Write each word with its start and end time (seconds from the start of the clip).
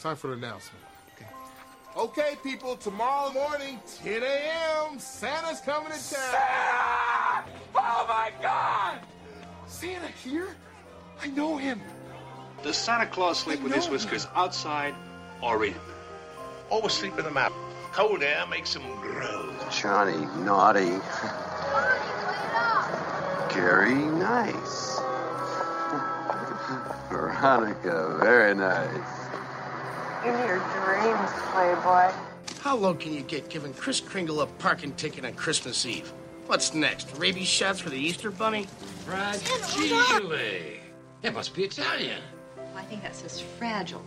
It's 0.00 0.04
time 0.04 0.16
for 0.16 0.28
the 0.28 0.32
announcement. 0.32 0.82
Okay, 1.94 2.34
people, 2.42 2.74
tomorrow 2.74 3.34
morning, 3.34 3.78
10 4.02 4.22
a.m., 4.22 4.98
Santa's 4.98 5.60
coming 5.60 5.88
to 5.88 5.92
town. 5.92 6.00
Santa! 6.00 7.44
Oh 7.74 8.06
my 8.08 8.32
God! 8.40 9.00
Santa 9.66 10.06
here? 10.06 10.56
I 11.22 11.26
know 11.26 11.58
him. 11.58 11.82
Does 12.62 12.78
Santa 12.78 13.04
Claus 13.04 13.40
sleep 13.40 13.60
with 13.62 13.74
his 13.74 13.90
whiskers 13.90 14.26
outside 14.34 14.94
or 15.42 15.62
in? 15.66 15.74
Always 16.70 16.94
sleep 16.94 17.18
in 17.18 17.24
the 17.26 17.30
map. 17.30 17.52
Cold 17.92 18.22
air 18.22 18.46
makes 18.46 18.74
him 18.74 18.84
grow. 19.02 19.54
Johnny, 19.70 20.16
naughty. 20.46 20.98
Gary, 23.52 23.96
nice. 24.16 24.98
Veronica, 27.10 28.16
very 28.18 28.54
nice. 28.54 29.19
In 30.24 30.32
your 30.46 30.58
dreams, 30.58 31.30
Playboy. 31.52 32.12
How 32.60 32.76
low 32.76 32.92
can 32.94 33.14
you 33.14 33.22
get 33.22 33.48
giving 33.48 33.72
Kris 33.72 34.00
Kringle 34.00 34.42
a 34.42 34.46
parking 34.46 34.92
ticket 34.92 35.24
on 35.24 35.32
Christmas 35.32 35.86
Eve? 35.86 36.12
What's 36.46 36.74
next? 36.74 37.08
Rabies 37.16 37.46
shots 37.48 37.80
for 37.80 37.88
the 37.90 37.96
Easter 37.96 38.30
Bunny? 38.30 38.66
Fragile. 39.06 40.32
It 41.22 41.32
must 41.32 41.54
be 41.54 41.64
Italian. 41.64 42.20
I 42.76 42.82
think 42.82 43.02
that 43.02 43.14
says 43.14 43.40
fragile. 43.58 44.04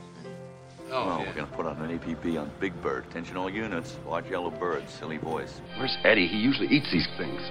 Oh, 0.91 1.07
Well, 1.07 1.19
yeah. 1.19 1.27
we're 1.27 1.33
gonna 1.33 1.47
put 1.55 1.65
on 1.65 1.77
an 1.81 1.97
APB 1.97 2.37
on 2.39 2.51
Big 2.59 2.79
Bird. 2.81 3.05
Attention 3.09 3.37
all 3.37 3.49
units. 3.49 3.95
Watch 4.05 4.25
yellow 4.29 4.51
bird. 4.51 4.87
Silly 4.89 5.17
voice. 5.17 5.61
Where's 5.77 5.97
Eddie? 6.03 6.27
He 6.27 6.37
usually 6.37 6.67
eats 6.67 6.91
these 6.91 7.07
things. 7.17 7.41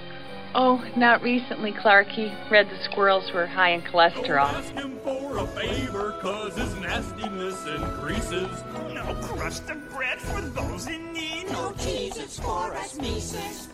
Oh, 0.55 0.83
not 0.95 1.23
recently, 1.23 1.71
Clarky. 1.71 2.31
Read 2.51 2.69
the 2.69 2.77
squirrels 2.83 3.31
were 3.33 3.47
high 3.47 3.71
in 3.71 3.81
cholesterol. 3.81 4.53
Ask 4.53 4.73
him 4.73 4.99
for 5.03 5.39
a 5.39 5.47
favor, 5.47 6.15
cause 6.21 6.55
his 6.55 6.75
nastiness 6.75 7.65
increases. 7.65 8.63
No 8.93 9.15
crust 9.23 9.67
of 9.71 9.89
bread 9.89 10.19
for 10.19 10.41
those 10.41 10.87
in 10.87 11.11
need. 11.11 11.49
No 11.51 11.71
cheeses 11.73 12.39
for 12.39 12.75
us 12.75 12.99
Mises. 12.99 13.69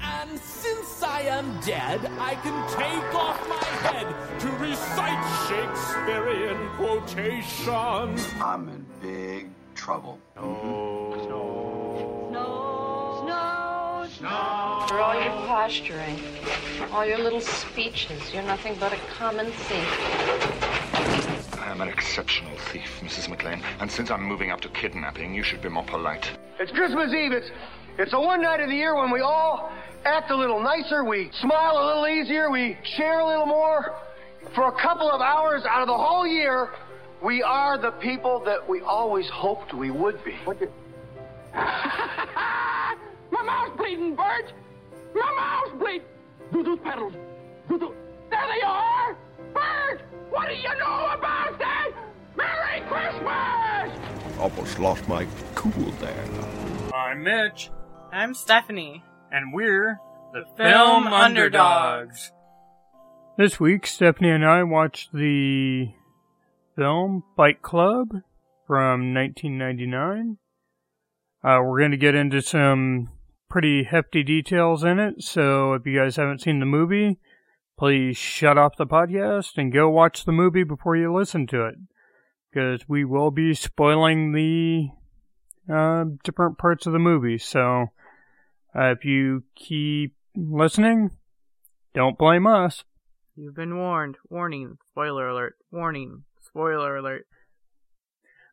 And 0.00 0.40
since 0.40 1.02
I 1.02 1.20
am 1.22 1.60
dead, 1.60 2.00
I 2.18 2.34
can 2.36 2.66
take 2.70 3.14
off 3.14 3.38
my 3.48 3.64
head 3.86 4.40
to 4.40 4.48
recite 4.52 5.22
Shakespearean 5.48 6.68
quotations. 6.76 8.26
I'm 8.40 8.68
in 8.68 8.86
big 9.02 9.50
trouble. 9.74 10.18
Oh. 10.38 10.95
For 14.18 14.26
all 14.26 15.14
your 15.14 15.30
posturing, 15.46 16.18
all 16.90 17.04
your 17.04 17.18
little 17.18 17.42
speeches, 17.42 18.32
you're 18.32 18.42
nothing 18.44 18.74
but 18.80 18.94
a 18.94 18.96
common 19.18 19.50
thief. 19.50 21.60
I 21.60 21.70
am 21.70 21.82
an 21.82 21.88
exceptional 21.88 22.56
thief, 22.56 23.00
Mrs. 23.02 23.28
McLean. 23.28 23.62
And 23.78 23.92
since 23.92 24.10
I'm 24.10 24.22
moving 24.22 24.50
up 24.50 24.62
to 24.62 24.70
kidnapping, 24.70 25.34
you 25.34 25.42
should 25.42 25.60
be 25.60 25.68
more 25.68 25.84
polite. 25.84 26.30
It's 26.58 26.72
Christmas 26.72 27.12
Eve. 27.12 27.32
It's 27.32 27.50
it's 27.98 28.12
the 28.12 28.20
one 28.20 28.40
night 28.40 28.60
of 28.60 28.70
the 28.70 28.74
year 28.74 28.94
when 28.94 29.10
we 29.10 29.20
all 29.20 29.70
act 30.06 30.30
a 30.30 30.36
little 30.36 30.60
nicer, 30.60 31.04
we 31.04 31.30
smile 31.40 31.76
a 31.76 31.84
little 31.86 32.08
easier, 32.08 32.50
we 32.50 32.78
share 32.96 33.20
a 33.20 33.26
little 33.26 33.46
more. 33.46 33.94
For 34.54 34.68
a 34.68 34.80
couple 34.80 35.10
of 35.10 35.20
hours 35.20 35.62
out 35.68 35.82
of 35.82 35.88
the 35.88 35.96
whole 35.96 36.26
year, 36.26 36.70
we 37.22 37.42
are 37.42 37.76
the 37.76 37.90
people 37.90 38.40
that 38.46 38.66
we 38.66 38.80
always 38.80 39.28
hoped 39.28 39.74
we 39.74 39.90
would 39.90 40.24
be. 40.24 40.36
bleeding, 43.96 44.14
Bert! 44.14 44.52
My 45.14 45.32
mouth's 45.36 45.78
bleeding! 45.78 46.06
Do 46.52 46.62
those 46.62 46.78
pedals. 46.80 47.12
Do 47.68 47.78
those... 47.78 47.94
There 48.30 48.46
they 48.46 48.66
are! 48.66 49.16
Bert! 49.54 50.02
What 50.30 50.48
do 50.48 50.54
you 50.54 50.68
know 50.78 51.10
about 51.14 51.58
that? 51.58 51.90
Merry 52.36 52.80
Christmas! 52.88 54.38
Almost 54.38 54.78
lost 54.78 55.08
my 55.08 55.26
cool 55.54 55.90
there. 56.00 56.24
I'm 56.94 57.22
Mitch. 57.22 57.70
I'm 58.12 58.34
Stephanie. 58.34 59.02
And 59.30 59.52
we're 59.52 59.98
the 60.32 60.44
Film 60.56 61.06
Underdogs. 61.06 62.32
This 63.38 63.58
week, 63.58 63.86
Stephanie 63.86 64.30
and 64.30 64.44
I 64.44 64.62
watched 64.62 65.12
the 65.12 65.88
film 66.74 67.24
Fight 67.36 67.62
Club 67.62 68.08
from 68.66 69.14
1999. 69.14 70.38
Uh, 71.44 71.60
we're 71.62 71.78
going 71.78 71.90
to 71.90 71.96
get 71.96 72.14
into 72.14 72.40
some 72.40 73.10
pretty 73.56 73.84
hefty 73.84 74.22
details 74.22 74.84
in 74.84 74.98
it, 74.98 75.22
so 75.22 75.72
if 75.72 75.86
you 75.86 75.98
guys 75.98 76.16
haven't 76.16 76.42
seen 76.42 76.60
the 76.60 76.66
movie, 76.66 77.18
please 77.78 78.14
shut 78.14 78.58
off 78.58 78.76
the 78.76 78.86
podcast 78.86 79.56
and 79.56 79.72
go 79.72 79.88
watch 79.88 80.26
the 80.26 80.30
movie 80.30 80.62
before 80.62 80.94
you 80.94 81.10
listen 81.10 81.46
to 81.46 81.64
it. 81.64 81.74
Because 82.52 82.86
we 82.86 83.02
will 83.02 83.30
be 83.30 83.54
spoiling 83.54 84.32
the 84.32 84.88
uh, 85.74 86.04
different 86.22 86.58
parts 86.58 86.86
of 86.86 86.92
the 86.92 86.98
movie, 86.98 87.38
so 87.38 87.86
uh, 88.78 88.90
if 88.90 89.06
you 89.06 89.44
keep 89.54 90.14
listening, 90.36 91.12
don't 91.94 92.18
blame 92.18 92.46
us. 92.46 92.84
You've 93.36 93.56
been 93.56 93.78
warned. 93.78 94.18
Warning. 94.28 94.76
Spoiler 94.90 95.30
alert. 95.30 95.54
Warning. 95.72 96.24
Spoiler 96.42 96.98
alert. 96.98 97.26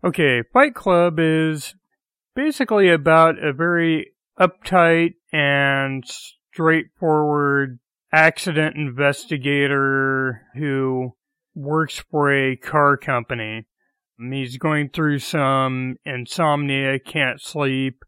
Okay, 0.02 0.44
Fight 0.54 0.74
Club 0.74 1.20
is 1.20 1.76
basically 2.38 2.90
about 2.90 3.38
a 3.38 3.52
very 3.52 4.13
uptight 4.40 5.16
and 5.32 6.04
straightforward 6.08 7.80
accident 8.12 8.76
investigator 8.76 10.48
who 10.56 11.16
works 11.56 12.04
for 12.12 12.34
a 12.34 12.56
car 12.56 12.98
company. 12.98 13.66
He's 14.18 14.58
going 14.58 14.90
through 14.90 15.20
some 15.20 15.96
insomnia, 16.06 17.00
can't 17.00 17.42
sleep, 17.42 18.04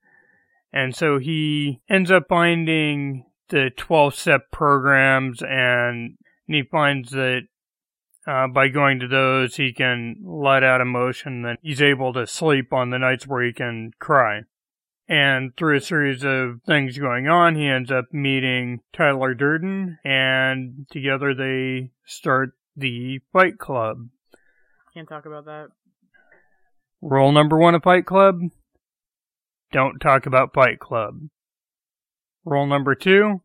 and 0.71 0.95
so 0.95 1.17
he 1.17 1.81
ends 1.89 2.11
up 2.11 2.25
finding 2.29 3.25
the 3.49 3.71
12 3.75 4.15
step 4.15 4.51
programs 4.51 5.41
and 5.41 6.17
he 6.47 6.63
finds 6.63 7.11
that 7.11 7.41
uh, 8.27 8.47
by 8.47 8.67
going 8.67 8.99
to 8.99 9.07
those, 9.07 9.55
he 9.55 9.71
can 9.71 10.15
let 10.23 10.63
out 10.63 10.81
emotion 10.81 11.43
that 11.43 11.59
he's 11.61 11.81
able 11.81 12.11
to 12.13 12.25
sleep 12.25 12.73
on 12.73 12.89
the 12.89 12.97
nights 12.97 13.27
where 13.27 13.43
he 13.43 13.53
can 13.53 13.91
cry. 13.99 14.41
And 15.07 15.55
through 15.55 15.77
a 15.77 15.81
series 15.81 16.23
of 16.23 16.61
things 16.65 16.97
going 16.97 17.27
on, 17.27 17.55
he 17.55 17.67
ends 17.67 17.91
up 17.91 18.05
meeting 18.11 18.81
Tyler 18.91 19.35
Durden, 19.35 19.99
and 20.03 20.87
together 20.89 21.35
they 21.35 21.91
start 22.05 22.53
the 22.75 23.19
Fight 23.31 23.59
Club. 23.59 24.09
Can't 24.95 25.07
talk 25.07 25.27
about 25.27 25.45
that. 25.45 25.67
Rule 27.01 27.31
number 27.31 27.57
one 27.57 27.75
of 27.75 27.83
Fight 27.83 28.05
Club 28.05 28.39
don't 29.75 29.99
talk 29.99 30.25
about 30.25 30.53
Fight 30.53 30.79
Club. 30.79 31.19
Rule 32.45 32.65
number 32.65 32.95
two 32.95 33.41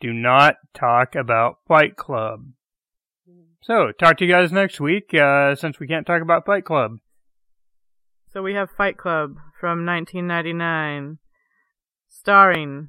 do 0.00 0.12
not 0.12 0.56
talk 0.72 1.14
about 1.14 1.58
Fight 1.66 1.96
Club. 1.96 2.46
So, 3.60 3.92
talk 3.92 4.18
to 4.18 4.24
you 4.24 4.30
guys 4.30 4.52
next 4.52 4.80
week, 4.80 5.14
uh, 5.14 5.54
since 5.54 5.78
we 5.78 5.86
can't 5.86 6.06
talk 6.06 6.22
about 6.22 6.46
Fight 6.46 6.64
Club. 6.64 6.98
So 8.32 8.42
we 8.42 8.54
have 8.54 8.70
Fight 8.70 8.96
Club 8.96 9.34
from 9.60 9.84
1999, 9.84 11.18
starring 12.08 12.88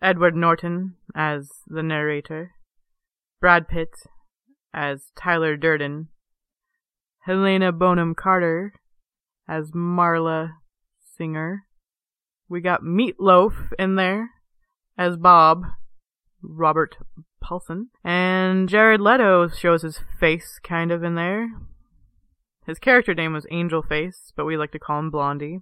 Edward 0.00 0.36
Norton 0.36 0.94
as 1.12 1.48
the 1.66 1.82
narrator, 1.82 2.52
Brad 3.40 3.66
Pitt 3.66 3.90
as 4.72 5.10
Tyler 5.16 5.56
Durden, 5.56 6.06
Helena 7.24 7.72
Bonham 7.72 8.14
Carter 8.14 8.74
as 9.48 9.72
Marla 9.72 10.52
Singer. 11.16 11.64
We 12.48 12.60
got 12.60 12.84
Meat 12.84 13.16
Loaf 13.18 13.72
in 13.76 13.96
there 13.96 14.30
as 14.96 15.16
Bob, 15.16 15.64
Robert 16.40 16.96
Paulson, 17.42 17.88
and 18.04 18.68
Jared 18.68 19.00
Leto 19.00 19.48
shows 19.48 19.82
his 19.82 19.98
face 20.20 20.60
kind 20.62 20.92
of 20.92 21.02
in 21.02 21.16
there. 21.16 21.48
His 22.66 22.78
character 22.78 23.14
name 23.14 23.32
was 23.32 23.46
Angel 23.50 23.82
Face, 23.82 24.32
but 24.36 24.46
we 24.46 24.56
like 24.56 24.72
to 24.72 24.78
call 24.78 24.98
him 24.98 25.10
Blondie. 25.10 25.60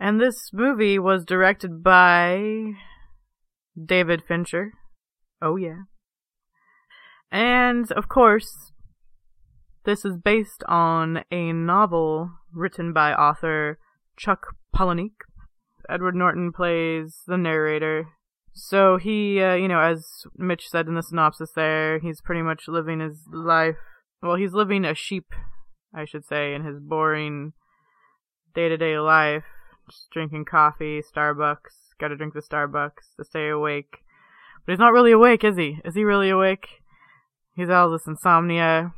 And 0.00 0.20
this 0.20 0.50
movie 0.52 0.98
was 0.98 1.24
directed 1.24 1.82
by 1.82 2.72
David 3.82 4.22
Fincher. 4.26 4.72
Oh 5.42 5.56
yeah. 5.56 5.82
And 7.30 7.90
of 7.92 8.08
course, 8.08 8.72
this 9.84 10.04
is 10.04 10.16
based 10.16 10.64
on 10.68 11.24
a 11.30 11.52
novel 11.52 12.30
written 12.52 12.92
by 12.92 13.12
author 13.12 13.78
Chuck 14.16 14.54
Palahniuk. 14.74 15.24
Edward 15.88 16.14
Norton 16.14 16.52
plays 16.52 17.22
the 17.26 17.36
narrator. 17.36 18.08
So 18.52 18.96
he, 18.96 19.40
uh, 19.40 19.54
you 19.54 19.68
know, 19.68 19.80
as 19.80 20.24
Mitch 20.36 20.68
said 20.68 20.88
in 20.88 20.94
the 20.94 21.02
synopsis 21.02 21.52
there, 21.54 21.98
he's 22.00 22.20
pretty 22.20 22.42
much 22.42 22.64
living 22.66 23.00
his 23.00 23.22
life. 23.32 23.76
Well, 24.22 24.36
he's 24.36 24.52
living 24.52 24.84
a 24.84 24.94
sheep, 24.94 25.32
I 25.94 26.04
should 26.04 26.24
say, 26.24 26.54
in 26.54 26.64
his 26.64 26.78
boring 26.78 27.52
day 28.54 28.68
to 28.68 28.76
day 28.76 28.98
life. 28.98 29.44
Just 29.88 30.10
drinking 30.10 30.44
coffee, 30.44 31.00
Starbucks, 31.00 31.94
gotta 31.98 32.16
drink 32.16 32.34
the 32.34 32.42
Starbucks 32.42 33.16
to 33.16 33.24
stay 33.24 33.48
awake. 33.48 33.98
But 34.66 34.72
he's 34.72 34.78
not 34.78 34.92
really 34.92 35.12
awake, 35.12 35.44
is 35.44 35.56
he? 35.56 35.78
Is 35.84 35.94
he 35.94 36.04
really 36.04 36.30
awake? 36.30 36.68
He's 37.54 37.70
all 37.70 37.90
this 37.90 38.06
insomnia. 38.06 38.92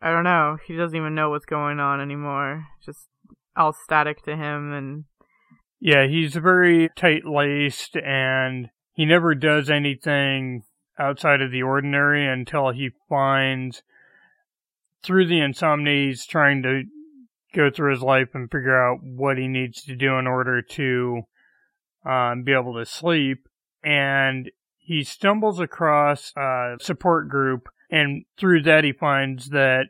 I 0.00 0.10
don't 0.10 0.24
know. 0.24 0.58
He 0.66 0.76
doesn't 0.76 0.96
even 0.96 1.14
know 1.14 1.30
what's 1.30 1.46
going 1.46 1.78
on 1.78 2.00
anymore. 2.00 2.66
Just 2.84 3.08
all 3.56 3.72
static 3.72 4.22
to 4.24 4.36
him 4.36 4.72
and 4.72 5.04
Yeah, 5.80 6.06
he's 6.06 6.34
very 6.34 6.88
tight 6.96 7.24
laced 7.24 7.96
and 7.96 8.70
he 8.94 9.04
never 9.04 9.34
does 9.34 9.70
anything 9.70 10.62
outside 10.98 11.40
of 11.40 11.50
the 11.50 11.62
ordinary 11.62 12.26
until 12.26 12.70
he 12.70 12.90
finds 13.08 13.82
through 15.04 15.26
the 15.26 15.40
insomnia 15.40 16.06
he's 16.08 16.26
trying 16.26 16.62
to 16.62 16.82
go 17.54 17.70
through 17.70 17.92
his 17.92 18.02
life 18.02 18.28
and 18.34 18.50
figure 18.50 18.76
out 18.76 18.98
what 19.02 19.38
he 19.38 19.46
needs 19.46 19.82
to 19.84 19.94
do 19.94 20.18
in 20.18 20.26
order 20.26 20.60
to 20.60 21.22
um, 22.04 22.42
be 22.42 22.52
able 22.52 22.74
to 22.74 22.86
sleep. 22.86 23.46
And 23.82 24.50
he 24.78 25.04
stumbles 25.04 25.60
across 25.60 26.32
a 26.36 26.76
support 26.80 27.28
group, 27.28 27.68
and 27.90 28.24
through 28.38 28.62
that, 28.62 28.84
he 28.84 28.92
finds 28.92 29.50
that 29.50 29.86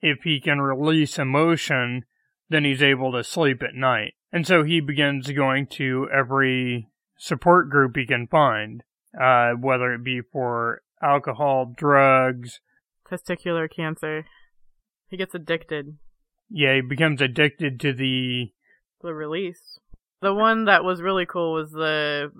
if 0.00 0.18
he 0.24 0.40
can 0.40 0.60
release 0.60 1.18
emotion, 1.18 2.04
then 2.48 2.64
he's 2.64 2.82
able 2.82 3.12
to 3.12 3.24
sleep 3.24 3.62
at 3.62 3.74
night. 3.74 4.14
And 4.32 4.46
so 4.46 4.64
he 4.64 4.80
begins 4.80 5.30
going 5.30 5.66
to 5.72 6.08
every 6.12 6.88
support 7.16 7.70
group 7.70 7.96
he 7.96 8.06
can 8.06 8.26
find, 8.26 8.82
uh, 9.18 9.52
whether 9.52 9.92
it 9.94 10.04
be 10.04 10.20
for 10.20 10.82
alcohol, 11.02 11.72
drugs, 11.76 12.60
testicular 13.10 13.68
cancer. 13.70 14.24
He 15.08 15.16
gets 15.16 15.34
addicted. 15.34 15.98
Yeah, 16.50 16.76
he 16.76 16.80
becomes 16.80 17.20
addicted 17.20 17.80
to 17.80 17.92
the 17.92 18.52
the 19.02 19.14
release. 19.14 19.78
The 20.20 20.34
one 20.34 20.66
that 20.66 20.84
was 20.84 21.02
really 21.02 21.26
cool 21.26 21.52
was 21.52 21.72
the 21.72 22.30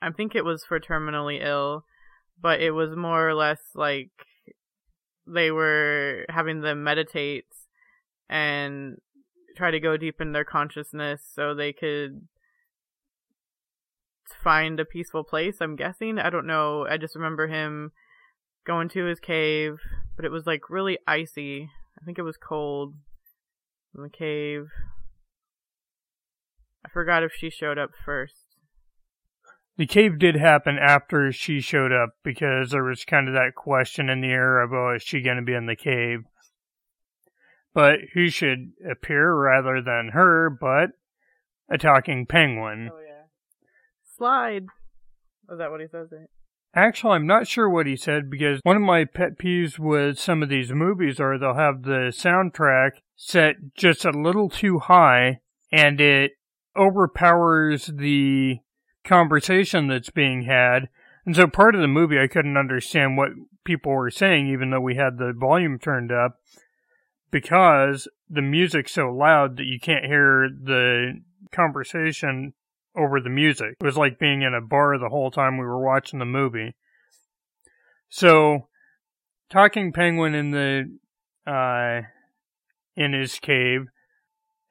I 0.00 0.10
think 0.10 0.34
it 0.34 0.44
was 0.44 0.64
for 0.64 0.80
terminally 0.80 1.44
ill, 1.44 1.84
but 2.40 2.60
it 2.60 2.70
was 2.70 2.96
more 2.96 3.28
or 3.28 3.34
less 3.34 3.60
like 3.74 4.10
they 5.26 5.50
were 5.50 6.24
having 6.28 6.60
them 6.60 6.84
meditate 6.84 7.46
and 8.28 8.96
try 9.56 9.70
to 9.70 9.80
go 9.80 9.96
deep 9.96 10.20
in 10.20 10.32
their 10.32 10.44
consciousness 10.44 11.22
so 11.34 11.54
they 11.54 11.72
could 11.72 12.28
find 14.42 14.78
a 14.78 14.84
peaceful 14.84 15.24
place, 15.24 15.56
I'm 15.60 15.76
guessing. 15.76 16.18
I 16.18 16.30
don't 16.30 16.46
know. 16.46 16.86
I 16.88 16.96
just 16.96 17.16
remember 17.16 17.48
him 17.48 17.92
going 18.66 18.88
to 18.90 19.04
his 19.04 19.20
cave, 19.20 19.78
but 20.16 20.24
it 20.24 20.30
was 20.30 20.46
like 20.46 20.70
really 20.70 20.98
icy. 21.06 21.70
I 22.00 22.04
think 22.04 22.18
it 22.18 22.22
was 22.22 22.36
cold 22.36 22.94
in 23.94 24.02
the 24.02 24.08
cave. 24.08 24.68
I 26.84 26.88
forgot 26.88 27.22
if 27.22 27.32
she 27.32 27.50
showed 27.50 27.78
up 27.78 27.90
first. 28.04 28.56
The 29.76 29.86
cave 29.86 30.18
did 30.18 30.36
happen 30.36 30.78
after 30.78 31.30
she 31.32 31.60
showed 31.60 31.92
up 31.92 32.10
because 32.24 32.70
there 32.70 32.84
was 32.84 33.04
kind 33.04 33.28
of 33.28 33.34
that 33.34 33.54
question 33.54 34.08
in 34.08 34.22
the 34.22 34.28
air 34.28 34.62
of, 34.62 34.72
oh, 34.72 34.94
is 34.94 35.02
she 35.02 35.20
going 35.20 35.36
to 35.36 35.42
be 35.42 35.52
in 35.52 35.66
the 35.66 35.76
cave? 35.76 36.20
But 37.74 37.98
who 38.14 38.30
should 38.30 38.72
appear 38.90 39.34
rather 39.34 39.82
than 39.82 40.12
her 40.14 40.48
but 40.48 40.92
a 41.68 41.76
talking 41.76 42.24
penguin? 42.24 42.88
Oh, 42.90 43.00
yeah. 43.06 43.24
Slide. 44.16 44.64
Is 45.50 45.58
that 45.58 45.70
what 45.70 45.82
he 45.82 45.88
says? 45.88 46.08
Right? 46.10 46.28
Actually, 46.76 47.14
I'm 47.14 47.26
not 47.26 47.48
sure 47.48 47.70
what 47.70 47.86
he 47.86 47.96
said 47.96 48.28
because 48.28 48.60
one 48.62 48.76
of 48.76 48.82
my 48.82 49.06
pet 49.06 49.38
peeves 49.38 49.78
with 49.78 50.18
some 50.18 50.42
of 50.42 50.50
these 50.50 50.70
movies 50.72 51.18
are 51.18 51.38
they'll 51.38 51.54
have 51.54 51.84
the 51.84 52.12
soundtrack 52.14 52.90
set 53.16 53.56
just 53.74 54.04
a 54.04 54.10
little 54.10 54.50
too 54.50 54.78
high 54.78 55.40
and 55.72 55.98
it 56.02 56.32
overpowers 56.76 57.86
the 57.86 58.58
conversation 59.04 59.88
that's 59.88 60.10
being 60.10 60.42
had. 60.42 60.90
And 61.24 61.34
so 61.34 61.46
part 61.46 61.74
of 61.74 61.80
the 61.80 61.88
movie 61.88 62.20
I 62.20 62.26
couldn't 62.26 62.58
understand 62.58 63.16
what 63.16 63.30
people 63.64 63.92
were 63.92 64.10
saying 64.10 64.48
even 64.48 64.68
though 64.68 64.80
we 64.80 64.96
had 64.96 65.16
the 65.16 65.32
volume 65.34 65.78
turned 65.78 66.12
up 66.12 66.40
because 67.30 68.06
the 68.28 68.42
music's 68.42 68.92
so 68.92 69.08
loud 69.08 69.56
that 69.56 69.64
you 69.64 69.80
can't 69.80 70.04
hear 70.04 70.50
the 70.50 71.22
conversation 71.52 72.52
over 72.96 73.20
the 73.20 73.30
music. 73.30 73.76
It 73.80 73.84
was 73.84 73.96
like 73.96 74.18
being 74.18 74.42
in 74.42 74.54
a 74.54 74.60
bar 74.60 74.98
the 74.98 75.08
whole 75.08 75.30
time 75.30 75.58
we 75.58 75.64
were 75.64 75.84
watching 75.84 76.18
the 76.18 76.24
movie. 76.24 76.74
So, 78.08 78.68
talking 79.50 79.92
penguin 79.92 80.34
in 80.34 80.50
the 80.50 80.98
uh, 81.50 82.02
in 82.96 83.12
his 83.12 83.38
cave. 83.38 83.82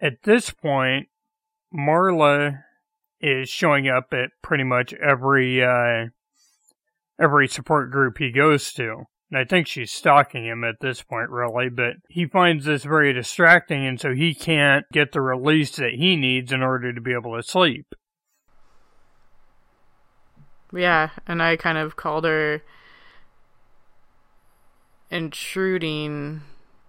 At 0.01 0.23
this 0.23 0.49
point, 0.49 1.07
Marla 1.73 2.63
is 3.21 3.49
showing 3.49 3.87
up 3.87 4.07
at 4.11 4.29
pretty 4.41 4.63
much 4.63 4.93
every 4.93 5.63
uh, 5.63 6.07
every 7.19 7.47
support 7.47 7.91
group 7.91 8.17
he 8.17 8.31
goes 8.31 8.73
to. 8.73 9.03
And 9.31 9.39
I 9.39 9.43
think 9.43 9.67
she's 9.67 9.91
stalking 9.91 10.45
him 10.45 10.63
at 10.63 10.75
this 10.81 11.01
point, 11.01 11.29
really, 11.29 11.69
but 11.69 11.93
he 12.09 12.27
finds 12.27 12.65
this 12.65 12.83
very 12.83 13.11
distracting, 13.11 13.85
and 13.85 13.99
so 13.99 14.13
he 14.13 14.35
can't 14.35 14.85
get 14.91 15.13
the 15.13 15.21
release 15.21 15.75
that 15.77 15.93
he 15.97 16.15
needs 16.15 16.51
in 16.51 16.61
order 16.61 16.93
to 16.93 17.01
be 17.01 17.13
able 17.13 17.35
to 17.35 17.41
sleep. 17.41 17.87
Yeah, 20.73 21.09
and 21.27 21.41
I 21.41 21.55
kind 21.55 21.77
of 21.77 21.95
called 21.95 22.25
her 22.25 22.61
intruding 25.09 26.41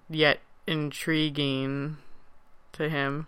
yet 0.09 0.41
intriguing 0.67 1.99
to 2.73 2.89
him. 2.89 3.27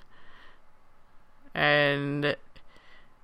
And 1.54 2.36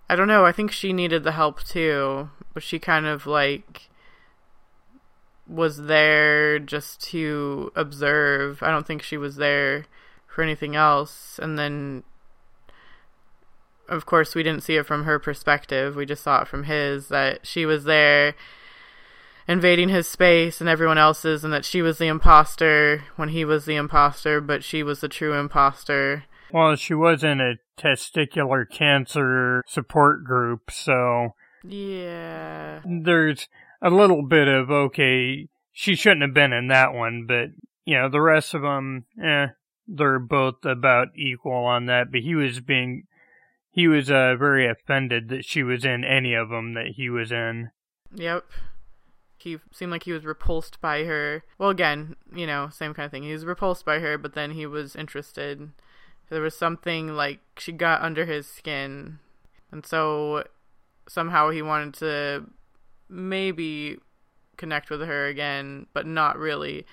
I 0.08 0.16
don't 0.16 0.28
know, 0.28 0.44
I 0.44 0.52
think 0.52 0.72
she 0.72 0.92
needed 0.92 1.24
the 1.24 1.32
help 1.32 1.62
too, 1.62 2.30
but 2.52 2.62
she 2.62 2.78
kind 2.78 3.06
of 3.06 3.26
like 3.26 3.88
was 5.46 5.84
there 5.84 6.58
just 6.58 7.02
to 7.10 7.70
observe. 7.76 8.62
I 8.62 8.70
don't 8.70 8.86
think 8.86 9.02
she 9.02 9.16
was 9.16 9.36
there 9.36 9.86
for 10.26 10.42
anything 10.42 10.74
else. 10.74 11.38
And 11.42 11.58
then 11.58 12.02
of 13.88 14.06
course, 14.06 14.34
we 14.34 14.42
didn't 14.42 14.62
see 14.62 14.76
it 14.76 14.86
from 14.86 15.04
her 15.04 15.18
perspective. 15.18 15.96
We 15.96 16.06
just 16.06 16.22
saw 16.22 16.42
it 16.42 16.48
from 16.48 16.64
his 16.64 17.08
that 17.08 17.46
she 17.46 17.66
was 17.66 17.84
there 17.84 18.34
invading 19.46 19.90
his 19.90 20.08
space 20.08 20.60
and 20.60 20.70
everyone 20.70 20.98
else's, 20.98 21.44
and 21.44 21.52
that 21.52 21.64
she 21.64 21.82
was 21.82 21.98
the 21.98 22.06
imposter 22.06 23.04
when 23.16 23.28
he 23.28 23.44
was 23.44 23.64
the 23.64 23.76
imposter, 23.76 24.40
but 24.40 24.64
she 24.64 24.82
was 24.82 25.00
the 25.00 25.08
true 25.08 25.34
imposter. 25.34 26.24
Well, 26.52 26.76
she 26.76 26.94
was 26.94 27.22
in 27.24 27.40
a 27.40 27.56
testicular 27.78 28.68
cancer 28.68 29.62
support 29.66 30.24
group, 30.24 30.70
so. 30.70 31.34
Yeah. 31.62 32.80
There's 32.84 33.48
a 33.82 33.90
little 33.90 34.22
bit 34.22 34.48
of, 34.48 34.70
okay, 34.70 35.48
she 35.72 35.94
shouldn't 35.94 36.22
have 36.22 36.34
been 36.34 36.52
in 36.52 36.68
that 36.68 36.94
one, 36.94 37.26
but, 37.26 37.48
you 37.84 37.96
know, 37.96 38.08
the 38.08 38.20
rest 38.20 38.54
of 38.54 38.62
them, 38.62 39.04
eh, 39.22 39.48
they're 39.86 40.18
both 40.18 40.64
about 40.64 41.08
equal 41.16 41.64
on 41.64 41.86
that, 41.86 42.10
but 42.10 42.20
he 42.20 42.34
was 42.34 42.60
being 42.60 43.06
he 43.74 43.88
was 43.88 44.08
uh, 44.08 44.36
very 44.38 44.68
offended 44.68 45.28
that 45.30 45.44
she 45.44 45.64
was 45.64 45.84
in 45.84 46.04
any 46.04 46.32
of 46.32 46.48
them 46.48 46.74
that 46.74 46.92
he 46.94 47.10
was 47.10 47.32
in. 47.32 47.70
Yep. 48.14 48.44
He 49.36 49.58
seemed 49.72 49.90
like 49.90 50.04
he 50.04 50.12
was 50.12 50.24
repulsed 50.24 50.80
by 50.80 51.02
her. 51.02 51.42
Well, 51.58 51.70
again, 51.70 52.14
you 52.32 52.46
know, 52.46 52.68
same 52.70 52.94
kind 52.94 53.04
of 53.04 53.10
thing. 53.10 53.24
He 53.24 53.32
was 53.32 53.44
repulsed 53.44 53.84
by 53.84 53.98
her, 53.98 54.16
but 54.16 54.34
then 54.34 54.52
he 54.52 54.64
was 54.64 54.94
interested. 54.94 55.72
There 56.30 56.40
was 56.40 56.56
something 56.56 57.16
like 57.16 57.40
she 57.58 57.72
got 57.72 58.00
under 58.00 58.26
his 58.26 58.46
skin. 58.46 59.18
And 59.72 59.84
so 59.84 60.44
somehow 61.08 61.50
he 61.50 61.60
wanted 61.60 61.94
to 61.94 62.44
maybe 63.08 63.98
connect 64.56 64.88
with 64.88 65.00
her 65.00 65.26
again, 65.26 65.86
but 65.92 66.06
not 66.06 66.38
really. 66.38 66.86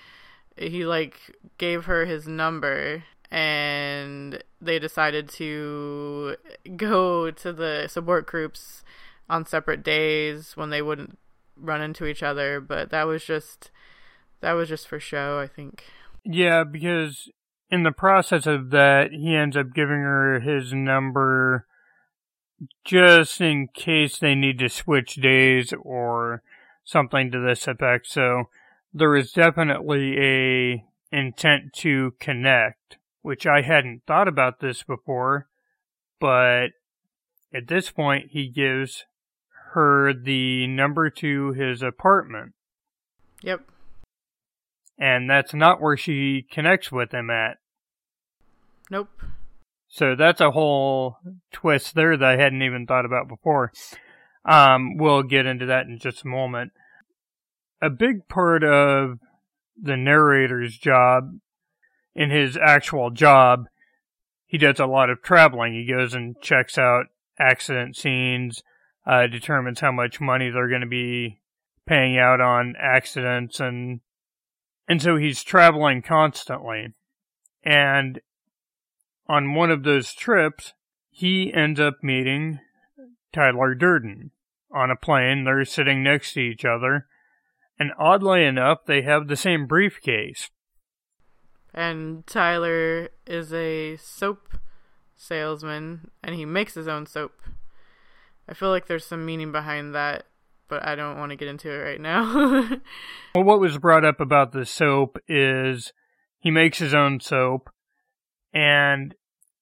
He 0.56 0.84
like 0.84 1.38
gave 1.58 1.84
her 1.84 2.06
his 2.06 2.26
number 2.26 3.04
and 3.32 4.42
they 4.60 4.78
decided 4.78 5.28
to 5.28 6.36
go 6.76 7.30
to 7.30 7.52
the 7.52 7.88
support 7.88 8.26
groups 8.26 8.84
on 9.28 9.46
separate 9.46 9.82
days 9.82 10.56
when 10.56 10.70
they 10.70 10.82
wouldn't 10.82 11.18
run 11.56 11.80
into 11.80 12.06
each 12.06 12.22
other 12.22 12.60
but 12.60 12.90
that 12.90 13.06
was 13.06 13.24
just 13.24 13.70
that 14.40 14.52
was 14.52 14.68
just 14.68 14.86
for 14.86 15.00
show 15.00 15.38
i 15.40 15.46
think. 15.46 15.84
Yeah 16.24 16.62
because 16.62 17.30
in 17.70 17.82
the 17.82 17.92
process 17.92 18.46
of 18.46 18.70
that 18.70 19.12
he 19.12 19.34
ends 19.34 19.56
up 19.56 19.72
giving 19.74 20.00
her 20.02 20.40
his 20.40 20.72
number 20.72 21.66
just 22.84 23.40
in 23.40 23.68
case 23.68 24.18
they 24.18 24.34
need 24.34 24.58
to 24.58 24.68
switch 24.68 25.16
days 25.16 25.72
or 25.80 26.42
something 26.84 27.30
to 27.30 27.40
this 27.40 27.66
effect. 27.66 28.06
So 28.06 28.44
there 28.92 29.16
is 29.16 29.32
definitely 29.32 30.18
a 30.18 30.84
intent 31.10 31.72
to 31.74 32.14
connect 32.20 32.98
which 33.22 33.46
I 33.46 33.62
hadn't 33.62 34.02
thought 34.06 34.28
about 34.28 34.60
this 34.60 34.82
before, 34.82 35.48
but 36.20 36.68
at 37.54 37.68
this 37.68 37.90
point 37.90 38.30
he 38.30 38.48
gives 38.48 39.04
her 39.72 40.12
the 40.12 40.66
number 40.66 41.08
to 41.08 41.52
his 41.52 41.82
apartment. 41.82 42.52
Yep. 43.42 43.62
And 44.98 45.28
that's 45.28 45.54
not 45.54 45.80
where 45.80 45.96
she 45.96 46.46
connects 46.50 46.92
with 46.92 47.12
him 47.12 47.30
at. 47.30 47.56
Nope. 48.90 49.08
So 49.88 50.14
that's 50.16 50.40
a 50.40 50.50
whole 50.50 51.16
twist 51.52 51.94
there 51.94 52.16
that 52.16 52.28
I 52.28 52.36
hadn't 52.36 52.62
even 52.62 52.86
thought 52.86 53.04
about 53.04 53.28
before. 53.28 53.72
Um, 54.44 54.96
we'll 54.96 55.22
get 55.22 55.46
into 55.46 55.66
that 55.66 55.86
in 55.86 55.98
just 55.98 56.24
a 56.24 56.28
moment. 56.28 56.72
A 57.80 57.90
big 57.90 58.28
part 58.28 58.64
of 58.64 59.18
the 59.80 59.96
narrator's 59.96 60.76
job. 60.76 61.38
In 62.14 62.30
his 62.30 62.56
actual 62.56 63.10
job, 63.10 63.66
he 64.46 64.58
does 64.58 64.78
a 64.78 64.86
lot 64.86 65.10
of 65.10 65.22
traveling. 65.22 65.74
He 65.74 65.90
goes 65.90 66.14
and 66.14 66.40
checks 66.40 66.76
out 66.76 67.06
accident 67.38 67.96
scenes, 67.96 68.62
uh, 69.06 69.26
determines 69.26 69.80
how 69.80 69.92
much 69.92 70.20
money 70.20 70.50
they're 70.50 70.68
going 70.68 70.82
to 70.82 70.86
be 70.86 71.40
paying 71.86 72.18
out 72.18 72.40
on 72.40 72.74
accidents 72.78 73.58
and 73.58 74.00
and 74.88 75.00
so 75.00 75.16
he's 75.16 75.42
traveling 75.42 76.02
constantly. 76.02 76.92
And 77.64 78.20
on 79.28 79.54
one 79.54 79.70
of 79.70 79.84
those 79.84 80.12
trips, 80.12 80.74
he 81.10 81.52
ends 81.54 81.80
up 81.80 82.02
meeting 82.02 82.58
Tyler 83.32 83.74
Durden 83.74 84.32
on 84.70 84.90
a 84.90 84.96
plane. 84.96 85.44
They're 85.44 85.64
sitting 85.64 86.02
next 86.02 86.34
to 86.34 86.40
each 86.40 86.64
other. 86.64 87.06
And 87.78 87.92
oddly 87.98 88.44
enough, 88.44 88.84
they 88.86 89.02
have 89.02 89.28
the 89.28 89.36
same 89.36 89.66
briefcase. 89.66 90.50
And 91.74 92.26
Tyler 92.26 93.08
is 93.26 93.52
a 93.52 93.96
soap 93.96 94.58
salesman 95.16 96.10
and 96.22 96.34
he 96.34 96.44
makes 96.44 96.74
his 96.74 96.88
own 96.88 97.06
soap. 97.06 97.40
I 98.48 98.54
feel 98.54 98.70
like 98.70 98.86
there's 98.86 99.06
some 99.06 99.24
meaning 99.24 99.52
behind 99.52 99.94
that, 99.94 100.26
but 100.68 100.84
I 100.86 100.94
don't 100.94 101.18
want 101.18 101.30
to 101.30 101.36
get 101.36 101.48
into 101.48 101.70
it 101.70 101.82
right 101.82 102.00
now. 102.00 102.32
well, 103.34 103.44
what 103.44 103.60
was 103.60 103.78
brought 103.78 104.04
up 104.04 104.20
about 104.20 104.52
the 104.52 104.66
soap 104.66 105.16
is 105.28 105.92
he 106.40 106.50
makes 106.50 106.78
his 106.78 106.92
own 106.92 107.20
soap 107.20 107.70
and 108.52 109.14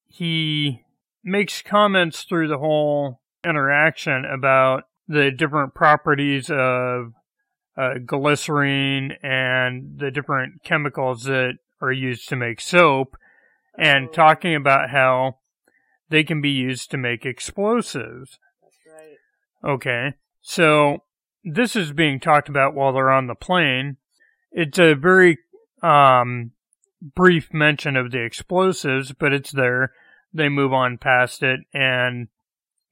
he 0.06 0.82
makes 1.22 1.62
comments 1.62 2.24
through 2.24 2.48
the 2.48 2.58
whole 2.58 3.20
interaction 3.44 4.24
about 4.24 4.84
the 5.06 5.30
different 5.30 5.74
properties 5.74 6.50
of 6.50 7.12
uh, 7.76 7.94
glycerine 8.04 9.12
and 9.22 9.98
the 9.98 10.10
different 10.10 10.62
chemicals 10.64 11.24
that 11.24 11.54
are 11.80 11.92
used 11.92 12.28
to 12.28 12.37
make 12.37 12.60
soap 12.60 13.16
and 13.78 14.08
oh. 14.08 14.12
talking 14.12 14.54
about 14.54 14.90
how 14.90 15.38
they 16.08 16.25
can 16.25 16.40
be 16.40 16.50
used 16.50 16.90
to 16.90 16.96
make 16.96 17.25
explosives. 17.25 18.38
That's 18.62 18.76
right. 18.87 19.72
Okay. 19.72 20.14
So 20.42 21.04
this 21.44 21.76
is 21.76 21.92
being 21.92 22.20
talked 22.20 22.49
about 22.49 22.75
while 22.75 22.92
they're 22.92 23.10
on 23.10 23.26
the 23.26 23.34
plane. 23.34 23.96
It's 24.52 24.78
a 24.78 24.94
very 24.94 25.38
um, 25.82 26.52
brief 27.00 27.52
mention 27.52 27.96
of 27.96 28.10
the 28.10 28.22
explosives, 28.22 29.12
but 29.12 29.32
it's 29.32 29.52
there. 29.52 29.92
They 30.32 30.49
move 30.49 30.72
on 30.72 30.99
past 30.99 31.42
it 31.42 31.60
and 31.72 32.28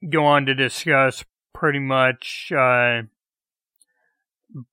go 0.09 0.25
on 0.25 0.45
to 0.45 0.55
discuss 0.55 1.23
pretty 1.53 1.79
much 1.79 2.51
uh, 2.55 3.03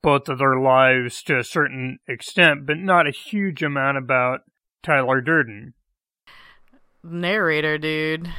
both 0.02 0.28
of 0.28 0.38
their 0.38 0.58
lives 0.58 1.22
to 1.24 1.38
a 1.38 1.44
certain 1.44 1.98
extent, 2.08 2.66
but 2.66 2.78
not 2.78 3.06
a 3.06 3.10
huge 3.10 3.62
amount 3.62 3.98
about 3.98 4.40
Tyler 4.82 5.20
Durden. 5.20 5.74
Narrator 7.02 7.78
dude 7.78 8.32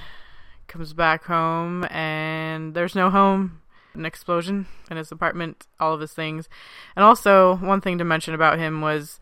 comes 0.67 0.93
back 0.93 1.25
home 1.25 1.85
and 1.85 2.73
there's 2.73 2.95
no 2.95 3.09
home. 3.09 3.61
An 3.93 4.05
explosion 4.05 4.67
in 4.91 4.97
his 4.97 5.11
apartment, 5.11 5.65
all 5.79 5.91
of 5.91 6.01
his 6.01 6.13
things. 6.13 6.47
And 6.95 7.03
also, 7.03 7.55
one 7.55 7.81
thing 7.81 7.97
to 7.97 8.03
mention 8.03 8.35
about 8.35 8.59
him 8.59 8.79
was 8.79 9.19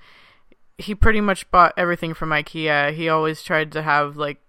he 0.78 0.94
pretty 0.94 1.22
much 1.22 1.50
bought 1.50 1.74
everything 1.78 2.14
from 2.14 2.32
IKEA. 2.32 2.94
He 2.94 3.08
always 3.08 3.42
tried 3.42 3.72
to 3.72 3.82
have 3.82 4.18
like 4.18 4.42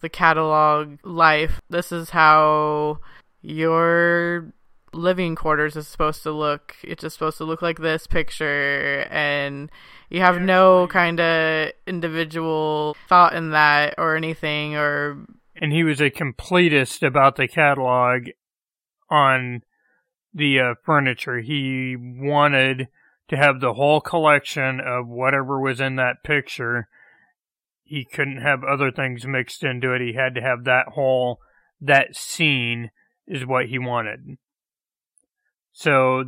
the 0.00 0.10
catalog 0.10 0.98
life. 1.02 1.62
This 1.70 1.92
is 1.92 2.10
how 2.10 2.98
your 3.40 4.52
living 4.92 5.34
quarters 5.34 5.76
is 5.76 5.88
supposed 5.88 6.22
to 6.22 6.32
look. 6.32 6.76
It's 6.82 7.02
just 7.02 7.14
supposed 7.14 7.38
to 7.38 7.44
look 7.44 7.62
like 7.62 7.78
this 7.78 8.06
picture, 8.06 9.06
and 9.10 9.70
you 10.10 10.20
have 10.20 10.40
no 10.40 10.86
kind 10.88 11.20
of 11.20 11.72
individual 11.86 12.96
thought 13.08 13.34
in 13.34 13.50
that 13.50 13.94
or 13.98 14.16
anything. 14.16 14.76
Or 14.76 15.24
and 15.56 15.72
he 15.72 15.84
was 15.84 16.00
a 16.00 16.10
completist 16.10 17.06
about 17.06 17.36
the 17.36 17.48
catalog 17.48 18.28
on 19.10 19.62
the 20.32 20.60
uh, 20.60 20.74
furniture. 20.84 21.40
He 21.40 21.96
wanted 21.98 22.88
to 23.28 23.36
have 23.36 23.60
the 23.60 23.74
whole 23.74 24.00
collection 24.00 24.80
of 24.80 25.06
whatever 25.06 25.60
was 25.60 25.80
in 25.80 25.96
that 25.96 26.22
picture. 26.24 26.88
He 27.82 28.04
couldn't 28.04 28.42
have 28.42 28.64
other 28.64 28.90
things 28.90 29.26
mixed 29.26 29.62
into 29.62 29.94
it. 29.94 30.00
He 30.00 30.14
had 30.14 30.34
to 30.34 30.40
have 30.40 30.64
that 30.64 30.88
whole 30.94 31.40
that 31.80 32.16
scene 32.16 32.90
is 33.26 33.46
what 33.46 33.66
he 33.66 33.78
wanted. 33.78 34.38
So 35.78 36.24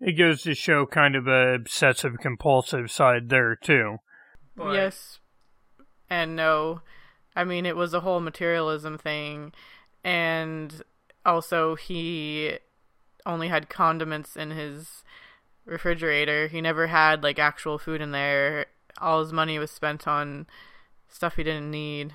it 0.00 0.12
goes 0.12 0.42
to 0.42 0.54
show 0.54 0.86
kind 0.86 1.14
of 1.14 1.26
a 1.26 1.54
obsessive 1.54 2.18
compulsive 2.20 2.90
side 2.90 3.28
there 3.28 3.54
too. 3.54 3.98
But... 4.56 4.72
Yes 4.72 5.18
and 6.10 6.36
no. 6.36 6.80
I 7.36 7.44
mean, 7.44 7.66
it 7.66 7.76
was 7.76 7.94
a 7.94 8.00
whole 8.00 8.20
materialism 8.20 8.98
thing, 8.98 9.52
and 10.04 10.82
also 11.26 11.74
he 11.74 12.58
only 13.26 13.48
had 13.48 13.68
condiments 13.68 14.36
in 14.36 14.50
his 14.50 15.02
refrigerator. 15.64 16.46
He 16.46 16.60
never 16.60 16.86
had 16.86 17.22
like 17.22 17.38
actual 17.38 17.78
food 17.78 18.00
in 18.00 18.12
there. 18.12 18.66
All 19.00 19.20
his 19.20 19.32
money 19.32 19.58
was 19.58 19.70
spent 19.70 20.06
on 20.06 20.46
stuff 21.08 21.36
he 21.36 21.42
didn't 21.42 21.70
need. 21.70 22.12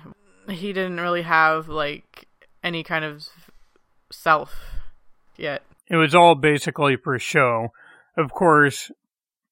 He 0.48 0.72
didn't 0.72 1.00
really 1.00 1.22
have 1.22 1.68
like 1.68 2.26
any 2.64 2.82
kind 2.82 3.04
of 3.04 3.28
self 4.10 4.56
yet. 5.36 5.62
It 5.90 5.96
was 5.96 6.14
all 6.14 6.36
basically 6.36 6.96
for 6.96 7.18
show. 7.18 7.72
Of 8.16 8.30
course, 8.30 8.92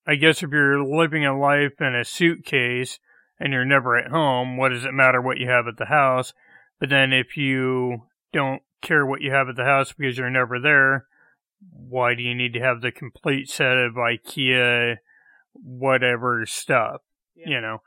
I 0.06 0.14
guess 0.14 0.42
if 0.42 0.50
you're 0.50 0.82
living 0.82 1.26
a 1.26 1.38
life 1.38 1.80
in 1.80 1.94
a 1.94 2.04
suitcase 2.04 3.00
and 3.40 3.52
you're 3.52 3.64
never 3.64 3.96
at 3.98 4.10
home, 4.10 4.56
what 4.56 4.70
does 4.70 4.84
it 4.84 4.94
matter 4.94 5.20
what 5.20 5.38
you 5.38 5.48
have 5.48 5.66
at 5.66 5.76
the 5.76 5.86
house? 5.86 6.32
But 6.78 6.90
then 6.90 7.12
if 7.12 7.36
you 7.36 8.04
don't 8.32 8.62
care 8.80 9.04
what 9.04 9.20
you 9.20 9.32
have 9.32 9.48
at 9.48 9.56
the 9.56 9.64
house 9.64 9.92
because 9.92 10.16
you're 10.16 10.30
never 10.30 10.60
there, 10.60 11.06
why 11.72 12.14
do 12.14 12.22
you 12.22 12.34
need 12.36 12.52
to 12.52 12.60
have 12.60 12.80
the 12.80 12.92
complete 12.92 13.50
set 13.50 13.76
of 13.76 13.94
IKEA 13.94 14.96
whatever 15.52 16.46
stuff? 16.46 17.00
Yeah. 17.34 17.48
You 17.48 17.60
know. 17.60 17.78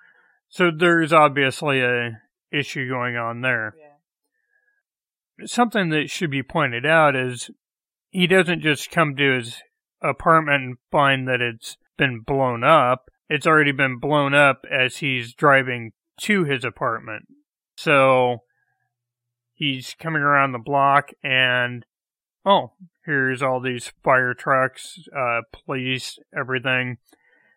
So 0.49 0.71
there's 0.77 1.13
obviously 1.13 1.79
a 1.79 2.19
issue 2.51 2.89
going 2.89 3.15
on 3.15 3.39
there. 3.39 3.75
Yeah. 3.79 5.45
Something 5.47 5.89
that 5.89 6.09
should 6.09 6.31
be 6.31 6.43
pointed 6.43 6.85
out 6.85 7.15
is 7.15 7.49
he 8.11 8.27
doesn't 8.27 8.61
just 8.61 8.91
come 8.91 9.15
to 9.15 9.37
his 9.37 9.61
apartment 10.01 10.63
and 10.63 10.77
find 10.91 11.27
that 11.27 11.41
it's 11.41 11.77
been 11.97 12.19
blown 12.19 12.63
up. 12.63 13.09
It's 13.29 13.47
already 13.47 13.71
been 13.71 13.99
blown 13.99 14.33
up 14.33 14.65
as 14.69 14.97
he's 14.97 15.33
driving 15.33 15.93
to 16.21 16.43
his 16.43 16.65
apartment. 16.65 17.27
So 17.77 18.39
he's 19.53 19.95
coming 19.97 20.21
around 20.21 20.51
the 20.51 20.59
block 20.59 21.11
and 21.23 21.85
oh, 22.45 22.73
here's 23.05 23.41
all 23.41 23.61
these 23.61 23.91
fire 24.03 24.33
trucks, 24.33 24.99
uh, 25.15 25.41
police, 25.65 26.19
everything, 26.37 26.97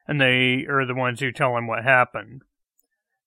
and 0.06 0.20
they 0.20 0.66
are 0.68 0.87
the 0.87 0.94
ones 0.94 1.20
who 1.20 1.32
tell 1.32 1.56
him 1.56 1.66
what 1.66 1.84
happened. 1.84 2.42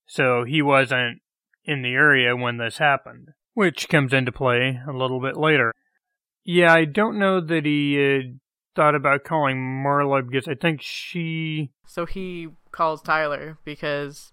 So 0.05 0.46
he 0.46 0.62
wasn't 0.62 1.22
in 1.65 1.81
the 1.81 1.93
area 1.93 2.36
when 2.36 2.57
this 2.57 2.77
happened, 2.77 3.29
which 3.53 3.89
comes 3.89 4.13
into 4.13 4.31
play 4.31 4.79
a 4.88 4.93
little 4.93 5.19
bit 5.19 5.36
later. 5.36 5.74
Yeah, 6.49 6.73
I 6.73 6.85
don't 6.85 7.19
know 7.19 7.41
that 7.41 7.65
he 7.65 7.97
uh, 7.99 8.19
thought 8.73 8.95
about 8.95 9.25
calling 9.25 9.57
Marla 9.57 10.25
because 10.25 10.47
I 10.47 10.55
think 10.55 10.81
she. 10.81 11.71
So 11.85 12.05
he 12.05 12.47
calls 12.71 13.01
Tyler 13.01 13.57
because 13.65 14.31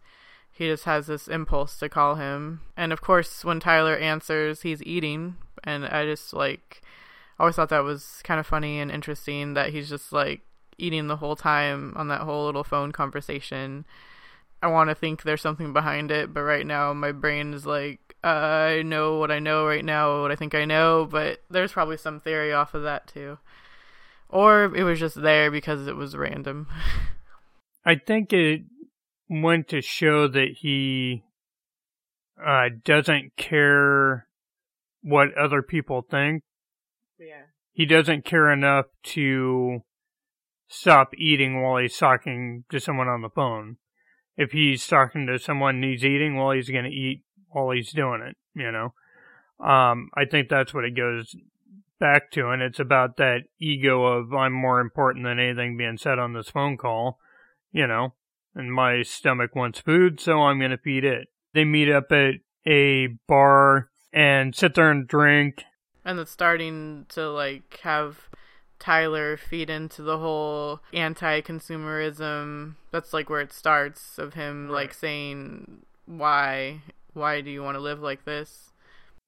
he 0.52 0.68
just 0.68 0.84
has 0.84 1.08
this 1.08 1.26
impulse 1.26 1.76
to 1.78 1.88
call 1.88 2.14
him. 2.14 2.60
And 2.76 2.92
of 2.92 3.00
course, 3.00 3.44
when 3.44 3.58
Tyler 3.58 3.96
answers, 3.96 4.62
he's 4.62 4.80
eating. 4.84 5.34
And 5.64 5.84
I 5.86 6.04
just 6.04 6.32
like, 6.32 6.82
always 7.40 7.56
thought 7.56 7.70
that 7.70 7.82
was 7.82 8.20
kind 8.22 8.38
of 8.38 8.46
funny 8.46 8.78
and 8.78 8.92
interesting 8.92 9.54
that 9.54 9.70
he's 9.70 9.88
just 9.88 10.12
like 10.12 10.42
eating 10.78 11.08
the 11.08 11.16
whole 11.16 11.34
time 11.34 11.94
on 11.96 12.06
that 12.08 12.20
whole 12.20 12.46
little 12.46 12.62
phone 12.62 12.92
conversation. 12.92 13.84
I 14.62 14.68
want 14.68 14.88
to 14.88 14.94
think 14.94 15.24
there's 15.24 15.42
something 15.42 15.72
behind 15.72 16.12
it, 16.12 16.32
but 16.32 16.42
right 16.42 16.64
now 16.64 16.92
my 16.92 17.10
brain 17.10 17.54
is 17.54 17.66
like, 17.66 18.03
I 18.24 18.82
know 18.82 19.18
what 19.18 19.30
I 19.30 19.38
know 19.38 19.66
right 19.66 19.84
now, 19.84 20.22
what 20.22 20.32
I 20.32 20.36
think 20.36 20.54
I 20.54 20.64
know, 20.64 21.06
but 21.10 21.40
there's 21.50 21.72
probably 21.72 21.98
some 21.98 22.20
theory 22.20 22.52
off 22.52 22.72
of 22.72 22.84
that 22.84 23.06
too. 23.06 23.38
Or 24.30 24.74
it 24.74 24.82
was 24.82 24.98
just 24.98 25.20
there 25.20 25.50
because 25.50 25.86
it 25.86 25.96
was 25.96 26.16
random. 26.16 26.66
I 27.84 27.96
think 27.96 28.32
it 28.32 28.62
went 29.28 29.68
to 29.68 29.82
show 29.82 30.26
that 30.28 30.56
he 30.60 31.22
uh, 32.44 32.70
doesn't 32.82 33.36
care 33.36 34.26
what 35.02 35.36
other 35.36 35.60
people 35.60 36.02
think. 36.10 36.42
Yeah. 37.18 37.42
He 37.72 37.84
doesn't 37.84 38.24
care 38.24 38.50
enough 38.50 38.86
to 39.02 39.80
stop 40.68 41.10
eating 41.18 41.62
while 41.62 41.76
he's 41.76 41.98
talking 41.98 42.64
to 42.70 42.80
someone 42.80 43.08
on 43.08 43.20
the 43.20 43.28
phone. 43.28 43.76
If 44.36 44.52
he's 44.52 44.86
talking 44.86 45.26
to 45.26 45.38
someone 45.38 45.76
and 45.76 45.84
he's 45.84 46.04
eating, 46.04 46.36
well, 46.36 46.52
he's 46.52 46.70
going 46.70 46.84
to 46.84 46.90
eat 46.90 47.22
while 47.54 47.70
he's 47.70 47.92
doing 47.92 48.20
it, 48.20 48.36
you 48.54 48.70
know. 48.70 48.92
Um, 49.64 50.10
I 50.14 50.24
think 50.30 50.48
that's 50.48 50.74
what 50.74 50.84
it 50.84 50.96
goes 50.96 51.34
back 51.98 52.30
to, 52.32 52.50
and 52.50 52.60
it's 52.60 52.80
about 52.80 53.16
that 53.16 53.44
ego 53.60 54.04
of 54.04 54.34
I'm 54.34 54.52
more 54.52 54.80
important 54.80 55.24
than 55.24 55.38
anything 55.38 55.76
being 55.76 55.96
said 55.96 56.18
on 56.18 56.32
this 56.32 56.50
phone 56.50 56.76
call. 56.76 57.18
you 57.74 57.86
know, 57.86 58.14
and 58.54 58.72
my 58.72 59.02
stomach 59.02 59.54
wants 59.54 59.80
food, 59.80 60.20
so 60.20 60.42
I'm 60.42 60.58
going 60.60 60.70
to 60.70 60.78
feed 60.78 61.04
it. 61.04 61.28
They 61.52 61.64
meet 61.64 61.90
up 61.90 62.10
at 62.12 62.34
a 62.66 63.08
bar 63.26 63.90
and 64.12 64.54
sit 64.54 64.74
there 64.74 64.90
and 64.90 65.06
drink. 65.06 65.64
And 66.04 66.18
it's 66.20 66.30
starting 66.30 67.06
to 67.10 67.28
like 67.30 67.80
have 67.82 68.28
Tyler 68.78 69.36
feed 69.36 69.70
into 69.70 70.02
the 70.02 70.18
whole 70.18 70.80
anti-consumerism. 70.92 72.74
That's 72.92 73.12
like 73.12 73.28
where 73.28 73.40
it 73.40 73.52
starts 73.52 74.18
of 74.18 74.34
him 74.34 74.66
right. 74.66 74.74
like 74.74 74.94
saying 74.94 75.84
why 76.06 76.82
why 77.14 77.40
do 77.40 77.50
you 77.50 77.62
want 77.62 77.76
to 77.76 77.82
live 77.82 78.00
like 78.00 78.24
this? 78.24 78.70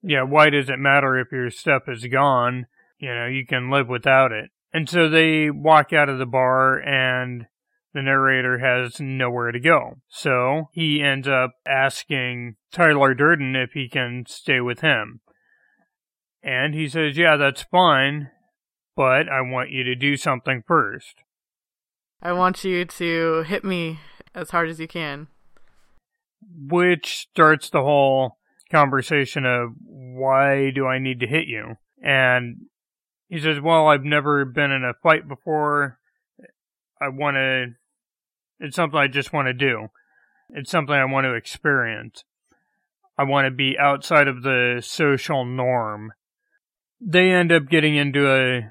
Yeah, 0.03 0.23
why 0.23 0.51
does 0.51 0.69
it 0.69 0.79
matter 0.79 1.19
if 1.19 1.33
your 1.33 1.51
stuff 1.51 1.83
is 1.89 2.07
gone? 2.07 2.67
You 2.99 3.15
know, 3.15 3.27
you 3.27 3.47
can 3.47 3.71
live 3.71 3.89
without 3.89 4.33
it. 4.33 4.51
And 4.73 4.89
so 4.89 5.09
they 5.09 5.51
walk 5.51 5.93
out 5.93 6.09
of 6.09 6.19
the 6.19 6.27
bar 6.27 6.79
and 6.79 7.47
the 7.95 8.03
narrator 8.03 8.59
has 8.59 9.01
nowhere 9.01 9.53
to 9.53 9.59
go. 9.59 9.95
So 10.09 10.69
he 10.73 11.03
ends 11.03 11.27
up 11.27 11.53
asking 11.67 12.57
Tyler 12.73 13.15
Durden 13.15 13.57
if 13.57 13.71
he 13.73 13.89
can 13.89 14.25
stay 14.29 14.61
with 14.61 14.81
him. 14.81 15.21
And 16.43 16.75
he 16.75 16.89
says, 16.89 17.17
Yeah, 17.17 17.37
that's 17.37 17.63
fine, 17.63 18.31
but 18.95 19.29
I 19.29 19.41
want 19.41 19.71
you 19.71 19.83
to 19.85 19.95
do 19.95 20.17
something 20.17 20.63
first. 20.67 21.23
I 22.23 22.33
want 22.33 22.63
you 22.65 22.85
to 22.85 23.43
hit 23.45 23.65
me 23.65 24.01
as 24.35 24.51
hard 24.51 24.69
as 24.69 24.79
you 24.79 24.89
can. 24.89 25.29
Which 26.55 27.29
starts 27.31 27.71
the 27.71 27.83
whole 27.83 28.39
conversation 28.71 29.45
of 29.45 29.75
why 29.85 30.71
do 30.71 30.87
I 30.87 30.99
need 30.99 31.21
to 31.21 31.27
hit 31.27 31.47
you? 31.47 31.77
And 32.03 32.67
he 33.29 33.41
says, 33.41 33.61
Well, 33.61 33.89
I've 33.89 34.05
never 34.05 34.45
been 34.45 34.71
in 34.71 34.85
a 34.85 34.95
fight 35.03 35.29
before. 35.29 35.99
I 37.01 37.09
want 37.09 37.37
to 37.37 37.75
it's 38.59 38.77
something 38.77 38.99
I 38.99 39.09
just 39.09 39.33
want 39.33 39.49
to 39.49 39.53
do. 39.53 39.89
It's 40.51 40.71
something 40.71 40.95
I 40.95 41.05
want 41.05 41.25
to 41.25 41.35
experience. 41.35 42.25
I 43.19 43.25
want 43.25 43.47
to 43.47 43.51
be 43.51 43.79
outside 43.79 44.29
of 44.29 44.43
the 44.43 44.83
social 44.85 45.45
norm. 45.45 46.13
They 47.01 47.31
end 47.31 47.53
up 47.53 47.69
getting 47.69 47.97
into 47.97 48.31
a 48.31 48.71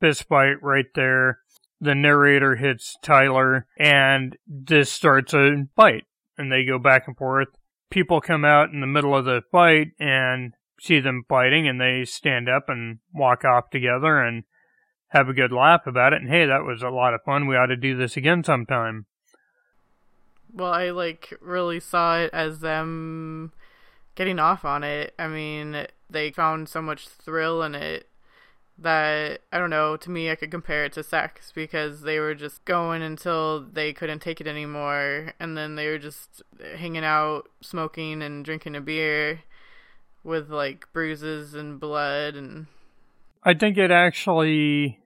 fist 0.00 0.24
fight 0.28 0.62
right 0.62 0.86
there. 0.94 1.40
The 1.80 1.94
narrator 1.94 2.56
hits 2.56 2.96
Tyler, 3.02 3.66
and 3.78 4.36
this 4.46 4.92
starts 4.92 5.32
a 5.32 5.66
fight, 5.76 6.04
and 6.40 6.50
they 6.50 6.64
go 6.64 6.78
back 6.78 7.06
and 7.06 7.16
forth. 7.16 7.48
People 7.90 8.20
come 8.20 8.44
out 8.44 8.70
in 8.70 8.80
the 8.80 8.86
middle 8.86 9.16
of 9.16 9.24
the 9.24 9.42
fight 9.52 9.88
and 9.98 10.54
see 10.80 11.00
them 11.00 11.24
fighting, 11.28 11.68
and 11.68 11.80
they 11.80 12.04
stand 12.04 12.48
up 12.48 12.64
and 12.68 12.98
walk 13.14 13.44
off 13.44 13.70
together 13.70 14.18
and 14.18 14.44
have 15.08 15.28
a 15.28 15.34
good 15.34 15.52
laugh 15.52 15.86
about 15.86 16.12
it. 16.12 16.22
And 16.22 16.30
hey, 16.30 16.46
that 16.46 16.64
was 16.64 16.82
a 16.82 16.88
lot 16.88 17.14
of 17.14 17.20
fun. 17.24 17.46
We 17.46 17.56
ought 17.56 17.66
to 17.66 17.76
do 17.76 17.96
this 17.96 18.16
again 18.16 18.42
sometime. 18.42 19.06
Well, 20.52 20.72
I 20.72 20.90
like 20.90 21.32
really 21.40 21.80
saw 21.80 22.18
it 22.18 22.30
as 22.32 22.60
them 22.60 23.52
getting 24.14 24.38
off 24.38 24.64
on 24.64 24.82
it. 24.82 25.14
I 25.18 25.28
mean, 25.28 25.86
they 26.08 26.30
found 26.30 26.68
so 26.68 26.82
much 26.82 27.08
thrill 27.08 27.62
in 27.62 27.74
it 27.74 28.09
that 28.80 29.42
I 29.52 29.58
don't 29.58 29.70
know, 29.70 29.96
to 29.96 30.10
me 30.10 30.30
I 30.30 30.34
could 30.34 30.50
compare 30.50 30.84
it 30.84 30.92
to 30.94 31.02
sex 31.02 31.52
because 31.54 32.02
they 32.02 32.18
were 32.18 32.34
just 32.34 32.64
going 32.64 33.02
until 33.02 33.60
they 33.60 33.92
couldn't 33.92 34.20
take 34.20 34.40
it 34.40 34.46
anymore 34.46 35.32
and 35.38 35.56
then 35.56 35.74
they 35.74 35.86
were 35.88 35.98
just 35.98 36.42
hanging 36.76 37.04
out, 37.04 37.48
smoking 37.60 38.22
and 38.22 38.44
drinking 38.44 38.76
a 38.76 38.80
beer 38.80 39.42
with 40.24 40.50
like 40.50 40.86
bruises 40.92 41.54
and 41.54 41.80
blood 41.80 42.34
and 42.34 42.66
I 43.42 43.54
think 43.54 43.78
it 43.78 43.90
actually 43.90 44.98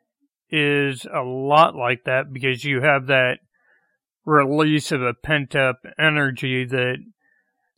is 0.51 1.07
a 1.13 1.23
lot 1.23 1.77
like 1.77 2.05
that 2.05 2.33
because 2.33 2.65
you 2.65 2.81
have 2.81 3.07
that 3.07 3.39
release 4.25 4.91
of 4.91 5.03
a 5.03 5.15
pent 5.15 5.55
up 5.55 5.81
energy 5.99 6.65
that 6.65 6.97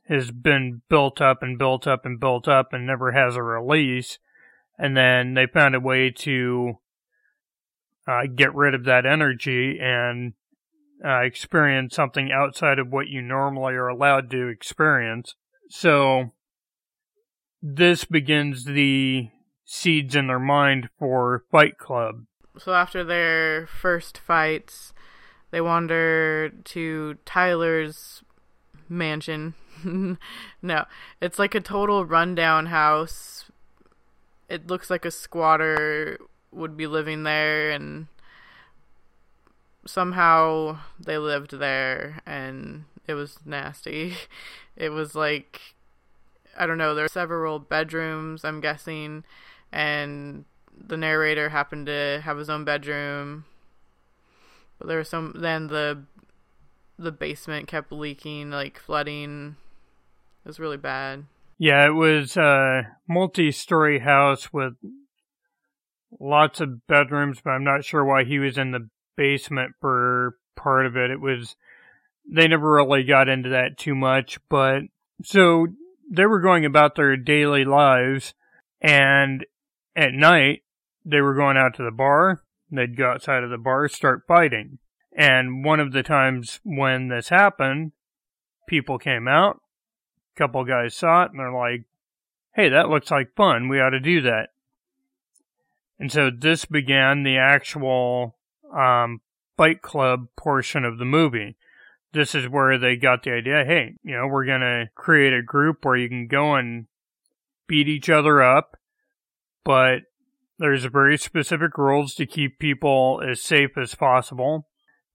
has 0.09 0.31
been 0.31 0.83
built 0.89 1.21
up 1.21 1.43
and 1.43 1.59
built 1.59 1.87
up 1.87 2.05
and 2.05 2.21
built 2.21 2.47
up 2.49 2.73
and 2.73 2.87
never 2.87 3.13
has 3.13 3.37
a 3.37 3.43
release. 3.43 4.19
And 4.79 4.97
then 4.97 5.35
they 5.35 5.47
found 5.47 5.75
a 5.75 5.81
way 5.81 6.11
to 6.11 6.75
uh, 8.07 8.23
get 8.35 8.55
rid 8.55 8.75
of 8.75 8.85
that 8.85 9.07
energy 9.07 9.79
and 9.81 10.35
uh, 11.05 11.21
experience 11.21 11.95
something 11.95 12.31
outside 12.33 12.79
of 12.79 12.89
what 12.89 13.09
you 13.09 13.23
normally 13.23 13.75
are 13.75 13.89
allowed 13.89 14.31
to 14.31 14.49
experience. 14.49 15.35
So 15.69 16.33
this 17.63 18.05
begins 18.05 18.65
the 18.65 19.29
seeds 19.65 20.15
in 20.15 20.29
their 20.29 20.39
mind 20.39 20.89
for 20.99 21.45
Fight 21.51 21.79
Club. 21.79 22.25
So 22.59 22.73
after 22.73 23.05
their 23.05 23.67
first 23.67 24.17
fights, 24.17 24.93
they 25.51 25.61
wander 25.61 26.51
to 26.65 27.17
Tyler's 27.25 28.23
mansion. 28.89 29.55
no, 30.63 30.85
it's 31.21 31.39
like 31.39 31.55
a 31.55 31.61
total 31.61 32.05
rundown 32.05 32.67
house. 32.67 33.46
It 34.49 34.69
looks 34.69 34.91
like 34.91 35.05
a 35.05 35.11
squatter 35.11 36.19
would 36.53 36.77
be 36.77 36.87
living 36.87 37.25
there, 37.25 37.71
and 37.71 38.07
somehow 39.87 40.79
they 40.99 41.19
lived 41.19 41.59
there, 41.59 42.21
and 42.27 42.85
it 43.07 43.15
was 43.15 43.39
nasty. 43.45 44.15
It 44.79 44.91
was 44.91 45.15
like, 45.15 45.75
I 46.55 46.67
don't 46.67 46.77
know, 46.77 46.95
there 46.95 47.05
were 47.05 47.09
several 47.09 47.59
bedrooms, 47.59 48.45
I'm 48.45 48.61
guessing, 48.61 49.25
and 49.73 50.45
the 50.77 50.99
narrator 50.99 51.49
happened 51.49 51.87
to 51.87 52.21
have 52.23 52.37
his 52.37 52.51
own 52.51 52.67
bedroom 52.67 53.47
but 54.79 54.89
there 54.89 54.99
was 54.99 55.09
some. 55.09 55.33
Then 55.37 55.69
the 55.69 56.03
the 56.99 57.13
basement 57.13 57.69
kept 57.69 57.93
leaking, 57.93 58.51
like 58.51 58.79
flooding. 58.79 59.57
It 60.45 60.49
was 60.49 60.61
really 60.61 60.77
bad. 60.77 61.25
Yeah, 61.59 61.87
it 61.87 61.95
was 61.95 62.37
a 62.37 62.97
multi-story 63.09 64.01
house 64.01 64.53
with 64.53 64.75
lots 66.21 66.61
of 66.61 66.87
bedrooms, 66.87 67.41
but 67.43 67.51
I'm 67.51 67.65
not 67.65 67.85
sure 67.85 68.05
why 68.05 68.25
he 68.25 68.39
was 68.39 68.59
in 68.59 68.73
the 68.73 68.89
basement 69.17 69.73
for 69.81 70.37
part 70.55 70.87
of 70.87 70.97
it. 70.97 71.11
It 71.11 71.21
was 71.21 71.57
they 72.31 72.49
never 72.49 72.73
really 72.73 73.05
got 73.05 73.29
into 73.29 73.51
that 73.51 73.79
too 73.79 73.95
much, 73.95 74.39
but 74.49 74.83
so 75.25 75.69
they 76.11 76.27
were 76.27 76.41
going 76.41 76.65
about 76.65 76.95
their 76.95 77.17
daily 77.17 77.65
lives 77.65 78.35
and 78.81 79.47
at 79.95 80.13
night 80.13 80.63
they 81.05 81.21
were 81.21 81.35
going 81.35 81.57
out 81.57 81.75
to 81.77 81.85
the 81.85 81.91
bar 81.91 82.43
They'd 82.71 82.97
go 82.97 83.11
outside 83.13 83.45
of 83.45 83.51
the 83.51 83.59
bar, 83.59 83.89
start 83.89 84.23
fighting. 84.27 84.79
And 85.17 85.65
one 85.65 85.81
of 85.81 85.93
the 85.93 86.03
times 86.03 86.61
when 86.65 87.09
this 87.09 87.29
happened, 87.29 87.93
people 88.69 88.99
came 88.99 89.29
out, 89.29 89.61
couple 90.37 90.65
guys 90.65 90.95
saw 90.95 91.25
it, 91.25 91.31
and 91.31 91.41
they're 91.41 91.53
like, 91.53 91.85
hey, 92.55 92.69
that 92.71 92.89
looks 92.89 93.11
like 93.11 93.35
fun. 93.37 93.69
We 93.69 93.81
ought 93.81 93.91
to 93.91 94.01
do 94.01 94.23
that. 94.23 94.51
And 95.99 96.13
so 96.13 96.31
this 96.31 96.65
began 96.65 97.23
the 97.23 97.39
actual 97.39 98.37
um, 98.75 99.21
Fight 99.57 99.83
Club 99.83 100.29
portion 100.37 100.85
of 100.85 100.99
the 100.99 101.05
movie. 101.05 101.57
This 102.13 102.35
is 102.35 102.49
where 102.49 102.79
they 102.79 102.97
got 102.97 103.23
the 103.23 103.33
idea 103.33 103.65
hey, 103.65 103.95
you 104.03 104.17
know, 104.17 104.27
we're 104.27 104.47
going 104.47 104.61
to 104.61 104.89
create 104.95 105.33
a 105.33 105.43
group 105.43 105.85
where 105.85 105.97
you 105.97 106.09
can 106.09 106.29
go 106.29 106.55
and 106.55 106.87
beat 107.67 107.89
each 107.89 108.09
other 108.09 108.43
up, 108.43 108.77
but 109.65 110.03
there's 110.59 110.85
very 110.85 111.19
specific 111.19 111.77
rules 111.77 112.15
to 112.15 112.27
keep 112.27 112.59
people 112.59 113.23
as 113.27 113.43
safe 113.43 113.77
as 113.77 113.95
possible. 113.95 114.69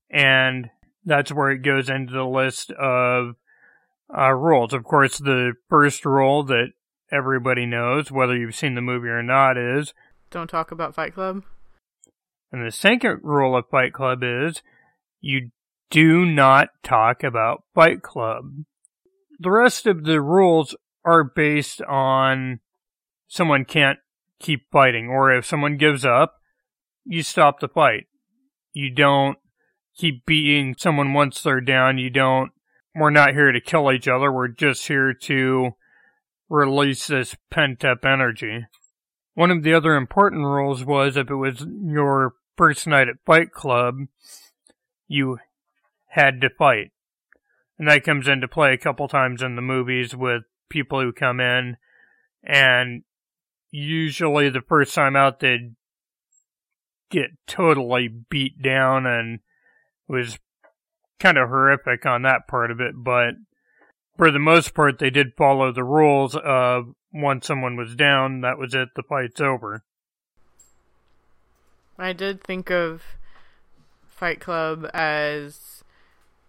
And 0.09 0.69
that's 1.05 1.31
where 1.31 1.49
it 1.49 1.63
goes 1.63 1.89
into 1.89 2.13
the 2.13 2.25
list 2.25 2.71
of 2.71 3.35
uh, 4.17 4.31
rules. 4.31 4.73
Of 4.73 4.83
course, 4.83 5.17
the 5.17 5.53
first 5.69 6.05
rule 6.05 6.43
that 6.43 6.69
everybody 7.11 7.65
knows, 7.65 8.11
whether 8.11 8.35
you've 8.35 8.55
seen 8.55 8.75
the 8.75 8.81
movie 8.81 9.07
or 9.07 9.23
not, 9.23 9.57
is 9.57 9.93
don't 10.29 10.49
talk 10.49 10.71
about 10.71 10.95
Fight 10.95 11.13
Club. 11.13 11.43
And 12.51 12.65
the 12.65 12.71
second 12.71 13.19
rule 13.23 13.55
of 13.55 13.69
Fight 13.69 13.93
Club 13.93 14.19
is 14.23 14.61
you 15.19 15.51
do 15.89 16.25
not 16.25 16.69
talk 16.83 17.23
about 17.23 17.63
Fight 17.73 18.01
Club. 18.01 18.45
The 19.39 19.51
rest 19.51 19.85
of 19.85 20.03
the 20.03 20.21
rules 20.21 20.75
are 21.03 21.23
based 21.23 21.81
on 21.83 22.59
someone 23.27 23.65
can't 23.65 23.99
keep 24.39 24.69
fighting. 24.71 25.07
Or 25.07 25.33
if 25.33 25.45
someone 25.45 25.77
gives 25.77 26.05
up, 26.05 26.35
you 27.05 27.23
stop 27.23 27.59
the 27.59 27.67
fight. 27.67 28.07
You 28.73 28.93
don't 28.93 29.37
keep 29.97 30.25
beating 30.25 30.75
someone 30.77 31.13
once 31.13 31.41
they're 31.41 31.61
down. 31.61 31.97
You 31.97 32.09
don't, 32.09 32.51
we're 32.95 33.09
not 33.09 33.33
here 33.33 33.51
to 33.51 33.61
kill 33.61 33.91
each 33.91 34.07
other. 34.07 34.31
We're 34.31 34.47
just 34.47 34.87
here 34.87 35.13
to 35.13 35.71
release 36.49 37.07
this 37.07 37.35
pent 37.49 37.85
up 37.85 38.05
energy. 38.05 38.65
One 39.33 39.51
of 39.51 39.63
the 39.63 39.73
other 39.73 39.95
important 39.95 40.43
rules 40.43 40.83
was 40.83 41.15
if 41.15 41.29
it 41.29 41.35
was 41.35 41.65
your 41.83 42.35
first 42.57 42.85
night 42.85 43.07
at 43.07 43.23
Fight 43.25 43.51
Club, 43.51 43.95
you 45.07 45.39
had 46.07 46.41
to 46.41 46.49
fight. 46.49 46.91
And 47.79 47.87
that 47.87 48.03
comes 48.03 48.27
into 48.27 48.47
play 48.47 48.73
a 48.73 48.77
couple 48.77 49.07
times 49.07 49.41
in 49.41 49.55
the 49.55 49.61
movies 49.61 50.15
with 50.15 50.43
people 50.69 51.01
who 51.01 51.11
come 51.11 51.39
in 51.39 51.77
and 52.43 53.03
usually 53.71 54.49
the 54.49 54.61
first 54.61 54.93
time 54.93 55.15
out 55.15 55.39
they'd 55.39 55.75
get 57.09 57.31
totally 57.47 58.07
beat 58.07 58.61
down 58.61 59.05
and 59.05 59.39
was 60.07 60.37
kind 61.21 61.37
of 61.37 61.49
horrific 61.49 62.05
on 62.05 62.23
that 62.23 62.47
part 62.47 62.71
of 62.71 62.81
it, 62.81 62.93
but 62.95 63.35
for 64.17 64.31
the 64.31 64.39
most 64.39 64.73
part, 64.73 64.99
they 64.99 65.09
did 65.09 65.33
follow 65.37 65.71
the 65.71 65.83
rules 65.83 66.35
of 66.35 66.93
once 67.13 67.47
someone 67.47 67.75
was 67.75 67.95
down, 67.95 68.41
that 68.41 68.57
was 68.57 68.73
it, 68.73 68.89
the 68.95 69.03
fight's 69.03 69.41
over. 69.41 69.83
I 71.97 72.13
did 72.13 72.43
think 72.43 72.71
of 72.71 73.03
Fight 74.07 74.39
Club 74.39 74.89
as, 74.93 75.83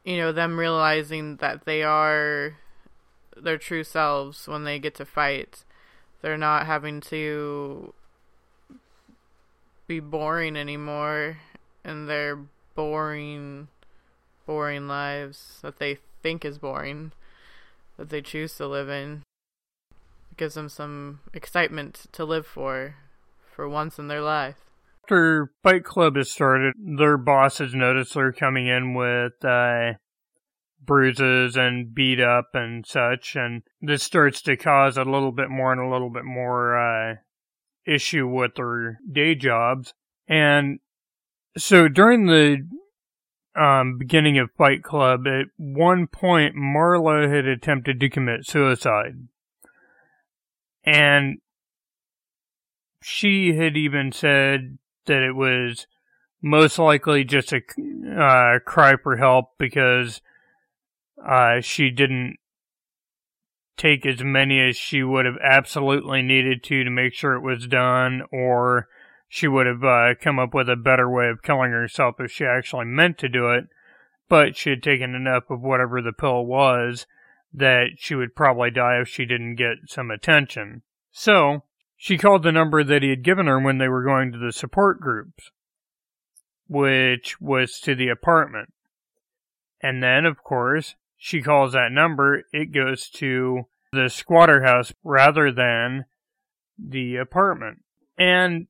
you 0.05 0.17
know, 0.17 0.33
them 0.33 0.59
realizing 0.59 1.37
that 1.37 1.65
they 1.65 1.83
are 1.83 2.57
their 3.37 3.59
true 3.59 3.85
selves 3.85 4.47
when 4.49 4.65
they 4.65 4.79
get 4.79 4.95
to 4.97 5.05
fight. 5.05 5.65
They're 6.21 6.39
not 6.39 6.67
having 6.67 7.01
to 7.03 7.93
be 9.87 10.01
boring 10.01 10.57
anymore 10.57 11.39
and 11.85 12.09
they're 12.09 12.39
boring, 12.75 13.69
boring 14.53 14.87
lives 14.87 15.61
that 15.63 15.79
they 15.79 15.97
think 16.23 16.45
is 16.45 16.59
boring, 16.59 17.11
that 17.97 18.11
they 18.11 18.21
choose 18.21 18.55
to 18.55 18.67
live 18.67 18.91
in. 18.91 19.23
It 20.31 20.37
gives 20.37 20.57
them 20.57 20.69
some 20.69 21.21
excitement 21.33 22.05
to 22.13 22.27
live 22.27 22.47
for, 22.47 22.97
for 23.51 23.67
once 23.67 23.99
in 23.99 24.09
their 24.09 24.21
life. 24.21 24.57
After 25.05 25.53
Fight 25.63 25.85
Club 25.85 26.17
has 26.17 26.31
started, 26.31 26.75
their 26.77 27.17
bosses 27.17 27.75
notice 27.75 28.13
they're 28.13 28.31
coming 28.31 28.67
in 28.67 28.93
with 28.93 29.43
uh, 29.43 29.95
bruises 30.85 31.57
and 31.57 31.95
beat 31.95 32.21
up 32.21 32.51
and 32.53 32.85
such, 32.87 33.35
and 33.35 33.63
this 33.81 34.03
starts 34.03 34.43
to 34.43 34.57
cause 34.59 34.99
a 34.99 35.05
little 35.05 35.33
bit 35.33 35.49
more 35.49 35.73
and 35.73 35.81
a 35.81 35.91
little 35.91 36.11
bit 36.11 36.27
more 36.27 36.77
uh, 36.77 37.15
issue 37.87 38.29
with 38.29 38.57
their 38.57 38.99
day 39.11 39.35
jobs. 39.35 39.95
And 40.29 40.81
so 41.57 41.89
during 41.89 42.27
the 42.27 42.69
um, 43.55 43.99
beginning 43.99 44.39
of 44.39 44.51
Fight 44.57 44.83
Club, 44.83 45.27
at 45.27 45.47
one 45.57 46.07
point, 46.07 46.57
Marla 46.57 47.29
had 47.33 47.47
attempted 47.47 48.01
to 48.01 48.11
commit 48.11 48.47
suicide. 48.47 49.29
And 50.85 51.39
she 53.03 53.57
had 53.57 53.77
even 53.77 54.13
said 54.13 54.79
that 55.07 55.23
it 55.23 55.33
was 55.33 55.87
most 56.41 56.79
likely 56.79 57.25
just 57.25 57.53
a 57.53 57.61
uh, 58.19 58.59
cry 58.65 58.97
for 59.01 59.17
help 59.17 59.51
because 59.59 60.21
uh, 61.25 61.61
she 61.61 61.91
didn't 61.91 62.37
take 63.77 64.05
as 64.07 64.23
many 64.23 64.61
as 64.61 64.77
she 64.77 65.03
would 65.03 65.25
have 65.25 65.39
absolutely 65.43 66.23
needed 66.23 66.63
to 66.65 66.85
to 66.85 66.91
make 66.91 67.15
sure 67.15 67.35
it 67.35 67.43
was 67.43 67.67
done, 67.67 68.23
or 68.33 68.89
she 69.35 69.49
would 69.49 69.67
have 69.67 69.83
uh, 69.83 70.15
come 70.21 70.39
up 70.39 70.53
with 70.53 70.69
a 70.69 70.77
better 70.77 71.09
way 71.09 71.29
of 71.29 71.43
killing 71.43 71.71
herself 71.71 72.17
if 72.19 72.31
she 72.31 72.45
actually 72.45 72.85
meant 72.85 73.17
to 73.17 73.31
do 73.31 73.49
it. 73.49 73.65
But 74.29 74.59
she 74.59 74.69
had 74.69 74.83
taken 74.83 75.15
enough 75.15 75.45
of 75.49 75.63
whatever 75.63 76.03
the 76.03 76.13
pill 76.13 76.45
was 76.45 77.07
that 77.51 77.93
she 77.97 78.15
would 78.15 78.37
probably 78.37 78.71
die 78.71 79.01
if 79.01 79.09
she 79.09 79.25
didn't 79.25 79.55
get 79.55 79.89
some 79.89 80.11
attention. 80.11 80.83
So, 81.13 81.65
she 81.97 82.19
called 82.19 82.43
the 82.43 82.53
number 82.53 82.85
that 82.85 83.03
he 83.03 83.09
had 83.09 83.25
given 83.25 83.47
her 83.47 83.59
when 83.59 83.79
they 83.79 83.89
were 83.89 84.05
going 84.05 84.33
to 84.33 84.39
the 84.39 84.53
support 84.53 85.01
groups, 85.01 85.51
which 86.69 87.41
was 87.41 87.81
to 87.81 87.95
the 87.95 88.09
apartment. 88.09 88.75
And 89.81 90.03
then, 90.03 90.27
of 90.27 90.45
course, 90.45 90.95
she 91.17 91.41
calls 91.41 91.73
that 91.73 91.91
number, 91.91 92.43
it 92.53 92.71
goes 92.71 93.09
to 93.15 93.63
the 93.93 94.11
squatter 94.11 94.63
house 94.63 94.93
rather 95.03 95.51
than 95.51 96.05
the 96.79 97.17
apartment. 97.17 97.79
And 98.19 98.67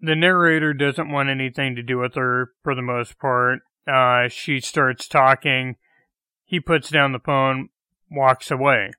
the 0.00 0.16
narrator 0.16 0.74
doesn't 0.74 1.10
want 1.10 1.28
anything 1.28 1.74
to 1.76 1.82
do 1.82 1.98
with 1.98 2.14
her 2.14 2.52
for 2.62 2.74
the 2.74 2.82
most 2.82 3.18
part. 3.18 3.60
Uh, 3.86 4.28
she 4.28 4.60
starts 4.60 5.08
talking. 5.08 5.76
He 6.44 6.60
puts 6.60 6.90
down 6.90 7.12
the 7.12 7.18
phone, 7.18 7.68
walks 8.10 8.50
away. 8.50 8.90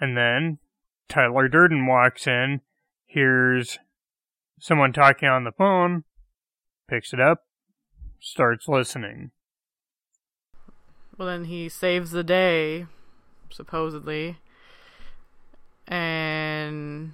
And 0.00 0.16
then 0.16 0.58
Tyler 1.08 1.48
Durden 1.48 1.86
walks 1.86 2.26
in, 2.26 2.60
hears 3.06 3.78
someone 4.58 4.92
talking 4.92 5.28
on 5.28 5.44
the 5.44 5.52
phone, 5.52 6.04
picks 6.88 7.12
it 7.12 7.20
up, 7.20 7.44
starts 8.20 8.68
listening. 8.68 9.30
Well, 11.16 11.28
then 11.28 11.46
he 11.46 11.68
saves 11.68 12.10
the 12.10 12.24
day, 12.24 12.86
supposedly, 13.50 14.36
and 15.86 17.12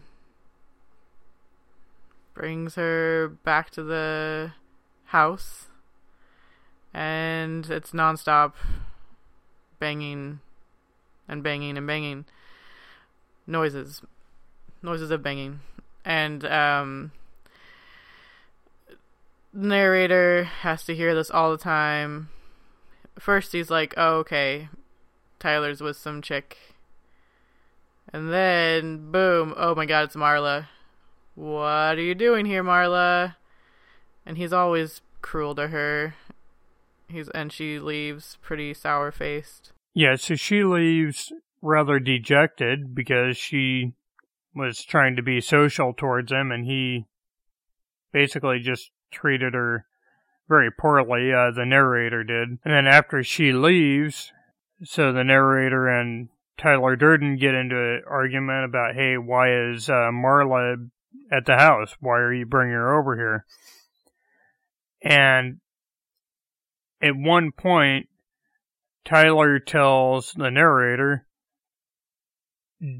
brings 2.34 2.74
her 2.76 3.28
back 3.44 3.70
to 3.70 3.82
the 3.82 4.52
house, 5.06 5.66
and 6.94 7.68
it's 7.70 7.92
nonstop 7.92 8.54
banging 9.78 10.40
and 11.28 11.42
banging 11.42 11.76
and 11.76 11.86
banging 11.86 12.24
noises, 13.46 14.02
noises 14.82 15.10
of 15.10 15.22
banging, 15.22 15.60
and 16.04 16.44
um, 16.44 17.12
narrator 19.52 20.44
has 20.44 20.84
to 20.84 20.94
hear 20.94 21.14
this 21.14 21.30
all 21.30 21.50
the 21.50 21.58
time. 21.58 22.28
First, 23.18 23.52
he's 23.52 23.70
like, 23.70 23.94
"Oh, 23.96 24.16
okay, 24.18 24.68
Tyler's 25.38 25.80
with 25.80 25.96
some 25.96 26.22
chick," 26.22 26.56
and 28.12 28.32
then, 28.32 29.10
boom! 29.10 29.54
Oh 29.56 29.74
my 29.74 29.86
God, 29.86 30.04
it's 30.04 30.16
Marla. 30.16 30.68
What 31.34 31.98
are 31.98 32.02
you 32.02 32.14
doing 32.14 32.46
here, 32.46 32.62
Marla? 32.62 33.36
And 34.26 34.36
he's 34.36 34.52
always 34.52 35.00
cruel 35.20 35.54
to 35.54 35.68
her. 35.68 36.14
He's 37.08 37.28
and 37.30 37.52
she 37.52 37.78
leaves 37.78 38.38
pretty 38.42 38.74
sour 38.74 39.10
faced. 39.10 39.72
Yeah, 39.94 40.16
so 40.16 40.34
she 40.34 40.64
leaves 40.64 41.32
rather 41.60 41.98
dejected 41.98 42.94
because 42.94 43.36
she 43.36 43.92
was 44.54 44.84
trying 44.84 45.16
to 45.16 45.22
be 45.22 45.40
social 45.40 45.92
towards 45.92 46.32
him 46.32 46.50
and 46.50 46.66
he 46.66 47.06
basically 48.12 48.60
just 48.60 48.90
treated 49.10 49.54
her 49.54 49.86
very 50.48 50.70
poorly, 50.70 51.32
uh, 51.32 51.50
the 51.50 51.64
narrator 51.64 52.24
did. 52.24 52.58
And 52.64 52.74
then 52.74 52.86
after 52.86 53.22
she 53.22 53.52
leaves, 53.52 54.32
so 54.84 55.12
the 55.12 55.24
narrator 55.24 55.88
and 55.88 56.28
Tyler 56.58 56.96
Durden 56.96 57.36
get 57.36 57.54
into 57.54 57.76
an 57.76 58.02
argument 58.06 58.64
about, 58.64 58.94
hey, 58.94 59.16
why 59.16 59.70
is 59.70 59.88
uh, 59.88 60.10
Marla 60.12 60.90
at 61.30 61.46
the 61.46 61.56
house? 61.56 61.96
Why 62.00 62.18
are 62.18 62.32
you 62.32 62.46
bringing 62.46 62.74
her 62.74 62.98
over 62.98 63.16
here? 63.16 63.46
And 65.02 65.58
at 67.00 67.16
one 67.16 67.52
point, 67.52 68.08
Tyler 69.04 69.58
tells 69.58 70.32
the 70.32 70.50
narrator, 70.50 71.26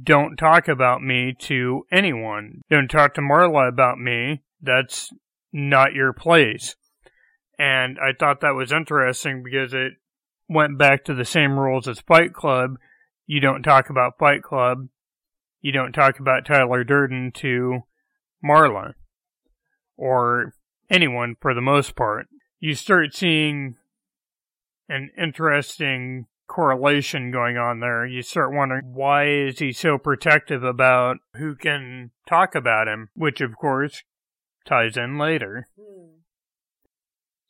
don't 0.02 0.36
talk 0.36 0.68
about 0.68 1.02
me 1.02 1.34
to 1.40 1.84
anyone. 1.90 2.62
Don't 2.70 2.88
talk 2.88 3.14
to 3.14 3.20
Marla 3.20 3.68
about 3.68 3.98
me. 3.98 4.42
That's 4.60 5.10
not 5.52 5.92
your 5.92 6.12
place. 6.12 6.76
And 7.58 7.98
I 7.98 8.12
thought 8.18 8.40
that 8.40 8.54
was 8.54 8.72
interesting 8.72 9.42
because 9.42 9.74
it 9.74 9.92
went 10.48 10.78
back 10.78 11.04
to 11.04 11.14
the 11.14 11.24
same 11.24 11.58
rules 11.58 11.86
as 11.86 12.00
Fight 12.00 12.32
Club. 12.32 12.76
You 13.26 13.40
don't 13.40 13.62
talk 13.62 13.90
about 13.90 14.18
Fight 14.18 14.42
Club. 14.42 14.88
You 15.60 15.72
don't 15.72 15.92
talk 15.92 16.18
about 16.18 16.44
Tyler 16.44 16.82
Durden 16.82 17.32
to 17.36 17.80
Marla. 18.44 18.94
Or 19.96 20.54
anyone 20.90 21.36
for 21.40 21.54
the 21.54 21.60
most 21.60 21.96
part. 21.96 22.26
You 22.60 22.74
start 22.74 23.14
seeing 23.14 23.76
an 24.88 25.10
interesting 25.16 26.26
correlation 26.46 27.30
going 27.30 27.56
on 27.56 27.80
there. 27.80 28.04
You 28.04 28.22
start 28.22 28.52
wondering 28.52 28.92
why 28.92 29.28
is 29.28 29.58
he 29.58 29.72
so 29.72 29.96
protective 29.96 30.62
about 30.62 31.16
who 31.36 31.54
can 31.54 32.10
talk 32.28 32.54
about 32.54 32.88
him, 32.88 33.08
which 33.14 33.40
of 33.40 33.56
course 33.56 34.02
ties 34.66 34.96
in 34.96 35.18
later. 35.18 35.66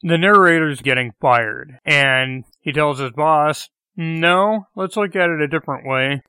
The 0.03 0.19
narrator's 0.19 0.83
getting 0.83 1.13
fired, 1.21 1.79
and 1.85 2.45
he 2.61 2.73
tells 2.73 2.99
his 2.99 3.13
boss, 3.13 3.69
No, 3.97 4.67
let's 4.75 4.97
look 4.97 5.15
at 5.15 5.31
it 5.31 5.41
a 5.41 5.49
different 5.49 5.87
way. 5.87 6.23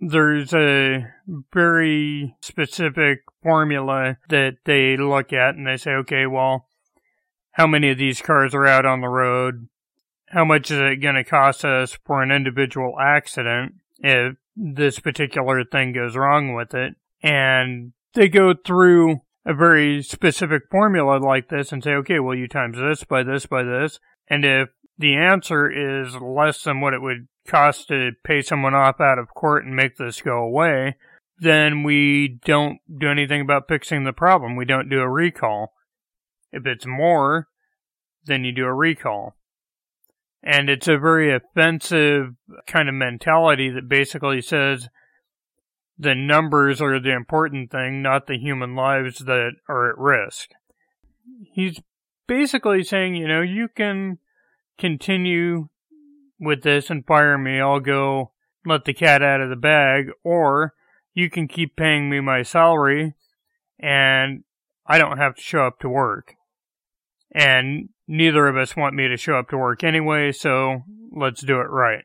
There's 0.00 0.54
a 0.54 1.06
very 1.52 2.36
specific 2.40 3.20
formula 3.42 4.18
that 4.28 4.58
they 4.64 4.96
look 4.96 5.32
at, 5.32 5.56
and 5.56 5.66
they 5.66 5.76
say, 5.76 5.90
okay, 5.92 6.26
well, 6.26 6.68
how 7.52 7.66
many 7.66 7.90
of 7.90 7.98
these 7.98 8.22
cars 8.22 8.54
are 8.54 8.66
out 8.66 8.86
on 8.86 9.00
the 9.00 9.08
road? 9.08 9.68
how 10.30 10.44
much 10.44 10.70
is 10.70 10.78
it 10.78 11.00
going 11.00 11.14
to 11.14 11.24
cost 11.24 11.64
us 11.64 11.98
for 12.04 12.22
an 12.22 12.30
individual 12.30 12.98
accident 13.00 13.74
if 13.98 14.36
this 14.56 14.98
particular 14.98 15.64
thing 15.64 15.92
goes 15.92 16.16
wrong 16.16 16.54
with 16.54 16.74
it? 16.74 16.96
And 17.22 17.92
they 18.14 18.28
go 18.28 18.54
through 18.54 19.22
a 19.44 19.54
very 19.54 20.02
specific 20.02 20.64
formula 20.70 21.18
like 21.18 21.48
this 21.48 21.72
and 21.72 21.82
say, 21.82 21.92
okay, 21.92 22.18
well, 22.18 22.34
you 22.34 22.48
times 22.48 22.76
this 22.78 23.04
by 23.04 23.22
this 23.22 23.46
by 23.46 23.62
this. 23.62 23.98
And 24.28 24.44
if 24.44 24.68
the 24.98 25.16
answer 25.16 25.70
is 25.70 26.16
less 26.16 26.62
than 26.62 26.80
what 26.80 26.92
it 26.92 27.00
would 27.00 27.28
cost 27.46 27.88
to 27.88 28.10
pay 28.24 28.42
someone 28.42 28.74
off 28.74 29.00
out 29.00 29.18
of 29.18 29.34
court 29.34 29.64
and 29.64 29.74
make 29.74 29.96
this 29.96 30.20
go 30.20 30.38
away, 30.38 30.96
then 31.38 31.84
we 31.84 32.40
don't 32.44 32.78
do 32.98 33.08
anything 33.08 33.40
about 33.40 33.68
fixing 33.68 34.04
the 34.04 34.12
problem. 34.12 34.56
We 34.56 34.64
don't 34.64 34.88
do 34.88 35.00
a 35.00 35.08
recall. 35.08 35.72
If 36.52 36.66
it's 36.66 36.86
more, 36.86 37.46
then 38.24 38.44
you 38.44 38.52
do 38.52 38.64
a 38.64 38.74
recall. 38.74 39.36
And 40.42 40.68
it's 40.68 40.88
a 40.88 40.98
very 40.98 41.34
offensive 41.34 42.34
kind 42.66 42.88
of 42.88 42.94
mentality 42.94 43.70
that 43.70 43.88
basically 43.88 44.40
says 44.40 44.88
the 45.98 46.14
numbers 46.14 46.80
are 46.80 47.00
the 47.00 47.12
important 47.12 47.70
thing, 47.70 48.02
not 48.02 48.26
the 48.26 48.38
human 48.38 48.74
lives 48.74 49.18
that 49.20 49.52
are 49.68 49.90
at 49.90 49.98
risk. 49.98 50.50
He's 51.52 51.80
basically 52.26 52.84
saying, 52.84 53.16
you 53.16 53.26
know, 53.26 53.42
you 53.42 53.68
can 53.68 54.18
continue 54.78 55.68
with 56.40 56.62
this 56.62 56.90
and 56.90 57.06
fire 57.06 57.36
me. 57.36 57.60
I'll 57.60 57.80
go 57.80 58.32
let 58.64 58.84
the 58.84 58.94
cat 58.94 59.22
out 59.22 59.40
of 59.40 59.50
the 59.50 59.56
bag, 59.56 60.10
or 60.24 60.74
you 61.14 61.28
can 61.30 61.48
keep 61.48 61.76
paying 61.76 62.08
me 62.08 62.20
my 62.20 62.42
salary 62.42 63.14
and 63.78 64.44
I 64.86 64.98
don't 64.98 65.18
have 65.18 65.34
to 65.34 65.42
show 65.42 65.66
up 65.66 65.78
to 65.80 65.88
work. 65.88 66.34
And 67.32 67.90
neither 68.06 68.46
of 68.46 68.56
us 68.56 68.76
want 68.76 68.94
me 68.94 69.08
to 69.08 69.16
show 69.16 69.34
up 69.34 69.50
to 69.50 69.58
work 69.58 69.84
anyway, 69.84 70.32
so 70.32 70.82
let's 71.12 71.42
do 71.42 71.60
it 71.60 71.68
right. 71.70 72.04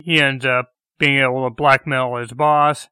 He 0.00 0.20
ends 0.20 0.44
up 0.44 0.70
being 0.98 1.18
able 1.18 1.44
to 1.44 1.54
blackmail 1.54 2.16
his 2.16 2.32
boss, 2.32 2.88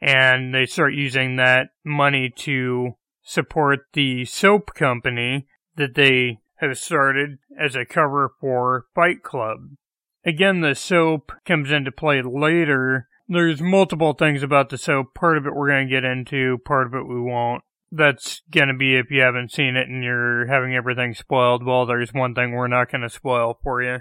and 0.00 0.54
they 0.54 0.66
start 0.66 0.94
using 0.94 1.36
that 1.36 1.68
money 1.84 2.30
to 2.36 2.96
support 3.22 3.80
the 3.94 4.24
soap 4.24 4.74
company 4.74 5.46
that 5.76 5.94
they 5.94 6.40
have 6.58 6.78
started 6.78 7.38
as 7.58 7.74
a 7.74 7.84
cover 7.84 8.32
for 8.40 8.86
Fight 8.94 9.22
Club. 9.22 9.76
Again, 10.24 10.60
the 10.60 10.74
soap 10.74 11.32
comes 11.44 11.70
into 11.70 11.92
play 11.92 12.22
later. 12.22 13.08
There's 13.28 13.60
multiple 13.60 14.12
things 14.12 14.42
about 14.42 14.70
the 14.70 14.78
soap. 14.78 15.14
Part 15.14 15.36
of 15.36 15.46
it 15.46 15.54
we're 15.54 15.68
going 15.68 15.88
to 15.88 15.94
get 15.94 16.04
into, 16.04 16.58
part 16.64 16.86
of 16.86 16.94
it 16.94 17.06
we 17.06 17.20
won't. 17.20 17.62
That's 17.92 18.42
going 18.50 18.68
to 18.68 18.74
be 18.74 18.96
if 18.96 19.10
you 19.10 19.22
haven't 19.22 19.52
seen 19.52 19.76
it 19.76 19.88
and 19.88 20.02
you're 20.02 20.46
having 20.46 20.74
everything 20.74 21.14
spoiled. 21.14 21.64
Well, 21.64 21.86
there's 21.86 22.12
one 22.12 22.34
thing 22.34 22.52
we're 22.52 22.66
not 22.66 22.90
going 22.90 23.02
to 23.02 23.08
spoil 23.08 23.58
for 23.62 23.82
you. 23.82 23.98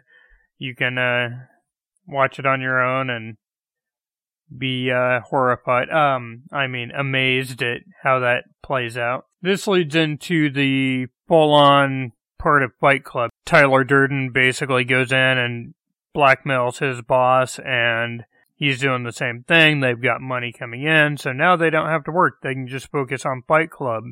You 0.58 0.76
can 0.76 0.98
uh, 0.98 1.30
watch 2.08 2.40
it 2.40 2.46
on 2.46 2.62
your 2.62 2.82
own 2.82 3.10
and 3.10 3.38
be 4.58 4.92
uh, 4.92 5.22
horrified. 5.22 5.90
Um, 5.90 6.44
I 6.52 6.68
mean, 6.68 6.92
amazed 6.92 7.62
at 7.62 7.82
how 8.04 8.20
that 8.20 8.46
plays 8.64 8.98
out. 8.98 9.26
This 9.42 9.68
leads 9.68 9.96
into 9.96 10.50
the 10.50 11.08
full-on 11.28 12.12
part 12.46 12.62
of 12.62 12.76
Fight 12.80 13.04
Club. 13.04 13.32
Tyler 13.44 13.84
Durden 13.84 14.30
basically 14.32 14.84
goes 14.84 15.12
in 15.12 15.18
and 15.18 15.74
blackmails 16.16 16.78
his 16.78 17.02
boss, 17.02 17.58
and 17.58 18.26
he's 18.56 18.80
doing 18.80 19.04
the 19.04 19.12
same 19.12 19.44
thing. 19.48 19.80
They've 19.80 20.00
got 20.00 20.22
money 20.22 20.54
coming 20.54 20.84
in, 20.84 21.18
so 21.18 21.32
now 21.34 21.56
they 21.56 21.72
don't 21.72 21.90
have 21.90 22.04
to 22.04 22.12
work. 22.12 22.36
They 22.44 22.54
can 22.54 22.68
just 22.68 22.92
focus 22.92 23.26
on 23.26 23.42
Fight 23.48 23.72
Club. 23.72 24.04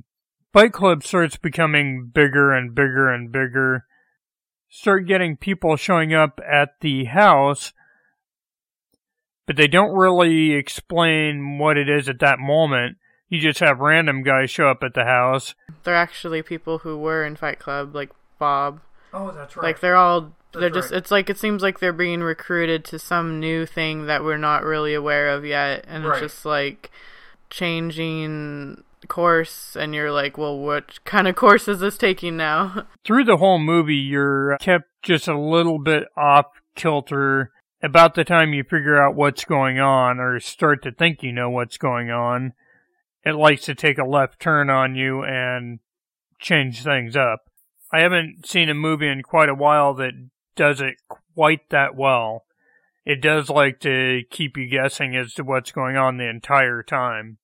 Fight 0.51 0.73
Club 0.73 1.03
starts 1.03 1.37
becoming 1.37 2.09
bigger 2.11 2.51
and 2.51 2.73
bigger 2.73 3.07
and 3.13 3.31
bigger. 3.31 3.85
Start 4.67 5.05
getting 5.05 5.37
people 5.37 5.75
showing 5.75 6.15
up 6.15 6.39
at 6.43 6.69
the 6.81 7.05
house 7.05 7.73
but 9.45 9.57
they 9.57 9.67
don't 9.67 9.95
really 9.95 10.53
explain 10.53 11.57
what 11.57 11.77
it 11.77 11.89
is 11.89 12.07
at 12.07 12.19
that 12.19 12.39
moment. 12.39 12.97
You 13.27 13.39
just 13.39 13.59
have 13.59 13.79
random 13.79 14.23
guys 14.23 14.51
show 14.51 14.67
up 14.67 14.83
at 14.83 14.93
the 14.93 15.05
house. 15.05 15.55
They're 15.83 15.95
actually 15.95 16.43
people 16.43 16.79
who 16.79 16.97
were 16.97 17.25
in 17.25 17.35
Fight 17.35 17.59
Club, 17.59 17.95
like 17.95 18.11
Bob. 18.43 18.81
Oh, 19.13 19.31
that's 19.31 19.55
right. 19.55 19.63
Like 19.63 19.79
they're 19.79 19.95
all 19.95 20.21
That's 20.21 20.59
they're 20.59 20.69
just 20.69 20.91
right. 20.91 20.97
it's 20.97 21.11
like 21.11 21.29
it 21.29 21.37
seems 21.37 21.61
like 21.61 21.79
they're 21.79 21.93
being 21.93 22.21
recruited 22.21 22.83
to 22.85 22.99
some 22.99 23.39
new 23.39 23.65
thing 23.65 24.05
that 24.07 24.23
we're 24.23 24.37
not 24.37 24.63
really 24.63 24.93
aware 24.93 25.29
of 25.29 25.45
yet 25.45 25.85
and 25.87 26.03
Right. 26.03 26.21
it's 26.23 26.33
just 26.33 26.45
like 26.45 26.91
changing 27.49 28.83
course 29.07 29.75
and 29.75 29.93
you're 29.93 30.11
like, 30.11 30.37
"Well, 30.37 30.57
what 30.57 31.03
kind 31.05 31.27
of 31.27 31.35
course 31.35 31.67
is 31.67 31.79
this 31.79 31.97
taking 31.97 32.35
now?" 32.37 32.85
Through 33.05 33.25
the 33.25 33.37
whole 33.37 33.59
movie, 33.59 33.95
you're 33.95 34.57
kept 34.59 34.85
just 35.01 35.27
a 35.27 35.39
little 35.39 35.79
bit 35.79 36.05
off 36.17 36.47
kilter. 36.75 37.51
About 37.81 38.15
the 38.15 38.23
time 38.23 38.53
you 38.53 38.63
figure 38.63 39.01
out 39.01 39.13
what's 39.15 39.43
going 39.43 39.77
on 39.77 40.17
or 40.19 40.39
start 40.39 40.81
to 40.83 40.91
think 40.91 41.21
you 41.21 41.33
know 41.33 41.49
what's 41.49 41.77
going 41.77 42.09
on, 42.09 42.53
it 43.25 43.33
likes 43.35 43.63
to 43.65 43.75
take 43.75 43.97
a 43.97 44.05
left 44.05 44.39
turn 44.39 44.69
on 44.69 44.95
you 44.95 45.21
and 45.23 45.79
change 46.39 46.81
things 46.81 47.17
up. 47.17 47.41
I 47.93 47.99
haven't 47.99 48.47
seen 48.47 48.69
a 48.69 48.73
movie 48.73 49.07
in 49.07 49.21
quite 49.21 49.49
a 49.49 49.55
while 49.55 49.93
that 49.95 50.13
does 50.55 50.81
it 50.81 50.95
quite 51.35 51.69
that 51.69 51.95
well. 51.95 52.45
It 53.05 53.21
does 53.21 53.51
like 53.51 53.79
to 53.81 54.21
keep 54.31 54.57
you 54.57 54.67
guessing 54.67 55.15
as 55.15 55.35
to 55.35 55.43
what's 55.43 55.71
going 55.71 55.95
on 55.95 56.17
the 56.17 56.27
entire 56.27 56.81
time. 56.81 57.37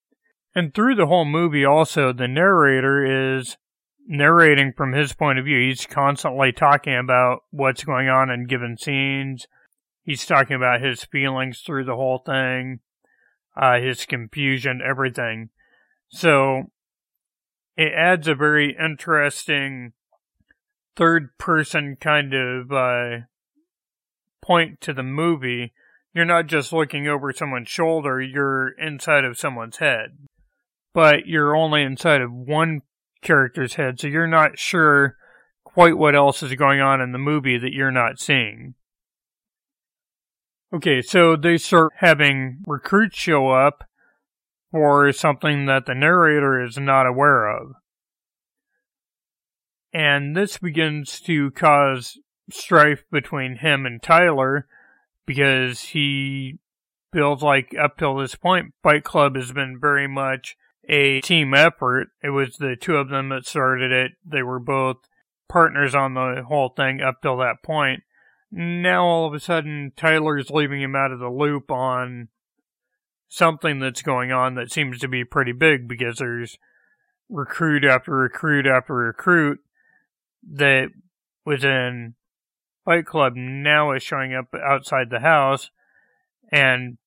And 0.56 0.74
through 0.74 0.96
the 0.96 1.06
whole 1.06 1.26
movie 1.26 1.64
also, 1.64 2.12
the 2.12 2.28
narrator 2.28 3.38
is 3.38 3.58
narrating 4.08 4.74
from 4.76 4.94
his 4.94 5.14
point 5.14 5.38
of 5.38 5.46
view. 5.46 5.60
He's 5.60 5.86
constantly 5.86 6.52
talking 6.52 6.98
about 6.98 7.44
what's 7.52 7.84
going 7.84 8.10
on 8.10 8.32
in 8.32 8.48
given 8.48 8.76
scenes. 8.76 9.46
He's 10.02 10.26
talking 10.26 10.56
about 10.56 10.82
his 10.82 11.04
feelings 11.04 11.62
through 11.62 11.86
the 11.86 11.96
whole 11.96 12.24
thing, 12.26 12.80
uh, 13.56 13.80
his 13.80 14.08
confusion, 14.08 14.82
everything. 14.84 15.50
So 16.08 16.72
it 17.78 17.94
adds 17.96 18.28
a 18.28 18.34
very 18.34 18.76
interesting 18.84 19.94
third 20.96 21.38
person 21.38 21.98
kind 22.00 22.34
of 22.34 22.72
uh, 22.72 23.26
point 24.42 24.82
to 24.82 24.94
the 24.94 25.04
movie. 25.04 25.74
You're 26.14 26.26
not 26.26 26.48
just 26.48 26.74
looking 26.74 27.08
over 27.08 27.32
someone's 27.32 27.70
shoulder, 27.70 28.22
you're 28.22 28.70
inside 28.70 29.24
of 29.24 29.38
someone's 29.38 29.78
head. 29.78 30.18
But 30.94 31.28
you're 31.28 31.56
only 31.56 31.84
inside 31.84 32.22
of 32.22 32.32
one 32.34 32.82
character's 33.22 33.76
head, 33.76 34.00
so 34.00 34.08
you're 34.08 34.28
not 34.28 34.58
sure 34.58 35.16
quite 35.64 35.98
what 35.98 36.16
else 36.16 36.42
is 36.42 36.54
going 36.56 36.82
on 36.82 37.00
in 37.00 37.12
the 37.12 37.20
movie 37.20 37.58
that 37.58 37.74
you're 37.74 37.92
not 37.92 38.20
seeing. 38.20 38.74
Okay, 40.74 41.02
so 41.02 41.36
they 41.36 41.58
start 41.58 41.94
having 41.98 42.60
recruits 42.66 43.18
show 43.18 43.50
up 43.50 43.84
for 44.72 45.12
something 45.12 45.66
that 45.66 45.86
the 45.86 45.96
narrator 45.96 46.64
is 46.64 46.78
not 46.78 47.08
aware 47.08 47.48
of. 47.48 47.74
And 49.94 50.36
this 50.36 50.58
begins 50.58 51.20
to 51.22 51.52
cause 51.52 52.20
strife 52.52 53.04
between 53.12 53.58
him 53.58 53.86
and 53.86 54.02
Tyler 54.02 54.68
because 55.26 55.82
he 55.82 56.60
feels 57.14 57.42
like 57.42 57.74
up 57.80 57.98
till 57.98 58.16
this 58.16 58.36
point, 58.36 58.74
Fight 58.84 59.04
Club 59.04 59.36
has 59.36 59.52
been 59.52 59.80
very 59.80 60.08
much 60.08 60.56
a 60.88 61.22
team 61.22 61.54
effort. 61.54 62.10
It 62.24 62.30
was 62.30 62.58
the 62.58 62.76
two 62.80 62.96
of 62.96 63.10
them 63.10 63.30
that 63.30 63.46
started 63.46 63.92
it. 63.92 64.14
They 64.26 64.44
were 64.44 64.60
both 64.60 64.98
partners 65.48 65.96
on 65.96 66.14
the 66.14 66.44
whole 66.48 66.70
thing 66.70 67.02
up 67.02 67.22
till 67.22 67.38
that 67.38 67.64
point. 67.64 68.02
Now 68.52 69.06
all 69.06 69.28
of 69.28 69.34
a 69.34 69.40
sudden, 69.40 69.92
Tyler's 69.96 70.50
leaving 70.50 70.82
him 70.82 70.96
out 70.96 71.12
of 71.12 71.20
the 71.20 71.30
loop 71.30 71.70
on 71.70 72.30
something 73.28 73.80
that's 73.80 74.02
going 74.02 74.32
on 74.32 74.56
that 74.56 74.72
seems 74.72 75.00
to 75.00 75.08
be 75.08 75.24
pretty 75.24 75.52
big 75.52 75.88
because 75.88 76.18
there's 76.18 76.58
recruit 77.30 77.86
after 77.86 78.12
recruit 78.12 78.66
after 78.66 78.96
recruit 78.96 79.60
that 80.54 80.90
was 81.46 81.64
in 81.64 82.16
Fight 82.86 83.06
Club 83.06 83.34
now 83.36 83.92
is 83.92 84.04
showing 84.04 84.34
up 84.34 84.48
outside 84.54 85.10
the 85.10 85.20
house 85.20 85.70
and 86.52 86.98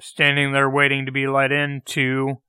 standing 0.00 0.52
there 0.52 0.70
waiting 0.70 1.06
to 1.06 1.12
be 1.12 1.26
let 1.26 1.52
into 1.52 2.40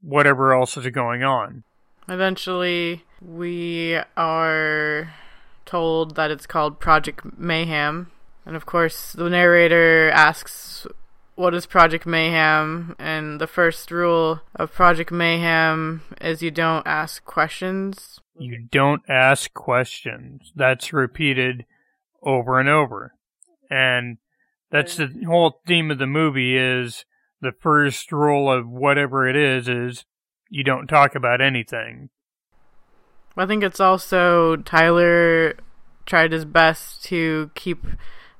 whatever 0.00 0.54
else 0.54 0.76
is 0.76 0.86
going 0.88 1.22
on. 1.22 1.64
Eventually, 2.08 3.04
we 3.20 3.98
are 4.16 5.12
told 5.66 6.16
that 6.16 6.30
it's 6.30 6.46
called 6.46 6.80
Project 6.80 7.38
Mayhem. 7.38 8.10
And 8.46 8.56
of 8.56 8.64
course, 8.64 9.12
the 9.12 9.28
narrator 9.28 10.10
asks, 10.10 10.86
What 11.34 11.54
is 11.54 11.66
Project 11.66 12.06
Mayhem? 12.06 12.96
And 12.98 13.40
the 13.40 13.46
first 13.46 13.90
rule 13.90 14.40
of 14.56 14.72
Project 14.72 15.12
Mayhem 15.12 16.02
is 16.20 16.42
you 16.42 16.50
don't 16.50 16.86
ask 16.86 17.24
questions. 17.24 18.20
You 18.38 18.52
mm-hmm. 18.52 18.66
don't 18.70 19.02
ask 19.08 19.52
questions. 19.52 20.52
That's 20.54 20.92
repeated 20.92 21.64
over 22.22 22.58
and 22.58 22.68
over. 22.68 23.14
And 23.70 24.18
that's 24.70 24.96
the 24.96 25.08
whole 25.26 25.60
theme 25.66 25.90
of 25.90 25.98
the 25.98 26.06
movie 26.06 26.56
is 26.56 27.04
the 27.40 27.52
first 27.52 28.12
rule 28.12 28.50
of 28.50 28.68
whatever 28.68 29.28
it 29.28 29.36
is 29.36 29.68
is 29.68 30.04
you 30.50 30.64
don't 30.64 30.86
talk 30.86 31.14
about 31.14 31.40
anything. 31.40 32.10
I 33.36 33.46
think 33.46 33.62
it's 33.62 33.80
also 33.80 34.56
Tyler 34.56 35.54
tried 36.06 36.32
his 36.32 36.44
best 36.44 37.04
to 37.04 37.50
keep 37.54 37.86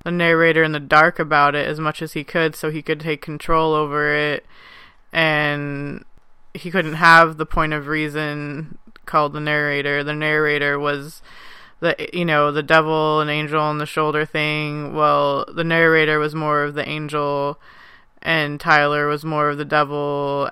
the 0.04 0.10
narrator 0.10 0.62
in 0.62 0.72
the 0.72 0.80
dark 0.80 1.18
about 1.18 1.54
it 1.54 1.66
as 1.66 1.78
much 1.78 2.02
as 2.02 2.14
he 2.14 2.24
could 2.24 2.56
so 2.56 2.70
he 2.70 2.82
could 2.82 3.00
take 3.00 3.22
control 3.22 3.74
over 3.74 4.14
it 4.14 4.44
and 5.12 6.04
he 6.54 6.70
couldn't 6.70 6.94
have 6.94 7.36
the 7.36 7.46
point 7.46 7.72
of 7.72 7.86
reason 7.86 8.78
called 9.08 9.32
the 9.32 9.40
narrator. 9.40 10.04
The 10.04 10.14
narrator 10.14 10.78
was 10.78 11.20
the 11.80 12.08
you 12.12 12.24
know, 12.24 12.52
the 12.52 12.62
devil 12.62 13.20
and 13.20 13.28
angel 13.28 13.60
on 13.60 13.78
the 13.78 13.86
shoulder 13.86 14.24
thing. 14.24 14.94
Well, 14.94 15.44
the 15.52 15.64
narrator 15.64 16.20
was 16.20 16.34
more 16.34 16.62
of 16.62 16.74
the 16.74 16.88
angel 16.88 17.58
and 18.22 18.58
Tyler 18.58 19.06
was 19.06 19.24
more 19.24 19.50
of 19.50 19.58
the 19.58 19.64
devil. 19.64 20.50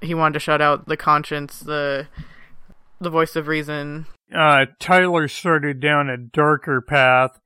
He 0.00 0.14
wanted 0.14 0.34
to 0.34 0.40
shut 0.40 0.60
out 0.60 0.86
the 0.86 0.96
conscience, 0.96 1.60
the 1.60 2.08
the 3.00 3.10
voice 3.10 3.36
of 3.36 3.48
reason. 3.48 4.06
Uh, 4.34 4.66
Tyler 4.78 5.28
started 5.28 5.80
down 5.80 6.08
a 6.08 6.16
darker 6.16 6.80
path, 6.80 7.40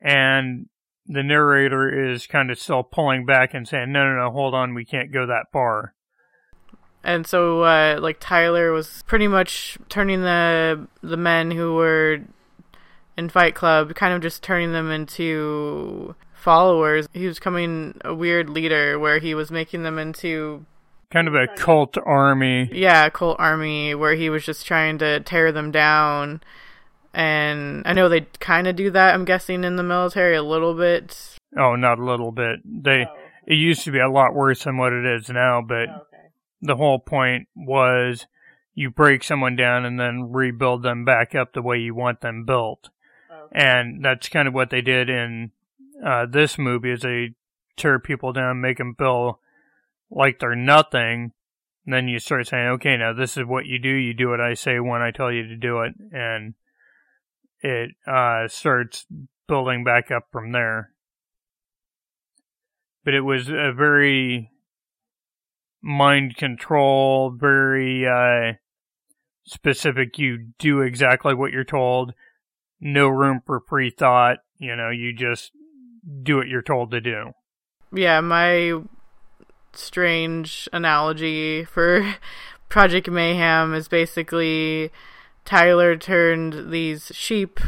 and 0.00 0.66
the 1.06 1.22
narrator 1.22 2.10
is 2.10 2.26
kind 2.26 2.50
of 2.50 2.58
still 2.58 2.82
pulling 2.82 3.26
back 3.26 3.54
and 3.54 3.68
saying, 3.68 3.92
"No, 3.92 4.04
no, 4.04 4.24
no, 4.24 4.30
hold 4.30 4.54
on, 4.54 4.74
we 4.74 4.84
can't 4.84 5.12
go 5.12 5.26
that 5.26 5.46
far." 5.52 5.94
And 7.02 7.26
so, 7.26 7.62
uh, 7.62 7.98
like 8.00 8.18
Tyler 8.20 8.72
was 8.72 9.02
pretty 9.06 9.26
much 9.26 9.78
turning 9.88 10.22
the 10.22 10.86
the 11.02 11.16
men 11.16 11.50
who 11.50 11.74
were 11.74 12.20
in 13.16 13.28
Fight 13.28 13.54
Club, 13.54 13.94
kind 13.94 14.12
of 14.12 14.20
just 14.20 14.42
turning 14.42 14.72
them 14.72 14.90
into 14.90 16.14
followers. 16.34 17.08
He 17.12 17.26
was 17.26 17.38
becoming 17.38 17.98
a 18.04 18.14
weird 18.14 18.50
leader 18.50 18.98
where 18.98 19.18
he 19.18 19.34
was 19.34 19.50
making 19.50 19.82
them 19.82 19.98
into 19.98 20.64
kind 21.10 21.28
of 21.28 21.34
a 21.34 21.48
cult 21.48 21.96
army. 22.04 22.68
Yeah, 22.72 23.06
a 23.06 23.10
cult 23.10 23.36
army 23.38 23.94
where 23.94 24.14
he 24.14 24.30
was 24.30 24.44
just 24.44 24.66
trying 24.66 24.98
to 24.98 25.20
tear 25.20 25.52
them 25.52 25.70
down. 25.70 26.42
And 27.12 27.82
I 27.86 27.92
know 27.92 28.08
they 28.08 28.22
kind 28.38 28.66
of 28.66 28.76
do 28.76 28.90
that. 28.90 29.14
I'm 29.14 29.24
guessing 29.24 29.64
in 29.64 29.76
the 29.76 29.82
military 29.82 30.36
a 30.36 30.42
little 30.42 30.74
bit. 30.74 31.36
Oh, 31.58 31.74
not 31.74 31.98
a 31.98 32.04
little 32.04 32.30
bit. 32.30 32.60
They 32.64 33.04
oh. 33.08 33.16
it 33.46 33.54
used 33.54 33.84
to 33.84 33.90
be 33.90 33.98
a 33.98 34.08
lot 34.08 34.34
worse 34.34 34.64
than 34.64 34.76
what 34.76 34.92
it 34.92 35.04
is 35.04 35.28
now, 35.28 35.60
but 35.60 35.88
oh, 35.88 36.02
okay. 36.02 36.09
The 36.60 36.76
whole 36.76 36.98
point 36.98 37.48
was 37.54 38.26
you 38.74 38.90
break 38.90 39.24
someone 39.24 39.56
down 39.56 39.84
and 39.84 39.98
then 39.98 40.30
rebuild 40.30 40.82
them 40.82 41.04
back 41.04 41.34
up 41.34 41.52
the 41.52 41.62
way 41.62 41.78
you 41.78 41.94
want 41.94 42.20
them 42.20 42.44
built. 42.44 42.90
Okay. 43.30 43.48
And 43.52 44.04
that's 44.04 44.28
kind 44.28 44.46
of 44.46 44.54
what 44.54 44.70
they 44.70 44.80
did 44.80 45.10
in 45.10 45.52
uh, 46.04 46.26
this 46.26 46.58
movie 46.58 46.92
is 46.92 47.02
they 47.02 47.34
tear 47.76 47.98
people 47.98 48.32
down, 48.32 48.60
make 48.60 48.78
them 48.78 48.94
feel 48.96 49.40
like 50.10 50.38
they're 50.38 50.56
nothing, 50.56 51.32
then 51.86 52.08
you 52.08 52.18
start 52.18 52.46
saying, 52.46 52.68
okay, 52.68 52.96
now 52.96 53.12
this 53.12 53.36
is 53.36 53.44
what 53.44 53.66
you 53.66 53.78
do. 53.78 53.88
You 53.88 54.14
do 54.14 54.28
what 54.28 54.40
I 54.40 54.54
say 54.54 54.78
when 54.80 55.02
I 55.02 55.10
tell 55.10 55.32
you 55.32 55.46
to 55.46 55.56
do 55.56 55.80
it. 55.80 55.94
And 56.12 56.54
it 57.60 57.90
uh, 58.06 58.48
starts 58.48 59.06
building 59.48 59.84
back 59.84 60.10
up 60.10 60.28
from 60.30 60.52
there. 60.52 60.92
But 63.04 63.14
it 63.14 63.22
was 63.22 63.48
a 63.48 63.72
very 63.72 64.50
mind 65.82 66.36
control, 66.36 67.30
very 67.30 68.06
uh, 68.06 68.54
specific. 69.44 70.18
You 70.18 70.48
do 70.58 70.80
exactly 70.80 71.34
what 71.34 71.52
you're 71.52 71.64
told. 71.64 72.12
No 72.80 73.08
room 73.08 73.40
for 73.44 73.60
free 73.68 73.90
thought. 73.90 74.38
You 74.58 74.76
know, 74.76 74.90
you 74.90 75.12
just 75.12 75.52
do 76.22 76.36
what 76.36 76.48
you're 76.48 76.62
told 76.62 76.90
to 76.90 77.00
do. 77.00 77.32
Yeah, 77.92 78.20
my 78.20 78.80
strange 79.72 80.68
analogy 80.72 81.64
for 81.64 82.14
Project 82.68 83.10
Mayhem 83.10 83.74
is 83.74 83.88
basically 83.88 84.90
Tyler 85.44 85.96
turned 85.96 86.70
these 86.70 87.10
sheep 87.14 87.58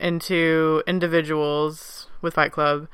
into 0.00 0.82
individuals 0.86 2.08
with 2.20 2.34
Fight 2.34 2.52
Club 2.52 2.88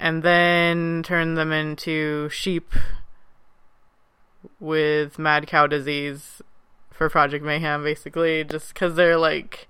and 0.00 0.22
then 0.22 1.02
turned 1.02 1.36
them 1.36 1.52
into 1.52 2.28
sheep 2.30 2.72
with 4.60 5.18
mad 5.18 5.46
cow 5.46 5.66
disease 5.66 6.42
for 6.90 7.08
Project 7.08 7.44
Mayhem 7.44 7.82
basically 7.82 8.44
just 8.44 8.74
cuz 8.74 8.94
they're 8.94 9.18
like 9.18 9.68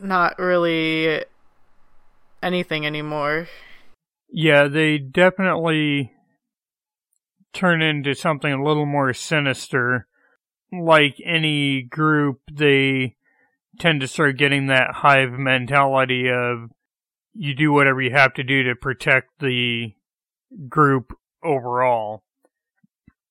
not 0.00 0.38
really 0.38 1.24
anything 2.42 2.86
anymore. 2.86 3.48
Yeah, 4.30 4.68
they 4.68 4.98
definitely 4.98 6.12
turn 7.52 7.82
into 7.82 8.14
something 8.14 8.52
a 8.52 8.62
little 8.62 8.86
more 8.86 9.12
sinister. 9.12 10.06
Like 10.70 11.16
any 11.24 11.82
group, 11.82 12.40
they 12.52 13.16
tend 13.78 14.00
to 14.00 14.08
start 14.08 14.36
getting 14.36 14.66
that 14.66 14.88
hive 14.96 15.32
mentality 15.32 16.28
of 16.28 16.70
you 17.32 17.54
do 17.54 17.72
whatever 17.72 18.02
you 18.02 18.10
have 18.10 18.34
to 18.34 18.42
do 18.42 18.64
to 18.64 18.74
protect 18.74 19.28
the 19.40 19.92
group 20.68 21.12
overall. 21.42 22.22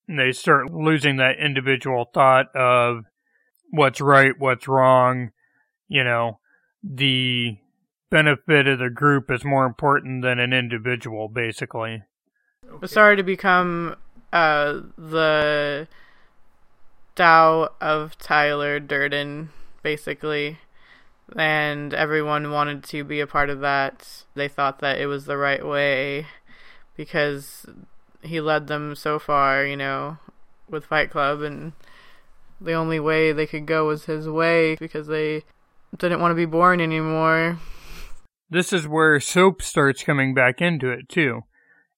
They 0.08 0.32
start 0.32 0.72
losing 0.72 1.18
that 1.18 1.38
individual 1.38 2.10
thought 2.14 2.56
of 2.56 3.04
what's 3.72 4.00
right, 4.00 4.34
what's 4.38 4.68
wrong. 4.68 5.32
You 5.90 6.04
know, 6.04 6.40
the 6.84 7.58
benefit 8.10 8.68
of 8.68 8.80
the 8.80 8.90
group 8.90 9.30
is 9.30 9.44
more 9.44 9.66
important 9.66 10.24
than 10.24 10.40
an 10.40 10.54
individual, 10.54 11.28
basically. 11.28 12.04
Okay. 12.72 12.88
Sorry 12.88 13.16
to 13.16 13.24
become 13.24 13.96
uh, 14.32 14.82
the 14.98 15.88
Tao 17.16 17.70
of 17.82 18.18
Tyler 18.18 18.80
Durden, 18.80 19.50
basically. 19.84 20.60
And 21.36 21.94
everyone 21.94 22.52
wanted 22.52 22.84
to 22.86 23.04
be 23.04 23.20
a 23.20 23.28
part 23.28 23.50
of 23.50 23.60
that. 23.60 24.24
They 24.36 24.48
thought 24.48 24.80
that 24.80 25.00
it 25.00 25.08
was 25.08 25.26
the 25.26 25.38
right 25.38 25.66
way 25.66 26.28
because 26.96 27.66
he 28.22 28.42
led 28.42 28.68
them 28.68 28.96
so 28.96 29.20
far, 29.20 29.66
you 29.66 29.78
know, 29.78 30.18
with 30.70 30.86
Fight 30.86 31.10
Club, 31.10 31.42
and 31.42 31.74
the 32.60 32.74
only 32.74 33.00
way 33.00 33.32
they 33.32 33.48
could 33.48 33.66
go 33.66 33.88
was 33.88 34.06
his 34.06 34.28
way 34.28 34.76
because 34.76 35.08
they 35.08 35.44
didn't 35.98 36.20
want 36.20 36.32
to 36.32 36.36
be 36.36 36.46
born 36.46 36.82
anymore. 36.82 37.60
This 38.50 38.72
is 38.72 38.88
where 38.88 39.20
soap 39.20 39.62
starts 39.62 40.04
coming 40.04 40.34
back 40.34 40.62
into 40.62 40.90
it, 40.90 41.10
too. 41.10 41.42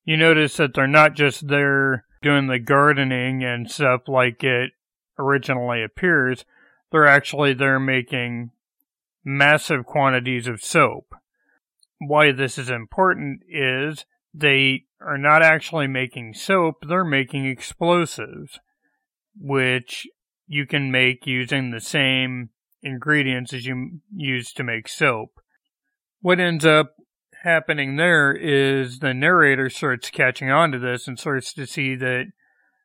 You 0.03 0.17
notice 0.17 0.57
that 0.57 0.73
they're 0.73 0.87
not 0.87 1.15
just 1.15 1.47
there 1.47 2.05
doing 2.21 2.47
the 2.47 2.59
gardening 2.59 3.43
and 3.43 3.69
stuff 3.69 4.01
like 4.07 4.43
it 4.43 4.71
originally 5.17 5.83
appears, 5.83 6.45
they're 6.91 7.07
actually 7.07 7.53
there 7.53 7.79
making 7.79 8.51
massive 9.23 9.85
quantities 9.85 10.47
of 10.47 10.63
soap. 10.63 11.13
Why 11.99 12.31
this 12.31 12.57
is 12.57 12.69
important 12.69 13.41
is 13.49 14.05
they 14.33 14.85
are 15.01 15.17
not 15.17 15.41
actually 15.41 15.87
making 15.87 16.33
soap, 16.33 16.83
they're 16.87 17.05
making 17.05 17.45
explosives, 17.45 18.59
which 19.37 20.07
you 20.47 20.65
can 20.65 20.91
make 20.91 21.25
using 21.25 21.71
the 21.71 21.79
same 21.79 22.49
ingredients 22.81 23.53
as 23.53 23.65
you 23.65 23.99
use 24.13 24.51
to 24.53 24.63
make 24.63 24.87
soap. 24.87 25.29
What 26.21 26.39
ends 26.39 26.65
up 26.65 26.95
happening 27.43 27.95
there 27.95 28.33
is 28.33 28.99
the 28.99 29.13
narrator 29.13 29.69
starts 29.69 30.09
catching 30.09 30.49
on 30.49 30.71
to 30.71 30.79
this 30.79 31.07
and 31.07 31.17
starts 31.17 31.53
to 31.53 31.65
see 31.65 31.95
that 31.95 32.25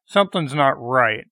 something's 0.07 0.55
not 0.55 0.74
right. 0.79 1.24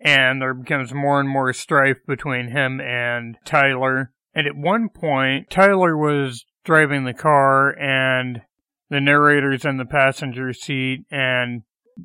And 0.00 0.40
there 0.40 0.54
becomes 0.54 0.94
more 0.94 1.20
and 1.20 1.28
more 1.28 1.52
strife 1.52 1.98
between 2.06 2.48
him 2.48 2.80
and 2.80 3.36
Tyler. 3.44 4.12
And 4.34 4.46
at 4.46 4.56
one 4.56 4.88
point, 4.88 5.50
Tyler 5.50 5.96
was 5.96 6.44
driving 6.64 7.04
the 7.04 7.14
car 7.14 7.70
and 7.78 8.42
the 8.90 9.00
narrator's 9.00 9.64
in 9.64 9.76
the 9.76 9.84
passenger 9.84 10.52
seat 10.52 11.04
and 11.10 11.62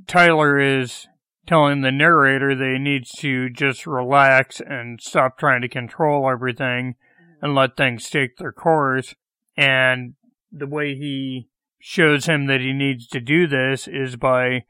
Tyler 0.07 0.59
is 0.59 1.07
telling 1.45 1.81
the 1.81 1.91
narrator 1.91 2.55
that 2.55 2.73
he 2.73 2.79
needs 2.79 3.11
to 3.11 3.49
just 3.49 3.85
relax 3.85 4.59
and 4.59 5.01
stop 5.01 5.37
trying 5.37 5.61
to 5.61 5.67
control 5.67 6.29
everything 6.29 6.95
and 7.41 7.53
let 7.53 7.75
things 7.75 8.09
take 8.09 8.37
their 8.37 8.51
course. 8.51 9.15
And 9.57 10.13
the 10.51 10.67
way 10.67 10.95
he 10.95 11.49
shows 11.79 12.25
him 12.25 12.45
that 12.47 12.61
he 12.61 12.71
needs 12.71 13.07
to 13.07 13.19
do 13.19 13.45
this 13.45 13.87
is 13.87 14.15
by 14.15 14.63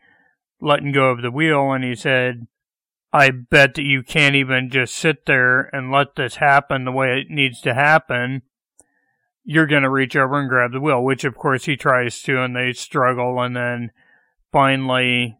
letting 0.60 0.92
go 0.92 1.12
of 1.12 1.22
the 1.22 1.32
wheel. 1.32 1.72
And 1.72 1.84
he 1.84 1.96
said, 1.96 2.48
I 3.12 3.30
bet 3.30 3.76
that 3.76 3.84
you 3.84 4.02
can't 4.02 4.36
even 4.36 4.72
just 4.72 4.96
sit 4.96 5.28
there 5.28 5.70
and 5.76 5.92
let 5.92 6.16
this 6.16 6.38
happen 6.38 6.84
the 6.84 6.92
way 6.92 7.20
it 7.20 7.30
needs 7.30 7.62
to 7.62 7.76
happen. 7.76 8.42
You're 9.44 9.68
going 9.68 9.84
to 9.84 9.90
reach 9.90 10.16
over 10.16 10.40
and 10.40 10.50
grab 10.50 10.72
the 10.72 10.80
wheel, 10.80 11.04
which 11.04 11.24
of 11.24 11.36
course 11.36 11.66
he 11.66 11.76
tries 11.76 12.22
to, 12.24 12.42
and 12.42 12.56
they 12.56 12.74
struggle. 12.74 13.42
And 13.42 13.56
then 13.56 13.92
finally, 14.52 15.38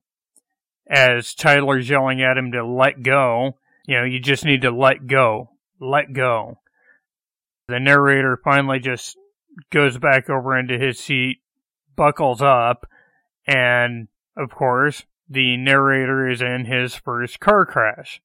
as 0.90 1.34
Tyler's 1.34 1.90
yelling 1.90 2.22
at 2.22 2.38
him 2.38 2.52
to 2.52 2.66
let 2.66 3.02
go, 3.02 3.58
you 3.86 3.98
know, 3.98 4.04
you 4.04 4.20
just 4.20 4.46
need 4.46 4.62
to 4.62 4.72
let 4.72 5.08
go. 5.08 5.52
Let 5.80 6.14
go. 6.14 6.60
The 7.68 7.80
narrator 7.80 8.40
finally 8.44 8.80
just 8.80 9.18
goes 9.72 9.98
back 9.98 10.30
over 10.30 10.58
into 10.58 10.78
his 10.78 11.00
seat, 11.00 11.38
buckles 11.96 12.42
up, 12.42 12.88
and 13.46 14.08
of 14.36 14.50
course, 14.50 15.04
the 15.30 15.58
narrator 15.58 16.30
is 16.30 16.42
in 16.42 16.66
his 16.66 16.96
first 16.96 17.40
car 17.40 17.66
crash. 17.66 18.22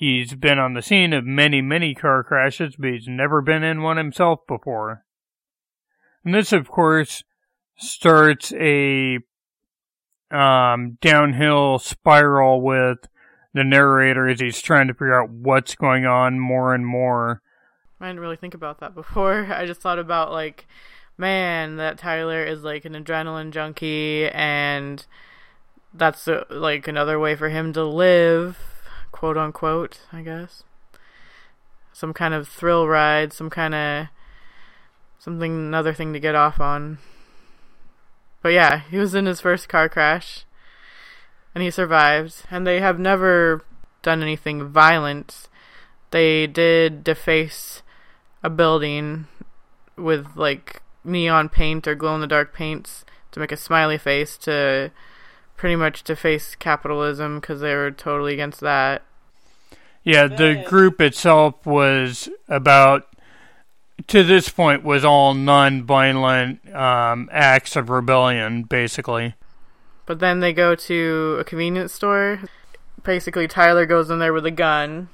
He's 0.00 0.32
been 0.32 0.58
on 0.58 0.72
the 0.72 0.80
scene 0.80 1.12
of 1.12 1.26
many, 1.26 1.60
many 1.60 1.94
car 1.94 2.24
crashes, 2.24 2.74
but 2.74 2.88
he's 2.88 3.06
never 3.06 3.42
been 3.42 3.62
in 3.62 3.82
one 3.82 3.98
himself 3.98 4.40
before. 4.48 5.04
And 6.24 6.34
this, 6.34 6.54
of 6.54 6.70
course, 6.70 7.22
starts 7.76 8.50
a 8.54 9.18
um, 10.30 10.96
downhill 11.02 11.78
spiral 11.78 12.62
with 12.62 13.08
the 13.52 13.62
narrator 13.62 14.26
as 14.26 14.40
he's 14.40 14.62
trying 14.62 14.88
to 14.88 14.94
figure 14.94 15.20
out 15.20 15.28
what's 15.28 15.74
going 15.74 16.06
on 16.06 16.40
more 16.40 16.74
and 16.74 16.86
more. 16.86 17.42
I 18.00 18.06
didn't 18.06 18.20
really 18.20 18.36
think 18.36 18.54
about 18.54 18.80
that 18.80 18.94
before. 18.94 19.52
I 19.52 19.66
just 19.66 19.82
thought 19.82 19.98
about 19.98 20.32
like, 20.32 20.66
man, 21.18 21.76
that 21.76 21.98
Tyler 21.98 22.42
is 22.42 22.62
like 22.62 22.86
an 22.86 22.94
adrenaline 22.94 23.50
junkie, 23.50 24.30
and 24.30 25.04
that's 25.92 26.26
uh, 26.26 26.44
like 26.48 26.88
another 26.88 27.18
way 27.18 27.36
for 27.36 27.50
him 27.50 27.74
to 27.74 27.84
live 27.84 28.69
quote 29.12 29.36
unquote, 29.36 30.00
I 30.12 30.22
guess. 30.22 30.62
Some 31.92 32.12
kind 32.12 32.34
of 32.34 32.48
thrill 32.48 32.88
ride, 32.88 33.32
some 33.32 33.50
kind 33.50 33.74
of 33.74 34.06
something, 35.18 35.52
another 35.52 35.92
thing 35.92 36.12
to 36.12 36.20
get 36.20 36.34
off 36.34 36.60
on. 36.60 36.98
But 38.42 38.52
yeah, 38.52 38.82
he 38.90 38.96
was 38.96 39.14
in 39.14 39.26
his 39.26 39.40
first 39.40 39.68
car 39.68 39.88
crash 39.88 40.44
and 41.54 41.62
he 41.62 41.70
survived. 41.70 42.44
And 42.50 42.66
they 42.66 42.80
have 42.80 42.98
never 42.98 43.62
done 44.02 44.22
anything 44.22 44.68
violent. 44.68 45.48
They 46.10 46.46
did 46.46 47.04
deface 47.04 47.82
a 48.42 48.50
building 48.50 49.26
with 49.96 50.28
like 50.36 50.82
neon 51.04 51.48
paint 51.48 51.86
or 51.86 51.94
glow 51.94 52.14
in 52.14 52.20
the 52.20 52.26
dark 52.26 52.54
paints 52.54 53.04
to 53.32 53.40
make 53.40 53.52
a 53.52 53.56
smiley 53.56 53.98
face 53.98 54.36
to 54.38 54.90
pretty 55.60 55.76
much 55.76 56.02
to 56.02 56.16
face 56.16 56.54
capitalism 56.54 57.38
because 57.38 57.60
they 57.60 57.74
were 57.74 57.90
totally 57.90 58.32
against 58.32 58.60
that. 58.60 59.02
Yeah, 60.02 60.26
the 60.26 60.64
group 60.66 61.02
itself 61.02 61.66
was 61.66 62.30
about 62.48 63.06
to 64.06 64.22
this 64.22 64.48
point 64.48 64.82
was 64.82 65.04
all 65.04 65.34
non-violent 65.34 66.74
um, 66.74 67.28
acts 67.30 67.76
of 67.76 67.90
rebellion, 67.90 68.62
basically. 68.62 69.34
But 70.06 70.18
then 70.18 70.40
they 70.40 70.54
go 70.54 70.74
to 70.74 71.36
a 71.38 71.44
convenience 71.44 71.92
store. 71.92 72.40
Basically, 73.02 73.46
Tyler 73.46 73.84
goes 73.84 74.08
in 74.08 74.18
there 74.18 74.32
with 74.32 74.46
a 74.46 74.50
gun 74.50 75.10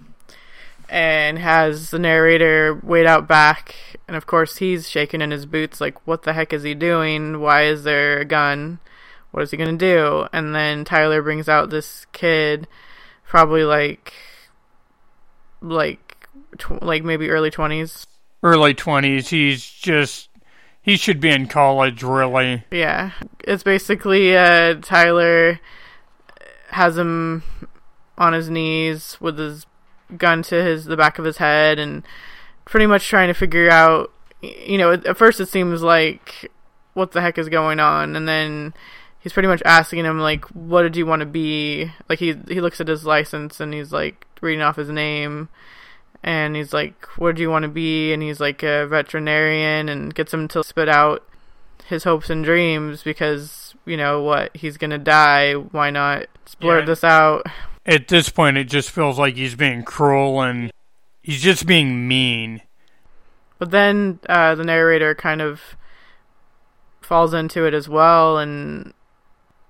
and 0.89 1.41
has 1.41 1.91
the 1.91 1.99
narrator 1.99 2.79
wait 2.85 3.05
out 3.05 3.27
back. 3.27 3.75
And 4.07 4.17
of 4.17 4.29
course, 4.29 4.59
he's 4.59 4.89
shaking 4.89 5.23
in 5.23 5.33
his 5.33 5.45
boots, 5.45 5.81
like, 5.81 6.07
what 6.07 6.23
the 6.23 6.35
heck 6.35 6.53
is 6.53 6.63
he 6.63 6.75
doing? 6.75 7.41
Why 7.41 7.65
is 7.65 7.83
there 7.83 8.21
a 8.21 8.25
gun? 8.25 8.79
What 9.37 9.43
is 9.43 9.51
he 9.51 9.59
going 9.59 9.77
to 9.77 9.95
do? 9.95 10.27
And 10.33 10.55
then 10.55 10.87
Tyler 10.87 11.21
brings 11.21 11.47
out 11.47 11.69
this 11.69 12.07
kid, 12.13 12.67
probably 13.29 13.65
like, 13.65 14.15
like, 15.61 16.27
tw- 16.57 16.83
like 16.83 17.05
maybe 17.05 17.29
early 17.29 17.51
20s. 17.51 18.07
Early 18.43 18.73
20s. 18.73 19.29
He's 19.29 19.69
just. 19.69 20.31
He 20.81 20.97
should 20.97 21.21
be 21.21 21.29
in 21.29 21.49
college, 21.49 22.03
really. 22.03 22.65
Yeah. 22.71 23.11
It's 23.41 23.63
basically 23.63 24.35
uh, 24.35 24.77
Tyler 24.77 25.61
has 26.71 26.97
him 26.97 27.43
on 28.17 28.33
his 28.33 28.49
knees 28.49 29.19
with 29.21 29.37
his 29.39 29.67
gun 30.17 30.43
to 30.45 30.65
his 30.65 30.87
the 30.87 30.97
back 30.97 31.19
of 31.19 31.27
his 31.27 31.37
head 31.37 31.79
and 31.79 32.05
pretty 32.65 32.87
much 32.87 33.07
trying 33.07 33.29
to 33.29 33.35
figure 33.35 33.69
out 33.69 34.11
you 34.41 34.79
know 34.79 34.93
at 34.93 35.17
first 35.19 35.41
it 35.41 35.49
seems 35.49 35.83
like 35.83 36.51
what 36.95 37.13
the 37.13 37.21
heck 37.21 37.37
is 37.37 37.49
going 37.49 37.81
on 37.81 38.17
and 38.17 38.27
then 38.27 38.73
he's 39.27 39.33
pretty 39.33 39.49
much 39.49 39.61
asking 39.65 40.05
him 40.05 40.21
like 40.21 40.45
what 40.55 40.83
did 40.83 40.95
you 40.95 41.05
want 41.05 41.19
to 41.19 41.27
be? 41.27 41.91
Like 42.09 42.21
he 42.21 42.37
he 42.47 42.61
looks 42.61 42.81
at 42.81 42.87
his 42.87 43.05
license 43.05 43.59
and 43.59 43.75
he's 43.75 43.93
like 43.93 44.25
reading 44.41 44.63
off 44.63 44.77
his 44.77 44.89
name. 44.89 45.49
And 46.23 46.55
he's 46.55 46.73
like 46.73 47.05
what 47.19 47.35
do 47.35 47.43
you 47.43 47.51
want 47.51 47.65
to 47.65 47.69
be? 47.69 48.13
And 48.13 48.23
he's 48.23 48.39
like 48.39 48.63
a 48.63 48.87
veterinarian 48.87 49.89
and 49.89 50.15
gets 50.15 50.33
him 50.33 50.47
to 50.47 50.63
spit 50.63 50.89
out 50.89 51.27
his 51.87 52.05
hopes 52.05 52.31
and 52.31 52.45
dreams 52.45 53.03
because 53.03 53.75
you 53.85 53.97
know 53.97 54.23
what? 54.23 54.57
He's 54.57 54.77
gonna 54.77 54.97
die. 54.97 55.55
Why 55.55 55.91
not 55.91 56.27
blurt 56.61 56.83
Yeah. 56.83 56.87
this 56.87 57.03
out? 57.03 57.47
At 57.85 58.07
this 58.07 58.29
point, 58.29 58.57
it 58.59 58.69
just 58.69 58.91
feels 58.91 59.19
like 59.19 59.35
he's 59.35 59.57
being 59.57 59.83
cruel 59.83 60.41
and 60.41 60.71
he's 61.21 61.43
just 61.43 61.67
being 61.67 62.07
mean. 62.07 62.63
But 63.59 63.73
then 63.73 64.21
uh, 64.29 64.55
the 64.55 64.63
narrator 64.63 65.17
kind 65.17 65.43
of 65.43 65.61
falls 67.01 67.35
into 67.35 67.65
it 67.67 67.75
as 67.75 67.89
well 67.89 68.39
and 68.39 68.93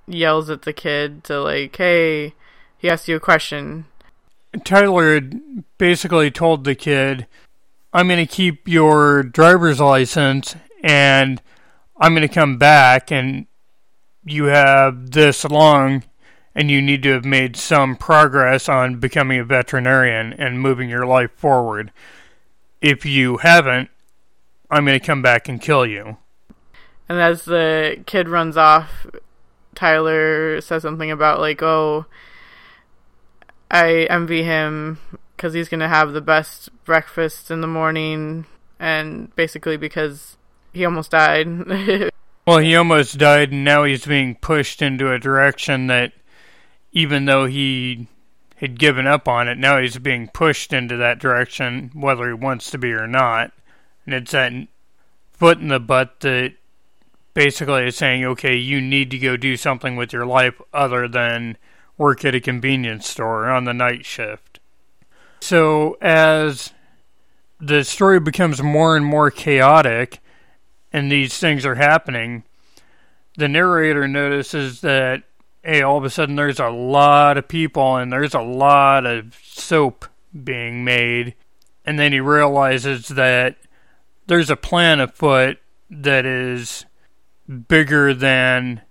yells 0.07 0.51
at 0.51 0.63
the 0.63 0.73
kid 0.73 1.25
to 1.25 1.43
like, 1.43 1.77
"Hey, 1.77 2.35
he 2.79 2.89
asked 2.89 3.09
you 3.09 3.17
a 3.17 3.21
question." 3.21 3.87
Tyler 4.65 5.21
basically 5.79 6.31
told 6.31 6.65
the 6.65 6.75
kid, 6.75 7.27
I'm 7.93 8.09
going 8.09 8.25
to 8.25 8.33
keep 8.33 8.69
your 8.69 9.23
driver's 9.23 9.81
license 9.81 10.57
and 10.83 11.41
I'm 11.99 12.15
going 12.15 12.27
to 12.27 12.35
come 12.35 12.59
back 12.59 13.11
and 13.11 13.47
you 14.25 14.45
have 14.45 15.13
this 15.13 15.45
long 15.45 16.05
and 16.55 16.71
you 16.71 16.81
need 16.81 17.03
to 17.03 17.13
have 17.13 17.25
made 17.25 17.57
some 17.57 17.97
progress 17.97 18.69
on 18.69 18.99
becoming 18.99 19.39
a 19.41 19.45
veterinarian 19.45 20.33
and 20.33 20.61
moving 20.61 20.89
your 20.89 21.07
life 21.07 21.33
forward. 21.33 21.93
If 22.81 23.05
you 23.05 23.39
haven't, 23.39 23.91
I'm 24.71 24.85
going 24.85 24.99
to 24.99 25.05
come 25.05 25.23
back 25.23 25.49
and 25.49 25.61
kill 25.61 25.87
you. 25.87 26.17
And 27.09 27.19
as 27.21 27.45
the 27.45 28.03
kid 28.07 28.29
runs 28.29 28.57
off, 28.57 29.07
Tyler 29.77 30.61
says 30.61 30.83
something 30.83 31.11
about 31.11 31.39
like, 31.41 31.63
"Oh, 31.63 32.07
I 33.71 34.09
envy 34.11 34.43
him 34.43 34.99
because 35.37 35.55
he's 35.55 35.69
gonna 35.69 35.89
have 35.89 36.13
the 36.13 36.21
best 36.21 36.71
breakfast 36.85 37.51
in 37.51 37.61
the 37.61 37.69
morning," 37.69 38.47
and 38.81 39.35
basically 39.37 39.77
because 39.77 40.37
he 40.73 40.85
almost 40.85 41.13
died. 41.13 41.47
Well, 42.47 42.59
he 42.59 42.77
almost 42.77 43.19
died, 43.19 43.51
and 43.51 43.65
now 43.65 43.83
he's 43.83 44.07
being 44.07 44.37
pushed 44.37 44.81
into 44.81 45.13
a 45.13 45.19
direction 45.19 45.89
that, 45.89 46.13
even 46.93 47.25
though 47.25 47.47
he 47.47 48.07
had 48.59 48.79
given 48.79 49.05
up 49.05 49.27
on 49.27 49.49
it, 49.49 49.59
now 49.59 49.81
he's 49.81 49.99
being 49.99 50.29
pushed 50.29 50.73
into 50.73 50.97
that 50.97 51.19
direction, 51.19 51.91
whether 51.93 52.29
he 52.29 52.35
wants 52.35 52.71
to 52.71 52.79
be 52.79 52.93
or 52.93 53.09
not. 53.09 53.51
And 54.05 54.15
it's 54.15 54.31
that 54.31 54.53
foot 55.33 55.59
in 55.59 55.69
the 55.69 55.81
butt 55.81 56.21
that 56.21 56.55
basically 57.37 57.87
is 57.87 57.95
saying, 57.95 58.25
okay, 58.25 58.57
you 58.57 58.81
need 58.81 59.11
to 59.11 59.19
go 59.19 59.37
do 59.37 59.59
something 59.59 59.95
with 59.95 60.11
your 60.11 60.25
life 60.25 60.59
other 60.73 61.07
than 61.07 61.59
work 61.99 62.25
at 62.25 62.35
a 62.35 62.41
convenience 62.41 63.07
store 63.07 63.51
on 63.51 63.65
the 63.65 63.75
night 63.75 64.07
shift. 64.07 64.59
So, 65.41 65.99
as 66.01 66.73
the 67.61 67.85
story 67.85 68.21
becomes 68.21 68.63
more 68.63 68.97
and 68.97 69.05
more 69.05 69.31
chaotic, 69.31 70.21
and 70.95 71.13
these 71.13 71.37
things 71.37 71.67
are 71.67 71.75
happening, 71.75 72.45
the 73.37 73.49
narrator 73.49 74.09
notices 74.09 74.81
that 74.81 75.23
hey, 75.63 75.83
all 75.83 75.99
of 75.99 76.05
a 76.05 76.11
sudden 76.11 76.37
there's 76.37 76.61
a 76.61 76.71
lot 76.71 77.37
of 77.37 77.49
people 77.49 77.97
and 77.97 78.11
there's 78.11 78.35
a 78.35 78.41
lot 78.41 79.05
of 79.05 79.39
soap 79.43 80.07
being 80.45 80.85
made, 80.85 81.35
and 81.85 81.99
then 81.99 82.13
he 82.13 82.21
realizes 82.21 83.09
that 83.09 83.57
there's 84.27 84.49
a 84.49 84.57
plan 84.57 85.01
afoot 85.01 85.59
that 85.91 86.25
is 86.25 86.87
bigger 87.69 88.15
than 88.15 88.83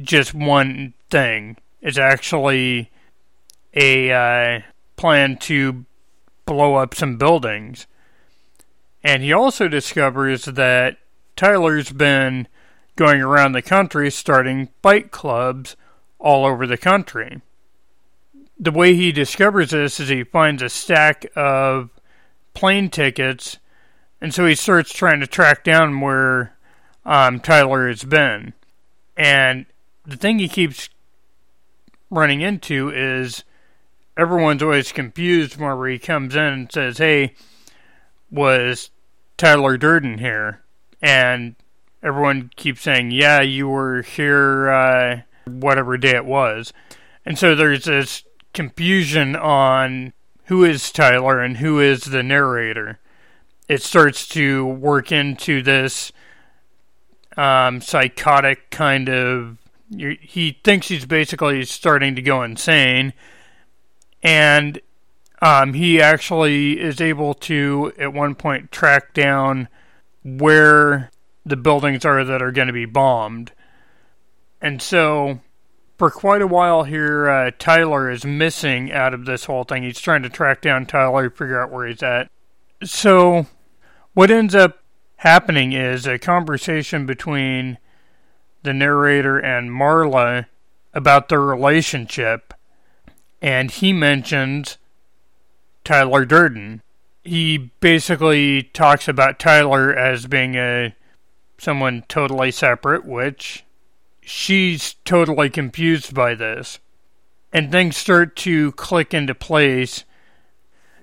just 0.00 0.34
one 0.34 0.94
thing. 1.10 1.56
It's 1.80 1.98
actually 1.98 2.90
a 3.74 4.10
uh, 4.10 4.60
plan 4.96 5.36
to 5.38 5.84
blow 6.46 6.76
up 6.76 6.94
some 6.94 7.16
buildings. 7.16 7.86
And 9.02 9.22
he 9.22 9.32
also 9.32 9.68
discovers 9.68 10.46
that 10.46 10.98
Tyler's 11.36 11.92
been 11.92 12.48
going 12.96 13.20
around 13.20 13.52
the 13.52 13.62
country 13.62 14.10
starting 14.10 14.68
fight 14.82 15.10
clubs 15.10 15.76
all 16.18 16.46
over 16.46 16.66
the 16.66 16.78
country. 16.78 17.42
The 18.58 18.70
way 18.70 18.94
he 18.94 19.12
discovers 19.12 19.70
this 19.70 19.98
is 19.98 20.08
he 20.08 20.24
finds 20.24 20.62
a 20.62 20.68
stack 20.68 21.26
of 21.36 21.90
plane 22.54 22.88
tickets, 22.88 23.58
and 24.20 24.32
so 24.32 24.46
he 24.46 24.54
starts 24.54 24.92
trying 24.92 25.20
to 25.20 25.26
track 25.26 25.64
down 25.64 26.00
where 26.00 26.53
um, 27.04 27.40
Tyler 27.40 27.88
has 27.88 28.04
been. 28.04 28.54
And 29.16 29.66
the 30.04 30.16
thing 30.16 30.38
he 30.38 30.48
keeps 30.48 30.88
running 32.10 32.40
into 32.40 32.90
is 32.90 33.44
everyone's 34.16 34.62
always 34.62 34.92
confused 34.92 35.56
whenever 35.56 35.88
he 35.88 35.98
comes 35.98 36.34
in 36.34 36.42
and 36.42 36.72
says, 36.72 36.98
Hey, 36.98 37.34
was 38.30 38.90
Tyler 39.36 39.76
Durden 39.76 40.18
here? 40.18 40.62
And 41.02 41.56
everyone 42.02 42.50
keeps 42.56 42.82
saying, 42.82 43.10
Yeah, 43.10 43.40
you 43.40 43.68
were 43.68 44.02
here 44.02 44.70
uh, 44.70 45.20
whatever 45.46 45.96
day 45.96 46.16
it 46.16 46.24
was. 46.24 46.72
And 47.24 47.38
so 47.38 47.54
there's 47.54 47.84
this 47.84 48.24
confusion 48.52 49.34
on 49.34 50.12
who 50.44 50.64
is 50.64 50.92
Tyler 50.92 51.40
and 51.40 51.58
who 51.58 51.80
is 51.80 52.04
the 52.04 52.22
narrator. 52.22 52.98
It 53.68 53.82
starts 53.82 54.28
to 54.28 54.66
work 54.66 55.10
into 55.10 55.62
this 55.62 56.12
um, 57.36 57.80
psychotic 57.80 58.70
kind 58.70 59.08
of. 59.08 59.58
He 59.90 60.58
thinks 60.64 60.88
he's 60.88 61.06
basically 61.06 61.64
starting 61.64 62.16
to 62.16 62.22
go 62.22 62.42
insane, 62.42 63.12
and 64.22 64.80
um, 65.42 65.74
he 65.74 66.00
actually 66.00 66.80
is 66.80 67.00
able 67.00 67.34
to, 67.34 67.92
at 67.98 68.12
one 68.12 68.34
point, 68.34 68.72
track 68.72 69.12
down 69.12 69.68
where 70.24 71.10
the 71.44 71.56
buildings 71.56 72.04
are 72.04 72.24
that 72.24 72.40
are 72.40 72.50
going 72.50 72.68
to 72.68 72.72
be 72.72 72.86
bombed. 72.86 73.52
And 74.62 74.80
so, 74.80 75.40
for 75.98 76.10
quite 76.10 76.40
a 76.40 76.46
while 76.46 76.84
here, 76.84 77.28
uh, 77.28 77.50
Tyler 77.58 78.10
is 78.10 78.24
missing 78.24 78.90
out 78.90 79.12
of 79.12 79.26
this 79.26 79.44
whole 79.44 79.64
thing. 79.64 79.82
He's 79.82 80.00
trying 80.00 80.22
to 80.22 80.30
track 80.30 80.62
down 80.62 80.86
Tyler, 80.86 81.28
figure 81.28 81.60
out 81.60 81.70
where 81.70 81.86
he's 81.86 82.02
at. 82.02 82.30
So, 82.82 83.46
what 84.14 84.30
ends 84.30 84.54
up 84.54 84.83
happening 85.16 85.72
is 85.72 86.06
a 86.06 86.18
conversation 86.18 87.06
between 87.06 87.78
the 88.62 88.72
narrator 88.74 89.38
and 89.38 89.70
Marla 89.70 90.46
about 90.92 91.28
their 91.28 91.40
relationship. 91.40 92.54
and 93.44 93.70
he 93.70 93.92
mentions 93.92 94.78
Tyler 95.84 96.24
Durden. 96.24 96.80
He 97.22 97.70
basically 97.80 98.62
talks 98.62 99.06
about 99.06 99.38
Tyler 99.38 99.94
as 99.94 100.26
being 100.26 100.54
a 100.54 100.96
someone 101.58 102.04
totally 102.08 102.50
separate, 102.50 103.04
which 103.04 103.64
she's 104.22 104.94
totally 105.04 105.50
confused 105.50 106.14
by 106.14 106.34
this. 106.34 106.78
And 107.52 107.70
things 107.70 107.98
start 107.98 108.34
to 108.36 108.72
click 108.72 109.12
into 109.12 109.34
place. 109.34 110.04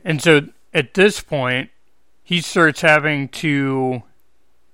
And 0.04 0.20
so 0.20 0.48
at 0.74 0.96
this 0.96 1.22
point, 1.22 1.70
he 2.32 2.40
starts 2.40 2.80
having 2.80 3.28
to 3.28 4.04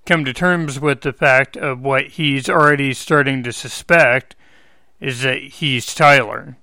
come 0.06 0.24
to 0.24 0.32
terms 0.32 0.80
with 0.80 1.02
the 1.02 1.12
fact 1.12 1.58
of 1.58 1.82
what 1.82 2.06
he's 2.06 2.48
already 2.48 2.94
starting 2.94 3.42
to 3.42 3.52
suspect 3.52 4.36
is 5.00 5.24
that 5.24 5.42
he's 5.42 5.96
Tyler. 5.96 6.56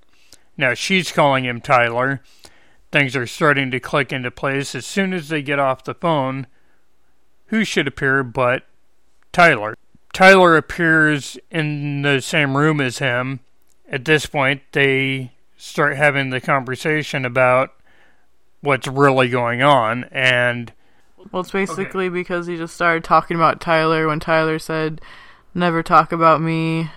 Now 0.55 0.73
she's 0.73 1.11
calling 1.11 1.43
him 1.43 1.59
Tyler. 1.59 2.21
Things 2.93 3.13
are 3.13 3.27
starting 3.27 3.71
to 3.71 3.79
click 3.81 4.13
into 4.13 4.31
place 4.31 4.73
as 4.73 4.85
soon 4.85 5.11
as 5.11 5.27
they 5.27 5.41
get 5.41 5.59
off 5.59 5.83
the 5.83 5.93
phone. 5.93 6.47
Who 7.47 7.65
should 7.65 7.89
appear 7.89 8.23
but 8.23 8.63
Tyler? 9.33 9.75
Tyler 10.13 10.55
appears 10.55 11.37
in 11.51 12.03
the 12.03 12.21
same 12.21 12.55
room 12.55 12.79
as 12.79 12.99
him. 12.99 13.41
At 13.89 14.05
this 14.05 14.27
point, 14.27 14.61
they 14.71 15.33
start 15.57 15.97
having 15.97 16.29
the 16.29 16.39
conversation 16.39 17.25
about 17.25 17.73
what's 18.61 18.87
really 18.87 19.27
going 19.27 19.61
on 19.61 20.05
and 20.05 20.71
well 21.31 21.41
it's 21.41 21.51
basically 21.51 22.05
okay. 22.05 22.13
because 22.13 22.47
he 22.47 22.57
just 22.57 22.75
started 22.75 23.03
talking 23.03 23.35
about 23.35 23.61
Tyler 23.61 24.07
when 24.07 24.19
Tyler 24.19 24.59
said 24.59 25.01
never 25.53 25.81
talk 25.81 26.11
about 26.11 26.41
me. 26.41 26.89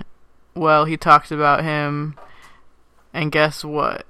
Well 0.54 0.84
he 0.84 0.96
talked 0.96 1.30
about 1.30 1.64
him 1.64 2.16
and 3.12 3.32
guess 3.32 3.64
what? 3.64 4.06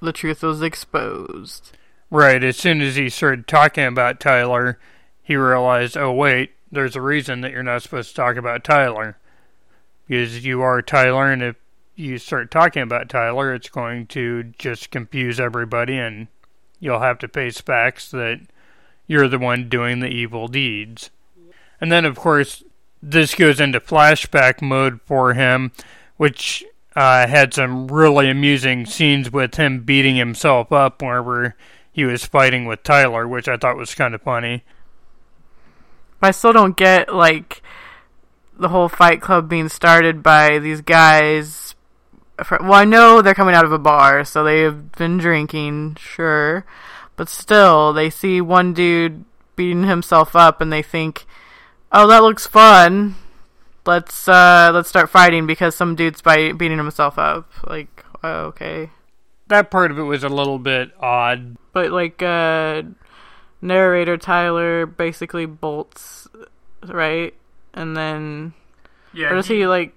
The 0.00 0.12
truth 0.12 0.42
was 0.42 0.62
exposed. 0.62 1.76
Right 2.10 2.42
as 2.42 2.56
soon 2.56 2.80
as 2.80 2.96
he 2.96 3.08
started 3.08 3.46
talking 3.46 3.84
about 3.84 4.20
Tyler 4.20 4.78
he 5.22 5.36
realized 5.36 5.96
oh 5.96 6.12
wait 6.12 6.52
there's 6.70 6.96
a 6.96 7.02
reason 7.02 7.42
that 7.42 7.52
you're 7.52 7.62
not 7.62 7.82
supposed 7.82 8.10
to 8.10 8.16
talk 8.16 8.36
about 8.36 8.64
Tyler. 8.64 9.18
Because 10.08 10.44
you 10.44 10.62
are 10.62 10.82
Tyler 10.82 11.30
and 11.30 11.42
if 11.42 11.56
you 11.94 12.18
start 12.18 12.50
talking 12.50 12.82
about 12.82 13.08
Tyler 13.08 13.54
it's 13.54 13.68
going 13.68 14.06
to 14.08 14.44
just 14.58 14.90
confuse 14.90 15.38
everybody 15.38 15.96
and 15.96 16.28
you'll 16.80 17.00
have 17.00 17.18
to 17.18 17.28
face 17.28 17.60
facts 17.60 18.10
that 18.10 18.40
you're 19.12 19.28
the 19.28 19.38
one 19.38 19.68
doing 19.68 20.00
the 20.00 20.08
evil 20.08 20.48
deeds. 20.48 21.10
And 21.80 21.92
then, 21.92 22.04
of 22.04 22.16
course, 22.16 22.64
this 23.02 23.34
goes 23.34 23.60
into 23.60 23.78
flashback 23.78 24.62
mode 24.62 25.00
for 25.04 25.34
him, 25.34 25.72
which 26.16 26.64
uh, 26.96 27.26
had 27.26 27.52
some 27.52 27.88
really 27.88 28.30
amusing 28.30 28.86
scenes 28.86 29.30
with 29.30 29.56
him 29.56 29.80
beating 29.80 30.16
himself 30.16 30.72
up 30.72 31.02
whenever 31.02 31.54
he 31.92 32.04
was 32.06 32.24
fighting 32.24 32.64
with 32.64 32.82
Tyler, 32.82 33.28
which 33.28 33.48
I 33.48 33.58
thought 33.58 33.76
was 33.76 33.94
kind 33.94 34.14
of 34.14 34.22
funny. 34.22 34.64
I 36.22 36.30
still 36.30 36.54
don't 36.54 36.76
get, 36.76 37.12
like, 37.12 37.62
the 38.58 38.70
whole 38.70 38.88
Fight 38.88 39.20
Club 39.20 39.46
being 39.46 39.68
started 39.68 40.22
by 40.22 40.58
these 40.58 40.80
guys 40.80 41.74
well, 42.50 42.72
I 42.72 42.84
know 42.84 43.22
they're 43.22 43.34
coming 43.34 43.54
out 43.54 43.64
of 43.64 43.72
a 43.72 43.78
bar, 43.78 44.24
so 44.24 44.42
they've 44.42 44.90
been 44.92 45.18
drinking, 45.18 45.96
sure. 46.00 46.64
But 47.22 47.28
still, 47.28 47.92
they 47.92 48.10
see 48.10 48.40
one 48.40 48.72
dude 48.72 49.24
beating 49.54 49.84
himself 49.84 50.34
up 50.34 50.60
and 50.60 50.72
they 50.72 50.82
think, 50.82 51.24
"Oh, 51.92 52.08
that 52.08 52.20
looks 52.24 52.48
fun. 52.48 53.14
Let's 53.86 54.26
uh 54.26 54.72
let's 54.74 54.88
start 54.88 55.08
fighting 55.08 55.46
because 55.46 55.76
some 55.76 55.94
dude's 55.94 56.20
by 56.20 56.50
beating 56.50 56.78
himself 56.78 57.20
up." 57.20 57.48
Like, 57.64 58.04
oh, 58.24 58.46
okay. 58.46 58.90
That 59.46 59.70
part 59.70 59.92
of 59.92 60.00
it 60.00 60.02
was 60.02 60.24
a 60.24 60.28
little 60.28 60.58
bit 60.58 60.90
odd, 60.98 61.58
but 61.72 61.92
like 61.92 62.20
uh 62.24 62.82
narrator 63.60 64.16
Tyler 64.16 64.84
basically 64.84 65.46
bolts, 65.46 66.26
right? 66.88 67.34
And 67.72 67.96
then 67.96 68.52
yeah, 69.12 69.28
or 69.30 69.36
does 69.36 69.46
he, 69.46 69.58
he 69.58 69.66
like 69.68 69.94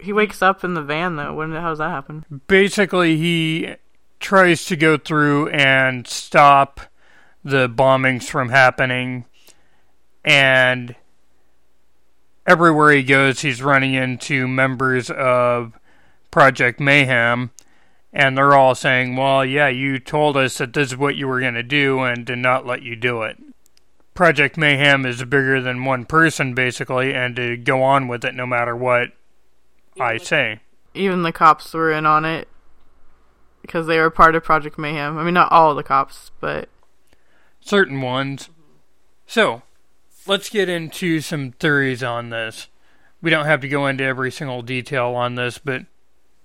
he 0.00 0.12
wakes 0.12 0.42
up 0.42 0.64
in 0.64 0.74
the 0.74 0.82
van 0.82 1.14
though. 1.14 1.32
When 1.32 1.52
how 1.52 1.68
does 1.68 1.78
that 1.78 1.90
happen? 1.90 2.24
Basically, 2.48 3.16
he 3.16 3.76
tries 4.20 4.64
to 4.66 4.76
go 4.76 4.96
through 4.96 5.48
and 5.50 6.06
stop 6.06 6.80
the 7.44 7.68
bombings 7.68 8.24
from 8.24 8.48
happening, 8.48 9.24
and 10.24 10.96
everywhere 12.46 12.92
he 12.92 13.02
goes, 13.02 13.40
he's 13.40 13.62
running 13.62 13.94
into 13.94 14.48
members 14.48 15.10
of 15.10 15.78
Project 16.30 16.80
Mayhem, 16.80 17.50
and 18.12 18.36
they're 18.36 18.54
all 18.54 18.74
saying, 18.74 19.16
"Well, 19.16 19.44
yeah, 19.44 19.68
you 19.68 19.98
told 19.98 20.36
us 20.36 20.58
that 20.58 20.72
this 20.72 20.88
is 20.88 20.96
what 20.96 21.16
you 21.16 21.28
were 21.28 21.40
going 21.40 21.54
to 21.54 21.62
do, 21.62 22.00
and 22.00 22.26
did 22.26 22.38
not 22.38 22.66
let 22.66 22.82
you 22.82 22.96
do 22.96 23.22
it." 23.22 23.38
Project 24.14 24.56
Mayhem 24.56 25.04
is 25.04 25.22
bigger 25.24 25.60
than 25.60 25.84
one 25.84 26.04
person, 26.04 26.54
basically, 26.54 27.14
and 27.14 27.36
to 27.36 27.56
go 27.56 27.82
on 27.82 28.08
with 28.08 28.24
it 28.24 28.34
no 28.34 28.46
matter 28.46 28.74
what 28.74 29.12
I 30.00 30.16
say. 30.16 30.60
Even 30.94 31.22
the 31.22 31.32
cops 31.32 31.72
were 31.74 31.92
in 31.92 32.06
on 32.06 32.24
it 32.24 32.48
because 33.66 33.86
they 33.86 33.98
were 33.98 34.10
part 34.10 34.34
of 34.34 34.44
Project 34.44 34.78
Mayhem. 34.78 35.18
I 35.18 35.24
mean, 35.24 35.34
not 35.34 35.52
all 35.52 35.74
the 35.74 35.82
cops, 35.82 36.30
but 36.40 36.68
certain 37.60 38.00
ones. 38.00 38.48
So, 39.26 39.62
let's 40.26 40.48
get 40.48 40.68
into 40.68 41.20
some 41.20 41.52
theories 41.52 42.02
on 42.02 42.30
this. 42.30 42.68
We 43.20 43.30
don't 43.30 43.46
have 43.46 43.60
to 43.62 43.68
go 43.68 43.86
into 43.86 44.04
every 44.04 44.30
single 44.30 44.62
detail 44.62 45.08
on 45.08 45.34
this, 45.34 45.58
but 45.58 45.86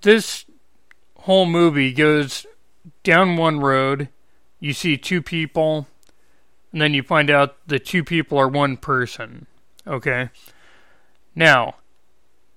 this 0.02 0.46
whole 1.16 1.46
movie 1.46 1.94
goes 1.94 2.46
down 3.04 3.38
one 3.38 3.60
road. 3.60 4.10
You 4.60 4.74
see 4.74 4.98
two 4.98 5.22
people, 5.22 5.88
and 6.72 6.82
then 6.82 6.94
you 6.94 7.04
find 7.04 7.30
out 7.30 7.56
the 7.68 7.80
two 7.80 8.04
people 8.04 8.38
are 8.38 8.48
one 8.48 8.78
person. 8.78 9.46
Okay? 9.86 10.30
Now, 11.36 11.76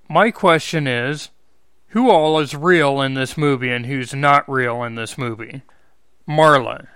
my 0.08 0.30
question 0.30 0.86
is 0.86 1.30
who 1.94 2.10
all 2.10 2.40
is 2.40 2.56
real 2.56 3.00
in 3.00 3.14
this 3.14 3.36
movie 3.36 3.70
and 3.70 3.86
who's 3.86 4.12
not 4.12 4.50
real 4.50 4.82
in 4.82 4.96
this 4.96 5.16
movie? 5.16 5.62
Marla. 6.28 6.88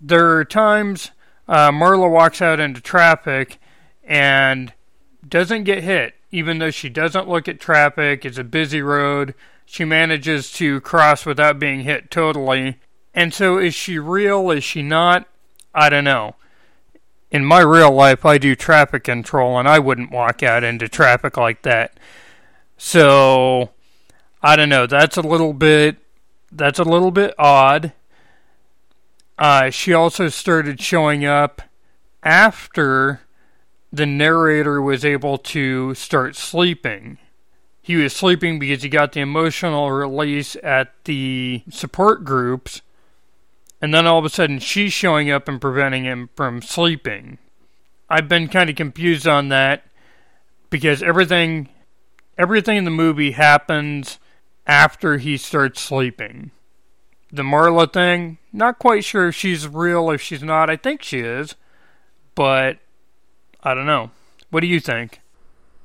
There 0.00 0.36
are 0.36 0.44
times 0.44 1.12
uh, 1.46 1.70
Marla 1.70 2.10
walks 2.10 2.42
out 2.42 2.58
into 2.58 2.80
traffic 2.80 3.60
and 4.02 4.72
doesn't 5.26 5.62
get 5.62 5.84
hit, 5.84 6.14
even 6.32 6.58
though 6.58 6.72
she 6.72 6.88
doesn't 6.88 7.28
look 7.28 7.46
at 7.46 7.60
traffic. 7.60 8.24
It's 8.24 8.36
a 8.36 8.42
busy 8.42 8.82
road. 8.82 9.34
She 9.64 9.84
manages 9.84 10.50
to 10.54 10.80
cross 10.80 11.24
without 11.24 11.60
being 11.60 11.82
hit 11.82 12.10
totally. 12.10 12.80
And 13.14 13.32
so, 13.32 13.58
is 13.58 13.76
she 13.76 14.00
real? 14.00 14.50
Is 14.50 14.64
she 14.64 14.82
not? 14.82 15.28
I 15.72 15.88
don't 15.88 16.02
know. 16.02 16.34
In 17.30 17.44
my 17.44 17.60
real 17.60 17.92
life, 17.92 18.26
I 18.26 18.38
do 18.38 18.56
traffic 18.56 19.04
control, 19.04 19.56
and 19.56 19.68
I 19.68 19.78
wouldn't 19.78 20.10
walk 20.10 20.42
out 20.42 20.64
into 20.64 20.88
traffic 20.88 21.36
like 21.36 21.62
that. 21.62 21.96
So 22.76 23.70
I 24.42 24.56
don't 24.56 24.68
know. 24.68 24.86
That's 24.86 25.16
a 25.16 25.22
little 25.22 25.52
bit. 25.52 25.98
That's 26.50 26.78
a 26.78 26.84
little 26.84 27.10
bit 27.10 27.34
odd. 27.38 27.92
Uh, 29.38 29.70
she 29.70 29.92
also 29.92 30.28
started 30.28 30.80
showing 30.80 31.24
up 31.24 31.62
after 32.22 33.20
the 33.92 34.06
narrator 34.06 34.80
was 34.80 35.04
able 35.04 35.38
to 35.38 35.94
start 35.94 36.34
sleeping. 36.34 37.18
He 37.80 37.96
was 37.96 38.12
sleeping 38.12 38.58
because 38.58 38.82
he 38.82 38.88
got 38.88 39.12
the 39.12 39.20
emotional 39.20 39.90
release 39.90 40.56
at 40.62 40.92
the 41.04 41.62
support 41.68 42.24
groups, 42.24 42.80
and 43.80 43.92
then 43.92 44.06
all 44.06 44.18
of 44.18 44.24
a 44.24 44.30
sudden 44.30 44.60
she's 44.60 44.92
showing 44.92 45.30
up 45.30 45.48
and 45.48 45.60
preventing 45.60 46.04
him 46.04 46.30
from 46.36 46.62
sleeping. 46.62 47.38
I've 48.08 48.28
been 48.28 48.48
kind 48.48 48.70
of 48.70 48.76
confused 48.76 49.26
on 49.26 49.48
that 49.48 49.84
because 50.70 51.02
everything 51.02 51.68
everything 52.38 52.76
in 52.76 52.84
the 52.84 52.90
movie 52.90 53.32
happens 53.32 54.18
after 54.66 55.18
he 55.18 55.36
starts 55.36 55.80
sleeping. 55.80 56.50
The 57.30 57.42
Marla 57.42 57.90
thing, 57.90 58.38
not 58.52 58.78
quite 58.78 59.04
sure 59.04 59.28
if 59.28 59.34
she's 59.34 59.66
real 59.66 60.10
or 60.10 60.14
if 60.14 60.20
she's 60.20 60.42
not. 60.42 60.68
I 60.68 60.76
think 60.76 61.02
she 61.02 61.20
is, 61.20 61.54
but 62.34 62.78
I 63.62 63.74
don't 63.74 63.86
know. 63.86 64.10
What 64.50 64.60
do 64.60 64.66
you 64.66 64.80
think? 64.80 65.20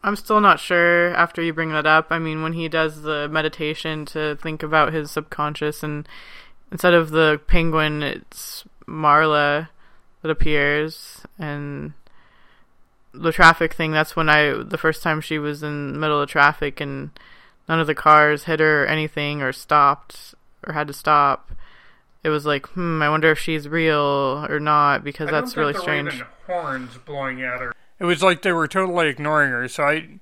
I'm 0.03 0.15
still 0.15 0.41
not 0.41 0.59
sure 0.59 1.13
after 1.15 1.41
you 1.41 1.53
bring 1.53 1.71
that 1.71 1.85
up. 1.85 2.07
I 2.09 2.19
mean, 2.19 2.43
when 2.43 2.53
he 2.53 2.69
does 2.69 3.01
the 3.01 3.27
meditation 3.29 4.05
to 4.07 4.35
think 4.35 4.61
about 4.61 4.93
his 4.93 5.09
subconscious, 5.11 5.83
and 5.83 6.07
instead 6.71 6.93
of 6.93 7.09
the 7.09 7.41
penguin, 7.47 8.03
it's 8.03 8.65
Marla 8.87 9.69
that 10.21 10.31
appears, 10.31 11.25
and 11.39 11.93
the 13.13 13.31
traffic 13.31 13.73
thing, 13.73 13.91
that's 13.91 14.15
when 14.15 14.29
I 14.29 14.63
the 14.63 14.77
first 14.77 15.01
time 15.01 15.21
she 15.21 15.39
was 15.39 15.63
in 15.63 15.93
the 15.93 15.99
middle 15.99 16.21
of 16.21 16.29
traffic 16.29 16.79
and 16.79 17.09
none 17.67 17.79
of 17.79 17.87
the 17.87 17.95
cars 17.95 18.43
hit 18.43 18.59
her 18.59 18.83
or 18.83 18.87
anything 18.87 19.41
or 19.41 19.51
stopped 19.51 20.35
or 20.65 20.73
had 20.73 20.87
to 20.87 20.93
stop. 20.93 21.51
It 22.23 22.29
was 22.29 22.45
like, 22.45 22.67
hmm, 22.67 23.01
I 23.01 23.09
wonder 23.09 23.31
if 23.31 23.39
she's 23.39 23.67
real 23.67 24.45
or 24.49 24.59
not 24.59 25.03
because 25.03 25.29
I 25.29 25.31
that's 25.31 25.55
really 25.55 25.73
strange. 25.73 26.23
horns 26.45 26.97
blowing 27.05 27.41
at 27.41 27.59
her. 27.59 27.73
It 27.99 28.05
was 28.05 28.21
like 28.21 28.41
they 28.41 28.51
were 28.51 28.67
totally 28.67 29.07
ignoring 29.09 29.51
her. 29.51 29.67
So 29.67 29.83
I, 29.83 30.19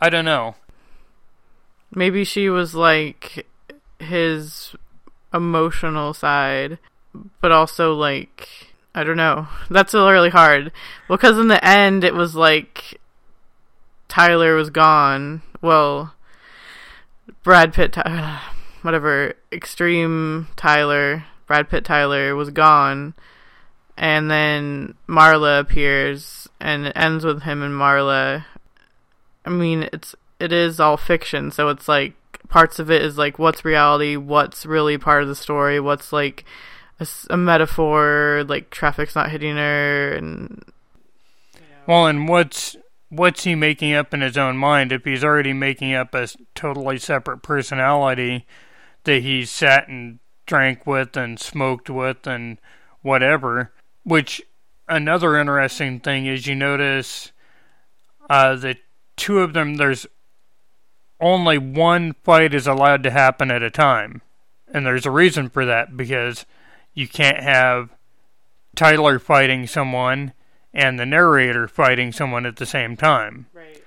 I 0.00 0.10
don't 0.10 0.24
know. 0.24 0.56
Maybe 1.94 2.24
she 2.24 2.48
was 2.48 2.74
like 2.74 3.46
his 3.98 4.74
emotional 5.32 6.12
side, 6.12 6.78
but 7.40 7.52
also 7.52 7.94
like 7.94 8.48
I 8.94 9.02
don't 9.02 9.16
know. 9.16 9.48
That's 9.70 9.94
really 9.94 10.30
hard. 10.30 10.70
Because 11.08 11.38
in 11.38 11.48
the 11.48 11.64
end, 11.64 12.04
it 12.04 12.14
was 12.14 12.34
like 12.34 13.00
Tyler 14.08 14.54
was 14.54 14.70
gone. 14.70 15.42
Well, 15.60 16.13
Brad 17.42 17.72
Pitt, 17.72 17.96
whatever, 18.82 19.34
extreme 19.52 20.48
Tyler, 20.56 21.24
Brad 21.46 21.68
Pitt 21.68 21.84
Tyler 21.84 22.34
was 22.34 22.50
gone, 22.50 23.14
and 23.96 24.30
then 24.30 24.94
Marla 25.08 25.60
appears, 25.60 26.48
and 26.60 26.86
it 26.86 26.92
ends 26.96 27.24
with 27.24 27.42
him 27.42 27.62
and 27.62 27.74
Marla. 27.74 28.44
I 29.44 29.50
mean, 29.50 29.88
it's 29.92 30.14
it 30.40 30.52
is 30.52 30.80
all 30.80 30.96
fiction, 30.96 31.50
so 31.50 31.68
it's 31.68 31.88
like 31.88 32.14
parts 32.48 32.78
of 32.78 32.90
it 32.90 33.02
is 33.02 33.18
like 33.18 33.38
what's 33.38 33.64
reality, 33.64 34.16
what's 34.16 34.66
really 34.66 34.98
part 34.98 35.22
of 35.22 35.28
the 35.28 35.34
story, 35.34 35.80
what's 35.80 36.12
like 36.12 36.44
a, 37.00 37.06
a 37.30 37.36
metaphor, 37.36 38.44
like 38.48 38.70
traffic's 38.70 39.14
not 39.14 39.30
hitting 39.30 39.56
her, 39.56 40.12
and 40.12 40.64
well, 41.86 42.06
and 42.06 42.28
what's 42.28 42.76
what's 43.16 43.44
he 43.44 43.54
making 43.54 43.94
up 43.94 44.12
in 44.12 44.20
his 44.20 44.36
own 44.36 44.56
mind 44.56 44.92
if 44.92 45.04
he's 45.04 45.24
already 45.24 45.52
making 45.52 45.94
up 45.94 46.14
a 46.14 46.28
totally 46.54 46.98
separate 46.98 47.42
personality 47.42 48.46
that 49.04 49.22
he 49.22 49.44
sat 49.44 49.88
and 49.88 50.18
drank 50.46 50.86
with 50.86 51.16
and 51.16 51.38
smoked 51.38 51.90
with 51.90 52.26
and 52.26 52.58
whatever? 53.02 53.72
Which 54.02 54.42
another 54.88 55.36
interesting 55.36 56.00
thing 56.00 56.26
is 56.26 56.46
you 56.46 56.54
notice 56.54 57.32
uh, 58.28 58.56
the 58.56 58.76
two 59.16 59.40
of 59.40 59.52
them. 59.52 59.74
There's 59.74 60.06
only 61.20 61.58
one 61.58 62.14
fight 62.24 62.54
is 62.54 62.66
allowed 62.66 63.02
to 63.04 63.10
happen 63.10 63.50
at 63.50 63.62
a 63.62 63.70
time, 63.70 64.22
and 64.68 64.84
there's 64.84 65.06
a 65.06 65.10
reason 65.10 65.48
for 65.48 65.64
that 65.64 65.96
because 65.96 66.44
you 66.92 67.08
can't 67.08 67.42
have 67.42 67.90
Tyler 68.74 69.18
fighting 69.18 69.66
someone 69.66 70.32
and 70.74 70.98
the 70.98 71.06
narrator 71.06 71.68
fighting 71.68 72.12
someone 72.12 72.44
at 72.44 72.56
the 72.56 72.66
same 72.66 72.96
time. 72.96 73.46
Right. 73.54 73.82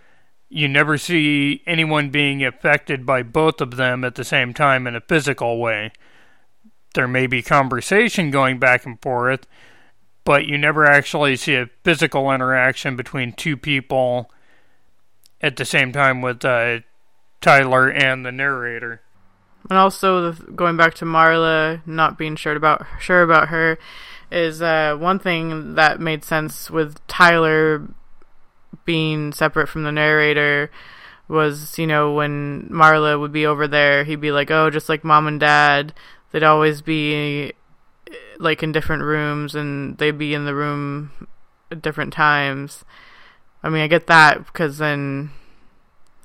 You 0.50 0.70
never 0.70 0.98
see 0.98 1.62
anyone 1.68 2.10
being 2.10 2.44
affected 2.44 3.06
by 3.06 3.22
both 3.22 3.60
of 3.60 3.76
them 3.76 4.06
at 4.06 4.16
the 4.16 4.24
same 4.24 4.54
time 4.54 4.88
in 4.88 4.96
a 4.96 5.02
physical 5.02 5.60
way. 5.60 5.92
There 6.94 7.08
may 7.08 7.28
be 7.28 7.42
conversation 7.42 8.32
going 8.32 8.58
back 8.58 8.86
and 8.86 9.00
forth, 9.02 9.46
but 10.24 10.46
you 10.46 10.58
never 10.58 10.86
actually 10.86 11.36
see 11.36 11.56
a 11.56 11.70
physical 11.84 12.32
interaction 12.32 12.96
between 12.96 13.34
two 13.34 13.58
people 13.58 14.32
at 15.42 15.58
the 15.58 15.66
same 15.66 15.92
time 15.92 16.22
with 16.22 16.44
uh, 16.46 16.80
Tyler 17.42 17.90
and 17.90 18.26
the 18.26 18.32
narrator. 18.32 19.02
And 19.70 19.78
also, 19.78 20.32
the, 20.32 20.52
going 20.52 20.78
back 20.78 20.94
to 20.96 21.06
Marla 21.06 21.86
not 21.86 22.18
being 22.18 22.38
sure 22.38 22.56
about 22.56 22.86
sure 23.00 23.22
about 23.22 23.50
her, 23.50 23.78
is 24.32 24.62
uh, 24.62 24.96
one 25.00 25.20
thing 25.20 25.76
that 25.76 26.00
made 26.00 26.24
sense 26.24 26.70
with 26.70 27.06
Tyler 27.08 27.88
being 28.86 29.32
separate 29.34 29.68
from 29.68 29.84
the 29.84 29.92
narrator 29.92 30.72
was 31.28 31.78
you 31.78 31.88
know 31.88 32.14
when 32.14 32.70
Marla 32.72 33.20
would 33.20 33.32
be 33.32 33.46
over 33.46 33.68
there, 33.68 34.04
he'd 34.04 34.22
be 34.22 34.32
like, 34.32 34.52
"Oh, 34.52 34.70
just 34.70 34.90
like 34.90 35.04
mom 35.04 35.28
and 35.28 35.40
dad, 35.40 35.94
they'd 36.32 36.44
always 36.44 36.82
be 36.82 37.54
like 38.40 38.64
in 38.64 38.72
different 38.72 39.04
rooms, 39.04 39.56
and 39.56 39.98
they'd 39.98 40.18
be 40.18 40.34
in 40.34 40.46
the 40.46 40.56
room 40.56 41.28
at 41.72 41.82
different 41.82 42.14
times." 42.14 42.86
I 43.64 43.70
mean, 43.70 43.82
I 43.82 43.88
get 43.88 44.08
that 44.08 44.46
because 44.46 44.78
then 44.78 45.32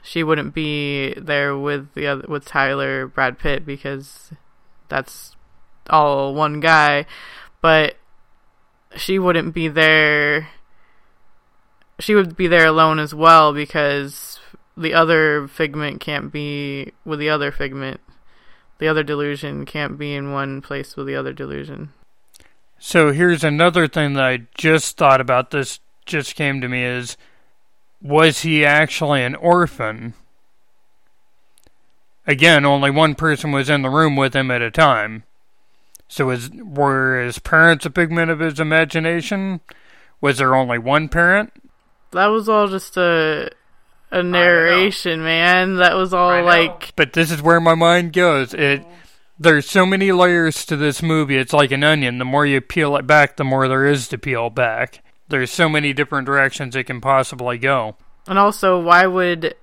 she 0.02 0.22
wouldn't 0.22 0.54
be 0.54 1.14
there 1.14 1.56
with 1.56 1.94
the 1.94 2.06
other 2.06 2.24
with 2.28 2.44
Tyler 2.44 3.06
Brad 3.06 3.38
Pitt 3.38 3.64
because 3.66 4.32
that's 4.88 5.36
all 5.90 6.34
one 6.34 6.60
guy, 6.60 7.06
but 7.62 7.96
she 8.94 9.18
wouldn't 9.18 9.54
be 9.54 9.68
there. 9.68 10.48
She 11.98 12.14
would 12.14 12.36
be 12.36 12.48
there 12.48 12.66
alone 12.66 12.98
as 12.98 13.14
well 13.14 13.54
because 13.54 14.40
the 14.76 14.92
other 14.92 15.48
figment 15.48 16.00
can't 16.00 16.30
be 16.30 16.92
with 17.04 17.18
the 17.18 17.30
other 17.30 17.50
figment. 17.50 18.00
The 18.78 18.88
other 18.88 19.02
delusion 19.02 19.64
can't 19.64 19.96
be 19.96 20.14
in 20.14 20.32
one 20.32 20.60
place 20.60 20.96
with 20.96 21.06
the 21.06 21.14
other 21.14 21.32
delusion. 21.32 21.92
So 22.78 23.12
here's 23.12 23.44
another 23.44 23.86
thing 23.86 24.14
that 24.14 24.24
I 24.24 24.46
just 24.56 24.96
thought 24.96 25.20
about. 25.20 25.52
This 25.52 25.78
just 26.04 26.34
came 26.34 26.60
to 26.60 26.68
me 26.68 26.84
is 26.84 27.16
was 28.00 28.40
he 28.40 28.64
actually 28.64 29.22
an 29.22 29.36
orphan? 29.36 30.14
Again, 32.26 32.64
only 32.64 32.90
one 32.90 33.14
person 33.14 33.52
was 33.52 33.70
in 33.70 33.82
the 33.82 33.90
room 33.90 34.16
with 34.16 34.34
him 34.34 34.50
at 34.50 34.62
a 34.62 34.70
time. 34.70 35.22
So 36.12 36.26
was, 36.26 36.50
were 36.50 37.22
his 37.22 37.38
parents 37.38 37.86
a 37.86 37.90
figment 37.90 38.30
of 38.30 38.40
his 38.40 38.60
imagination? 38.60 39.60
Was 40.20 40.38
there 40.38 40.54
only 40.54 40.78
one 40.78 41.08
parent? 41.08 41.52
That 42.10 42.26
was 42.26 42.48
all 42.48 42.68
just 42.68 42.96
a 42.98 43.50
a 44.10 44.22
narration, 44.22 45.22
man. 45.22 45.76
That 45.76 45.96
was 45.96 46.12
all 46.12 46.44
like 46.44 46.94
But 46.96 47.14
this 47.14 47.30
is 47.30 47.40
where 47.40 47.60
my 47.60 47.74
mind 47.74 48.12
goes. 48.12 48.52
It 48.52 48.84
there's 49.38 49.68
so 49.68 49.86
many 49.86 50.12
layers 50.12 50.66
to 50.66 50.76
this 50.76 51.02
movie. 51.02 51.38
It's 51.38 51.54
like 51.54 51.72
an 51.72 51.82
onion. 51.82 52.18
The 52.18 52.26
more 52.26 52.44
you 52.44 52.60
peel 52.60 52.94
it 52.96 53.06
back, 53.06 53.36
the 53.36 53.44
more 53.44 53.66
there 53.66 53.86
is 53.86 54.08
to 54.08 54.18
peel 54.18 54.50
back 54.50 55.02
there's 55.32 55.50
so 55.50 55.68
many 55.68 55.94
different 55.94 56.26
directions 56.26 56.76
it 56.76 56.84
can 56.84 57.00
possibly 57.00 57.56
go. 57.56 57.96
And 58.26 58.38
also, 58.38 58.78
why 58.80 59.06
would 59.06 59.54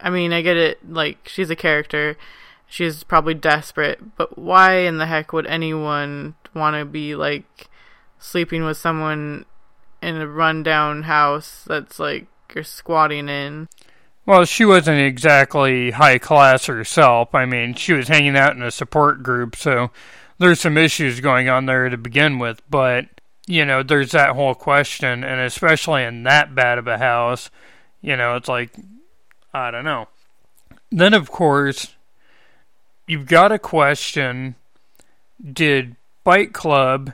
I 0.00 0.10
mean, 0.10 0.32
I 0.32 0.42
get 0.42 0.56
it 0.56 0.92
like 0.92 1.28
she's 1.28 1.48
a 1.48 1.56
character. 1.56 2.16
She's 2.72 3.04
probably 3.04 3.34
desperate, 3.34 4.16
but 4.16 4.38
why 4.38 4.78
in 4.78 4.96
the 4.96 5.04
heck 5.04 5.34
would 5.34 5.46
anyone 5.46 6.36
want 6.54 6.74
to 6.74 6.86
be 6.86 7.14
like 7.14 7.68
sleeping 8.18 8.64
with 8.64 8.78
someone 8.78 9.44
in 10.00 10.16
a 10.16 10.26
rundown 10.26 11.02
house 11.02 11.64
that's 11.66 11.98
like 11.98 12.28
you're 12.54 12.64
squatting 12.64 13.28
in? 13.28 13.68
Well, 14.24 14.46
she 14.46 14.64
wasn't 14.64 15.00
exactly 15.00 15.90
high 15.90 16.16
class 16.16 16.64
herself. 16.64 17.34
I 17.34 17.44
mean, 17.44 17.74
she 17.74 17.92
was 17.92 18.08
hanging 18.08 18.38
out 18.38 18.56
in 18.56 18.62
a 18.62 18.70
support 18.70 19.22
group, 19.22 19.54
so 19.54 19.90
there's 20.38 20.60
some 20.60 20.78
issues 20.78 21.20
going 21.20 21.50
on 21.50 21.66
there 21.66 21.90
to 21.90 21.98
begin 21.98 22.38
with, 22.38 22.62
but 22.70 23.04
you 23.46 23.66
know, 23.66 23.82
there's 23.82 24.12
that 24.12 24.30
whole 24.30 24.54
question, 24.54 25.24
and 25.24 25.42
especially 25.42 26.04
in 26.04 26.22
that 26.22 26.54
bad 26.54 26.78
of 26.78 26.86
a 26.86 26.96
house, 26.96 27.50
you 28.00 28.16
know, 28.16 28.34
it's 28.36 28.48
like, 28.48 28.74
I 29.52 29.70
don't 29.70 29.84
know. 29.84 30.08
Then, 30.90 31.12
of 31.12 31.30
course, 31.30 31.94
you've 33.12 33.26
got 33.26 33.52
a 33.52 33.58
question 33.58 34.54
did 35.52 35.96
Fight 36.24 36.54
Club 36.54 37.12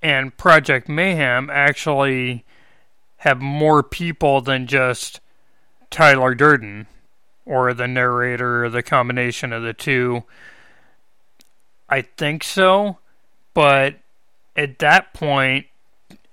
and 0.00 0.34
Project 0.38 0.88
Mayhem 0.88 1.50
actually 1.50 2.46
have 3.18 3.38
more 3.38 3.82
people 3.82 4.40
than 4.40 4.66
just 4.66 5.20
Tyler 5.90 6.34
Durden 6.34 6.86
or 7.44 7.74
the 7.74 7.86
narrator 7.86 8.64
or 8.64 8.70
the 8.70 8.82
combination 8.82 9.52
of 9.52 9.62
the 9.62 9.74
two? 9.74 10.24
I 11.86 12.00
think 12.00 12.42
so, 12.42 12.96
but 13.52 13.96
at 14.56 14.78
that 14.78 15.12
point, 15.12 15.66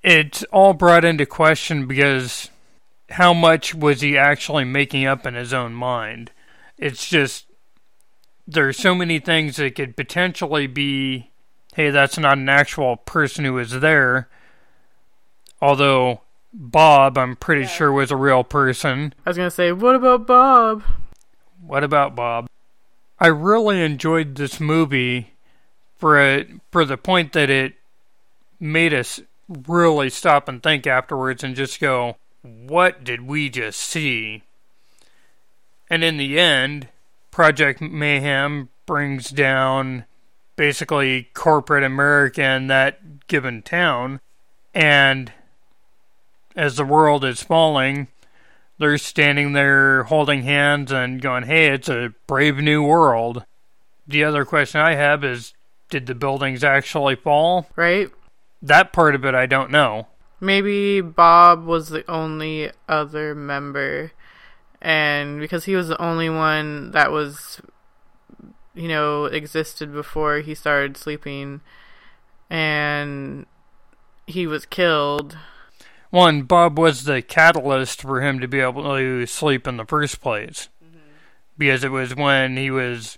it's 0.01 0.43
all 0.43 0.73
brought 0.73 1.03
into 1.03 1.25
question 1.25 1.87
because 1.87 2.49
how 3.09 3.33
much 3.33 3.75
was 3.75 3.99
he 3.99 4.17
actually 4.17 4.63
making 4.63 5.05
up 5.05 5.25
in 5.25 5.33
his 5.33 5.53
own 5.53 5.73
mind? 5.73 6.31
It's 6.77 7.09
just 7.09 7.46
there's 8.47 8.77
so 8.77 8.95
many 8.95 9.19
things 9.19 9.57
that 9.57 9.75
could 9.75 9.95
potentially 9.95 10.67
be 10.67 11.29
hey, 11.77 11.91
that's 11.91 12.17
not 12.17 12.39
an 12.39 12.49
actual 12.49 12.97
person 12.97 13.45
who 13.45 13.53
was 13.53 13.79
there. 13.81 14.27
Although 15.61 16.21
Bob, 16.51 17.17
I'm 17.19 17.35
pretty 17.35 17.61
yeah. 17.61 17.67
sure, 17.67 17.91
was 17.91 18.09
a 18.09 18.15
real 18.15 18.43
person. 18.43 19.13
I 19.25 19.29
was 19.29 19.37
going 19.37 19.47
to 19.47 19.55
say, 19.55 19.71
what 19.71 19.95
about 19.95 20.25
Bob? 20.25 20.83
What 21.61 21.83
about 21.83 22.15
Bob? 22.15 22.49
I 23.19 23.27
really 23.27 23.81
enjoyed 23.83 24.35
this 24.35 24.59
movie 24.59 25.33
for 25.97 26.19
a, 26.19 26.45
for 26.71 26.83
the 26.83 26.97
point 26.97 27.33
that 27.33 27.51
it 27.51 27.75
made 28.59 28.93
us 28.93 29.21
really 29.47 30.09
stop 30.09 30.47
and 30.47 30.61
think 30.61 30.87
afterwards 30.87 31.43
and 31.43 31.55
just 31.55 31.79
go, 31.79 32.17
what 32.41 33.03
did 33.03 33.21
we 33.27 33.49
just 33.49 33.79
see? 33.79 34.41
And 35.91 36.03
in 36.03 36.17
the 36.17 36.39
end, 36.39 36.89
Project 37.37 37.81
Mayhem 37.81 38.69
brings 38.87 39.29
down 39.29 40.05
basically 40.55 41.29
corporate 41.35 41.83
America 41.83 42.41
in 42.41 42.65
that 42.65 43.27
given 43.27 43.61
town. 43.61 44.21
And 44.73 45.31
as 46.55 46.77
the 46.77 46.83
world 46.83 47.23
is 47.23 47.43
falling, 47.43 48.07
they're 48.79 48.97
standing 48.97 49.53
there 49.53 50.05
holding 50.05 50.41
hands 50.41 50.91
and 50.91 51.21
going, 51.21 51.43
hey, 51.43 51.67
it's 51.67 51.87
a 51.87 52.11
brave 52.25 52.57
new 52.57 52.81
world. 52.81 53.45
The 54.07 54.23
other 54.23 54.43
question 54.43 54.81
I 54.81 54.95
have 54.95 55.23
is 55.23 55.53
did 55.91 56.07
the 56.07 56.15
buildings 56.15 56.63
actually 56.63 57.17
fall? 57.17 57.67
Right. 57.75 58.09
That 58.63 58.91
part 58.91 59.13
of 59.13 59.23
it 59.25 59.35
I 59.35 59.45
don't 59.45 59.69
know. 59.69 60.07
Maybe 60.41 61.01
Bob 61.01 61.65
was 61.65 61.89
the 61.89 62.03
only 62.09 62.71
other 62.89 63.35
member 63.35 64.11
and 64.81 65.39
because 65.39 65.65
he 65.65 65.75
was 65.75 65.87
the 65.87 66.01
only 66.01 66.29
one 66.29 66.91
that 66.91 67.11
was 67.11 67.61
you 68.77 68.87
know, 68.87 69.25
existed 69.25 69.91
before 69.91 70.39
he 70.39 70.53
started 70.53 70.95
sleeping 70.95 71.61
and 72.49 73.45
he 74.27 74.45
was 74.45 74.65
killed. 74.65 75.35
One, 76.11 76.43
Bob 76.43 76.77
was 76.77 77.03
the 77.03 77.21
catalyst 77.21 78.03
for 78.03 78.21
him 78.21 78.39
to 78.39 78.47
be 78.47 78.59
able 78.59 78.83
to 78.83 79.25
sleep 79.25 79.67
in 79.67 79.77
the 79.77 79.85
first 79.85 80.21
place. 80.21 80.69
Because 81.57 81.83
it 81.83 81.91
was 81.91 82.15
when 82.15 82.55
he 82.55 82.69
was 82.69 83.17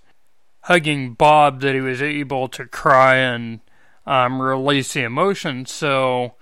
hugging 0.62 1.12
Bob 1.12 1.60
that 1.60 1.74
he 1.74 1.80
was 1.82 2.00
able 2.00 2.48
to 2.48 2.64
cry 2.64 3.16
and 3.16 3.60
um, 4.06 4.40
release 4.40 4.94
the 4.94 5.02
emotion. 5.02 5.66
So, 5.66 6.36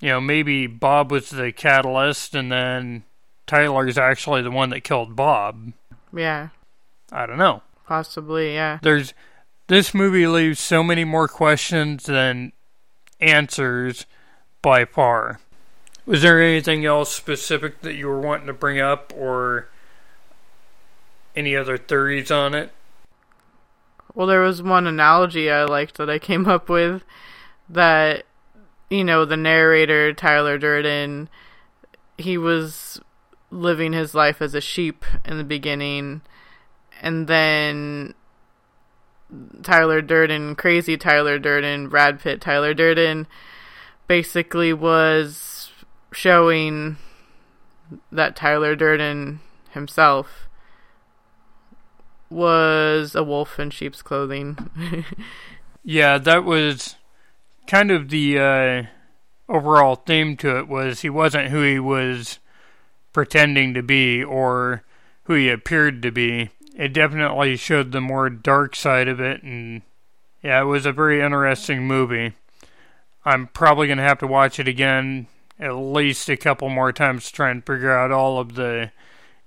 you 0.00 0.08
know, 0.08 0.22
maybe 0.22 0.66
Bob 0.66 1.12
was 1.12 1.28
the 1.28 1.52
catalyst 1.52 2.34
and 2.34 2.50
then 2.50 3.04
Tyler's 3.52 3.98
actually 3.98 4.40
the 4.40 4.50
one 4.50 4.70
that 4.70 4.80
killed 4.80 5.14
Bob. 5.14 5.74
Yeah. 6.10 6.48
I 7.12 7.26
don't 7.26 7.36
know. 7.36 7.60
Possibly, 7.86 8.54
yeah. 8.54 8.78
There's 8.80 9.12
this 9.66 9.92
movie 9.92 10.26
leaves 10.26 10.58
so 10.58 10.82
many 10.82 11.04
more 11.04 11.28
questions 11.28 12.04
than 12.04 12.52
answers 13.20 14.06
by 14.62 14.86
far. 14.86 15.38
Was 16.06 16.22
there 16.22 16.40
anything 16.40 16.86
else 16.86 17.14
specific 17.14 17.82
that 17.82 17.92
you 17.92 18.08
were 18.08 18.22
wanting 18.22 18.46
to 18.46 18.54
bring 18.54 18.80
up 18.80 19.12
or 19.14 19.68
any 21.36 21.54
other 21.54 21.76
theories 21.76 22.30
on 22.30 22.54
it? 22.54 22.72
Well, 24.14 24.26
there 24.26 24.40
was 24.40 24.62
one 24.62 24.86
analogy 24.86 25.50
I 25.50 25.64
liked 25.64 25.98
that 25.98 26.08
I 26.08 26.18
came 26.18 26.46
up 26.46 26.70
with 26.70 27.04
that, 27.68 28.24
you 28.88 29.04
know, 29.04 29.26
the 29.26 29.36
narrator, 29.36 30.14
Tyler 30.14 30.56
Durden, 30.56 31.28
he 32.16 32.38
was 32.38 32.98
living 33.52 33.92
his 33.92 34.14
life 34.14 34.40
as 34.40 34.54
a 34.54 34.60
sheep 34.60 35.04
in 35.24 35.38
the 35.38 35.44
beginning, 35.44 36.22
and 37.00 37.28
then 37.28 38.14
Tyler 39.62 40.00
Durden, 40.00 40.56
crazy 40.56 40.96
Tyler 40.96 41.38
Durden, 41.38 41.88
Brad 41.88 42.20
Pitt, 42.20 42.40
Tyler 42.40 42.74
Durden, 42.74 43.26
basically 44.08 44.72
was 44.72 45.70
showing 46.12 46.96
that 48.10 48.36
Tyler 48.36 48.74
Durden 48.74 49.40
himself 49.70 50.48
was 52.30 53.14
a 53.14 53.22
wolf 53.22 53.58
in 53.58 53.70
sheep's 53.70 54.02
clothing. 54.02 54.56
yeah, 55.84 56.18
that 56.18 56.44
was 56.44 56.96
kind 57.66 57.90
of 57.90 58.08
the 58.08 58.38
uh, 58.38 58.82
overall 59.48 59.96
theme 59.96 60.36
to 60.38 60.58
it 60.58 60.68
was 60.68 61.02
he 61.02 61.10
wasn't 61.10 61.48
who 61.48 61.62
he 61.62 61.78
was 61.78 62.38
pretending 63.12 63.74
to 63.74 63.82
be 63.82 64.22
or 64.22 64.82
who 65.24 65.34
he 65.34 65.48
appeared 65.48 66.02
to 66.02 66.10
be. 66.10 66.50
It 66.76 66.92
definitely 66.92 67.56
showed 67.56 67.92
the 67.92 68.00
more 68.00 68.30
dark 68.30 68.74
side 68.74 69.08
of 69.08 69.20
it 69.20 69.42
and 69.42 69.82
yeah, 70.42 70.60
it 70.60 70.64
was 70.64 70.86
a 70.86 70.92
very 70.92 71.20
interesting 71.20 71.86
movie. 71.86 72.32
I'm 73.24 73.46
probably 73.48 73.86
going 73.86 73.98
to 73.98 74.04
have 74.04 74.18
to 74.18 74.26
watch 74.26 74.58
it 74.58 74.66
again 74.66 75.28
at 75.60 75.74
least 75.74 76.28
a 76.28 76.36
couple 76.36 76.68
more 76.68 76.92
times 76.92 77.26
to 77.26 77.32
try 77.32 77.50
and 77.50 77.64
figure 77.64 77.96
out 77.96 78.10
all 78.10 78.40
of 78.40 78.54
the 78.54 78.90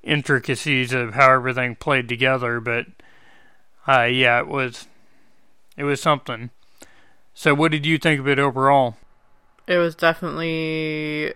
intricacies 0.01 0.93
of 0.93 1.15
how 1.15 1.33
everything 1.33 1.75
played 1.75 2.07
together, 2.07 2.61
but 2.61 2.85
uh, 3.87 4.03
yeah, 4.03 4.39
it 4.39 4.47
was 4.47 4.87
it 5.75 5.83
was 5.83 6.01
something. 6.01 6.51
So, 7.33 7.53
what 7.53 7.71
did 7.71 7.85
you 7.85 7.97
think 7.97 8.21
of 8.21 8.27
it 8.27 8.39
overall? 8.39 8.95
It 9.67 9.77
was 9.77 9.95
definitely 9.95 11.33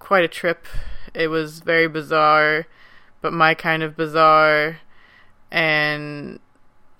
quite 0.00 0.24
a 0.24 0.28
trip. 0.28 0.66
It 1.14 1.28
was 1.28 1.60
very 1.60 1.88
bizarre, 1.88 2.66
but 3.20 3.32
my 3.32 3.54
kind 3.54 3.82
of 3.82 3.96
bizarre. 3.96 4.78
And 5.50 6.40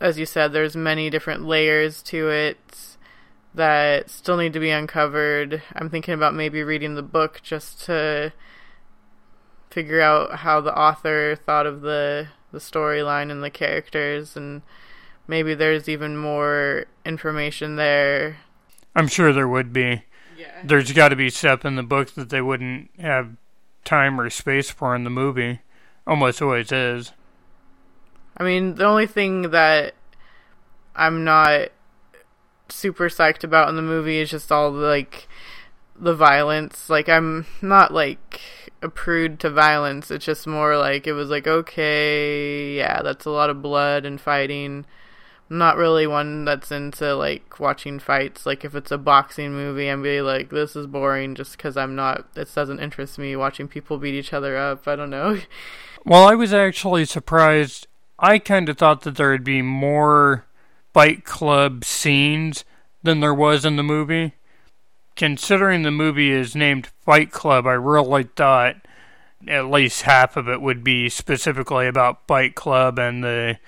as 0.00 0.18
you 0.18 0.26
said, 0.26 0.52
there's 0.52 0.76
many 0.76 1.10
different 1.10 1.44
layers 1.44 2.02
to 2.04 2.30
it 2.30 2.96
that 3.54 4.10
still 4.10 4.36
need 4.36 4.52
to 4.52 4.60
be 4.60 4.70
uncovered. 4.70 5.62
I'm 5.74 5.90
thinking 5.90 6.14
about 6.14 6.34
maybe 6.34 6.62
reading 6.62 6.94
the 6.94 7.02
book 7.02 7.40
just 7.42 7.82
to 7.86 8.32
figure 9.70 10.00
out 10.00 10.36
how 10.36 10.60
the 10.60 10.76
author 10.76 11.34
thought 11.34 11.66
of 11.66 11.80
the 11.80 12.28
the 12.52 12.60
storyline 12.60 13.32
and 13.32 13.42
the 13.42 13.50
characters 13.50 14.36
and 14.36 14.62
maybe 15.26 15.54
there's 15.54 15.88
even 15.88 16.16
more 16.16 16.84
information 17.04 17.76
there. 17.76 18.38
I'm 18.94 19.08
sure 19.08 19.32
there 19.32 19.48
would 19.48 19.72
be. 19.72 20.04
Yeah. 20.38 20.62
There's 20.64 20.92
got 20.92 21.08
to 21.08 21.16
be 21.16 21.30
stuff 21.30 21.64
in 21.64 21.74
the 21.74 21.82
book 21.82 22.14
that 22.14 22.30
they 22.30 22.40
wouldn't 22.40 22.90
have 23.00 23.36
time 23.84 24.20
or 24.20 24.30
space 24.30 24.70
for 24.70 24.94
in 24.94 25.04
the 25.04 25.10
movie. 25.10 25.60
Almost 26.06 26.42
always 26.42 26.72
is. 26.72 27.12
I 28.36 28.44
mean, 28.44 28.74
the 28.74 28.84
only 28.84 29.06
thing 29.06 29.50
that 29.50 29.94
I'm 30.94 31.24
not 31.24 31.68
super 32.68 33.08
psyched 33.08 33.44
about 33.44 33.68
in 33.68 33.76
the 33.76 33.82
movie 33.82 34.18
is 34.18 34.30
just 34.30 34.50
all 34.50 34.72
the, 34.72 34.86
like 34.86 35.28
the 35.96 36.14
violence. 36.14 36.90
Like 36.90 37.08
I'm 37.08 37.46
not 37.62 37.92
like 37.92 38.40
a 38.82 38.88
prude 38.88 39.40
to 39.40 39.50
violence. 39.50 40.10
It's 40.10 40.24
just 40.24 40.46
more 40.46 40.76
like 40.76 41.06
it 41.06 41.12
was 41.12 41.30
like 41.30 41.46
okay, 41.46 42.76
yeah, 42.76 43.02
that's 43.02 43.24
a 43.24 43.30
lot 43.30 43.50
of 43.50 43.62
blood 43.62 44.04
and 44.04 44.20
fighting. 44.20 44.84
Not 45.50 45.76
really 45.76 46.06
one 46.06 46.44
that's 46.44 46.72
into 46.72 47.14
like 47.14 47.60
watching 47.60 47.98
fights. 47.98 48.46
Like 48.46 48.64
if 48.64 48.74
it's 48.74 48.90
a 48.90 48.98
boxing 48.98 49.52
movie, 49.52 49.88
I'm 49.88 50.02
be 50.02 50.20
like, 50.20 50.50
this 50.50 50.74
is 50.74 50.86
boring 50.86 51.34
just 51.34 51.56
because 51.56 51.76
I'm 51.76 51.94
not. 51.94 52.26
It 52.34 52.52
doesn't 52.54 52.80
interest 52.80 53.18
me 53.18 53.36
watching 53.36 53.68
people 53.68 53.98
beat 53.98 54.14
each 54.14 54.32
other 54.32 54.56
up. 54.56 54.86
I 54.88 54.96
don't 54.96 55.10
know. 55.10 55.38
Well, 56.06 56.28
I 56.28 56.34
was 56.34 56.52
actually 56.52 57.06
surprised. 57.06 57.86
I 58.18 58.38
kind 58.38 58.68
of 58.68 58.76
thought 58.76 59.00
that 59.04 59.16
there 59.16 59.30
would 59.30 59.42
be 59.42 59.62
more 59.62 60.44
Fight 60.92 61.24
Club 61.24 61.82
scenes 61.82 62.66
than 63.02 63.20
there 63.20 63.32
was 63.32 63.64
in 63.64 63.76
the 63.76 63.82
movie 63.82 64.34
considering 65.16 65.82
the 65.82 65.90
movie 65.90 66.30
is 66.30 66.56
named 66.56 66.88
Fight 67.04 67.30
Club, 67.30 67.66
I 67.66 67.72
really 67.72 68.24
thought 68.24 68.76
at 69.46 69.70
least 69.70 70.02
half 70.02 70.36
of 70.36 70.48
it 70.48 70.60
would 70.60 70.82
be 70.82 71.08
specifically 71.08 71.86
about 71.86 72.26
Fight 72.26 72.54
Club 72.54 72.98
and 72.98 73.22
the 73.22 73.58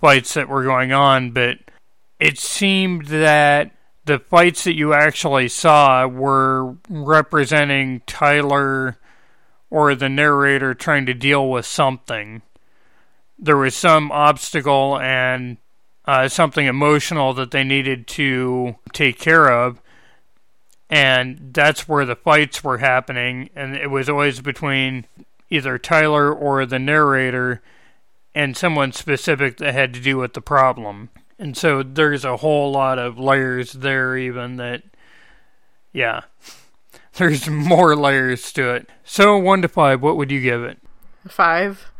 fights 0.00 0.34
that 0.34 0.48
were 0.48 0.64
going 0.64 0.92
on, 0.92 1.30
but 1.30 1.58
it 2.20 2.38
seemed 2.38 3.06
that 3.06 3.70
the 4.04 4.18
fights 4.18 4.64
that 4.64 4.76
you 4.76 4.92
actually 4.92 5.48
saw 5.48 6.06
were 6.06 6.76
representing 6.88 8.02
Tyler 8.06 8.98
or 9.70 9.94
the 9.94 10.08
narrator 10.08 10.74
trying 10.74 11.06
to 11.06 11.14
deal 11.14 11.50
with 11.50 11.66
something. 11.66 12.42
There 13.38 13.56
was 13.56 13.74
some 13.74 14.12
obstacle 14.12 14.98
and 14.98 15.56
uh, 16.04 16.28
something 16.28 16.66
emotional 16.66 17.32
that 17.34 17.50
they 17.50 17.64
needed 17.64 18.06
to 18.06 18.76
take 18.92 19.18
care 19.18 19.50
of 19.50 19.80
and 20.90 21.50
that's 21.52 21.88
where 21.88 22.04
the 22.04 22.16
fights 22.16 22.62
were 22.62 22.78
happening 22.78 23.50
and 23.56 23.74
it 23.74 23.90
was 23.90 24.08
always 24.08 24.40
between 24.40 25.06
either 25.50 25.78
Tyler 25.78 26.32
or 26.32 26.66
the 26.66 26.78
narrator 26.78 27.62
and 28.34 28.56
someone 28.56 28.92
specific 28.92 29.58
that 29.58 29.74
had 29.74 29.94
to 29.94 30.00
do 30.00 30.18
with 30.18 30.34
the 30.34 30.40
problem. 30.40 31.10
And 31.38 31.56
so 31.56 31.82
there's 31.82 32.24
a 32.24 32.38
whole 32.38 32.72
lot 32.72 32.98
of 32.98 33.18
layers 33.18 33.72
there 33.72 34.16
even 34.16 34.56
that 34.56 34.82
yeah. 35.92 36.22
There's 37.16 37.48
more 37.48 37.94
layers 37.94 38.52
to 38.54 38.70
it. 38.74 38.88
So 39.04 39.38
1 39.38 39.62
to 39.62 39.68
5, 39.68 40.02
what 40.02 40.16
would 40.16 40.32
you 40.32 40.40
give 40.40 40.64
it? 40.64 40.78
5. 41.28 41.92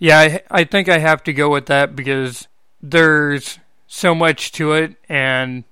Yeah, 0.00 0.18
I, 0.18 0.42
I 0.50 0.64
think 0.64 0.88
I 0.88 0.98
have 0.98 1.22
to 1.24 1.32
go 1.32 1.48
with 1.48 1.66
that 1.66 1.94
because 1.94 2.48
there's 2.82 3.60
so 3.86 4.16
much 4.16 4.50
to 4.52 4.72
it 4.72 4.96
and 5.08 5.62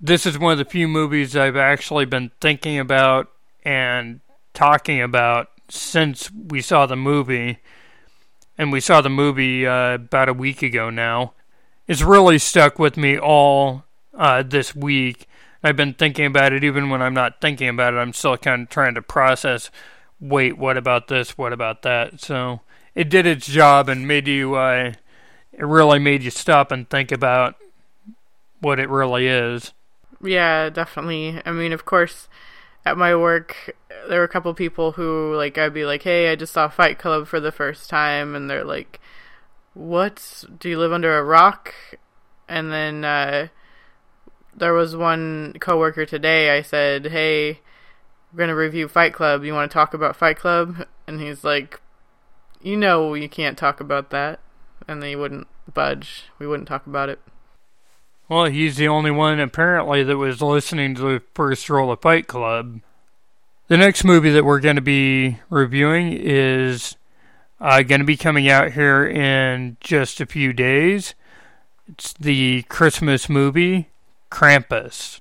this 0.00 0.26
is 0.26 0.38
one 0.38 0.52
of 0.52 0.58
the 0.58 0.64
few 0.64 0.88
movies 0.88 1.36
I've 1.36 1.56
actually 1.56 2.04
been 2.04 2.30
thinking 2.40 2.78
about 2.78 3.30
and 3.64 4.20
talking 4.54 5.00
about 5.00 5.48
since 5.68 6.30
we 6.30 6.60
saw 6.60 6.86
the 6.86 6.96
movie. 6.96 7.58
And 8.60 8.70
we 8.70 8.80
saw 8.80 9.00
the 9.00 9.08
movie 9.08 9.66
uh, 9.66 9.94
about 9.94 10.28
a 10.28 10.34
week 10.34 10.60
ago 10.60 10.90
now. 10.90 11.32
It's 11.88 12.02
really 12.02 12.36
stuck 12.36 12.78
with 12.78 12.98
me 12.98 13.18
all 13.18 13.84
uh, 14.12 14.42
this 14.42 14.76
week. 14.76 15.26
I've 15.62 15.76
been 15.76 15.94
thinking 15.94 16.26
about 16.26 16.52
it 16.52 16.62
even 16.62 16.90
when 16.90 17.00
I'm 17.00 17.14
not 17.14 17.40
thinking 17.40 17.70
about 17.70 17.94
it. 17.94 17.96
I'm 17.96 18.12
still 18.12 18.36
kind 18.36 18.64
of 18.64 18.68
trying 18.68 18.96
to 18.96 19.00
process 19.00 19.70
wait, 20.20 20.58
what 20.58 20.76
about 20.76 21.08
this? 21.08 21.38
What 21.38 21.54
about 21.54 21.80
that? 21.84 22.20
So 22.20 22.60
it 22.94 23.08
did 23.08 23.24
its 23.24 23.46
job 23.46 23.88
and 23.88 24.06
made 24.06 24.28
you, 24.28 24.56
uh, 24.56 24.92
it 25.54 25.64
really 25.64 25.98
made 25.98 26.22
you 26.22 26.30
stop 26.30 26.70
and 26.70 26.86
think 26.90 27.10
about 27.10 27.56
what 28.60 28.78
it 28.78 28.90
really 28.90 29.26
is. 29.26 29.72
Yeah, 30.22 30.68
definitely. 30.68 31.40
I 31.46 31.52
mean, 31.52 31.72
of 31.72 31.86
course, 31.86 32.28
at 32.84 32.96
my 32.96 33.14
work, 33.14 33.76
there 34.08 34.18
were 34.18 34.24
a 34.24 34.28
couple 34.28 34.52
people 34.54 34.92
who, 34.92 35.34
like, 35.36 35.58
I'd 35.58 35.74
be 35.74 35.84
like, 35.84 36.02
hey, 36.02 36.30
I 36.30 36.36
just 36.36 36.52
saw 36.52 36.68
Fight 36.68 36.98
Club 36.98 37.26
for 37.26 37.40
the 37.40 37.52
first 37.52 37.90
time. 37.90 38.34
And 38.34 38.48
they're 38.48 38.64
like, 38.64 39.00
what? 39.74 40.44
Do 40.58 40.68
you 40.68 40.78
live 40.78 40.92
under 40.92 41.16
a 41.16 41.24
rock? 41.24 41.74
And 42.48 42.72
then, 42.72 43.04
uh, 43.04 43.48
there 44.56 44.74
was 44.74 44.96
one 44.96 45.54
coworker 45.60 46.04
today. 46.04 46.56
I 46.56 46.62
said, 46.62 47.06
"Hey, 47.06 47.60
we're 48.32 48.38
gonna 48.38 48.56
review 48.56 48.88
Fight 48.88 49.14
Club. 49.14 49.44
You 49.44 49.54
want 49.54 49.70
to 49.70 49.72
talk 49.72 49.94
about 49.94 50.16
Fight 50.16 50.36
Club?" 50.36 50.86
And 51.06 51.20
he's 51.20 51.44
like, 51.44 51.80
"You 52.60 52.76
know, 52.76 53.14
you 53.14 53.28
can't 53.28 53.56
talk 53.56 53.80
about 53.80 54.10
that." 54.10 54.40
and 54.88 55.02
they 55.02 55.14
wouldn't 55.14 55.46
budge. 55.72 56.24
We 56.38 56.46
wouldn't 56.46 56.68
talk 56.68 56.86
about 56.86 57.08
it. 57.08 57.20
Well, 58.30 58.44
he's 58.44 58.76
the 58.76 58.86
only 58.86 59.10
one 59.10 59.40
apparently 59.40 60.04
that 60.04 60.16
was 60.16 60.40
listening 60.40 60.94
to 60.94 61.02
the 61.02 61.22
first 61.34 61.68
roll 61.68 61.90
of 61.90 62.00
Fight 62.00 62.28
Club. 62.28 62.80
The 63.66 63.76
next 63.76 64.04
movie 64.04 64.30
that 64.30 64.44
we're 64.44 64.60
going 64.60 64.76
to 64.76 64.82
be 64.82 65.40
reviewing 65.50 66.12
is 66.12 66.94
uh, 67.60 67.82
going 67.82 67.98
to 67.98 68.04
be 68.04 68.16
coming 68.16 68.48
out 68.48 68.70
here 68.70 69.04
in 69.04 69.78
just 69.80 70.20
a 70.20 70.26
few 70.26 70.52
days. 70.52 71.16
It's 71.88 72.12
the 72.12 72.62
Christmas 72.68 73.28
movie 73.28 73.88
Krampus. 74.30 75.18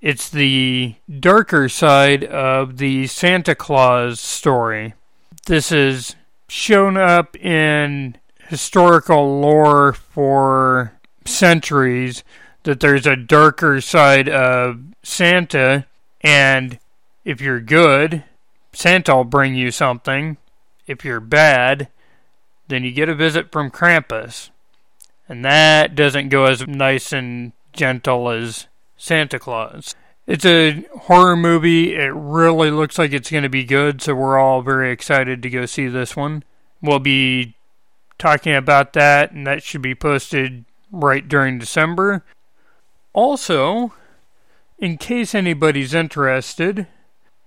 It's 0.00 0.28
the 0.28 0.96
darker 1.20 1.68
side 1.68 2.24
of 2.24 2.78
the 2.78 3.06
Santa 3.06 3.54
Claus 3.54 4.18
story. 4.18 4.94
This 5.46 5.70
is 5.70 6.16
shown 6.48 6.96
up 6.96 7.36
in 7.36 8.16
historical 8.48 9.40
lore 9.40 9.92
for 9.92 10.98
centuries 11.24 12.24
that 12.68 12.80
there's 12.80 13.06
a 13.06 13.16
darker 13.16 13.80
side 13.80 14.28
of 14.28 14.78
Santa, 15.02 15.86
and 16.20 16.78
if 17.24 17.40
you're 17.40 17.60
good, 17.60 18.24
Santa 18.74 19.16
will 19.16 19.24
bring 19.24 19.54
you 19.54 19.70
something. 19.70 20.36
If 20.86 21.02
you're 21.02 21.18
bad, 21.18 21.88
then 22.68 22.84
you 22.84 22.92
get 22.92 23.08
a 23.08 23.14
visit 23.14 23.50
from 23.50 23.70
Krampus. 23.70 24.50
And 25.30 25.42
that 25.46 25.94
doesn't 25.94 26.28
go 26.28 26.44
as 26.44 26.66
nice 26.66 27.10
and 27.10 27.52
gentle 27.72 28.28
as 28.28 28.66
Santa 28.98 29.38
Claus. 29.38 29.94
It's 30.26 30.44
a 30.44 30.84
horror 31.04 31.36
movie. 31.36 31.94
It 31.94 32.12
really 32.12 32.70
looks 32.70 32.98
like 32.98 33.14
it's 33.14 33.30
going 33.30 33.44
to 33.44 33.48
be 33.48 33.64
good, 33.64 34.02
so 34.02 34.14
we're 34.14 34.38
all 34.38 34.60
very 34.60 34.92
excited 34.92 35.40
to 35.40 35.48
go 35.48 35.64
see 35.64 35.88
this 35.88 36.14
one. 36.14 36.44
We'll 36.82 36.98
be 36.98 37.54
talking 38.18 38.54
about 38.54 38.92
that, 38.92 39.32
and 39.32 39.46
that 39.46 39.62
should 39.62 39.80
be 39.80 39.94
posted 39.94 40.66
right 40.92 41.26
during 41.26 41.58
December. 41.58 42.24
Also, 43.18 43.92
in 44.78 44.96
case 44.96 45.34
anybody's 45.34 45.92
interested, 45.92 46.86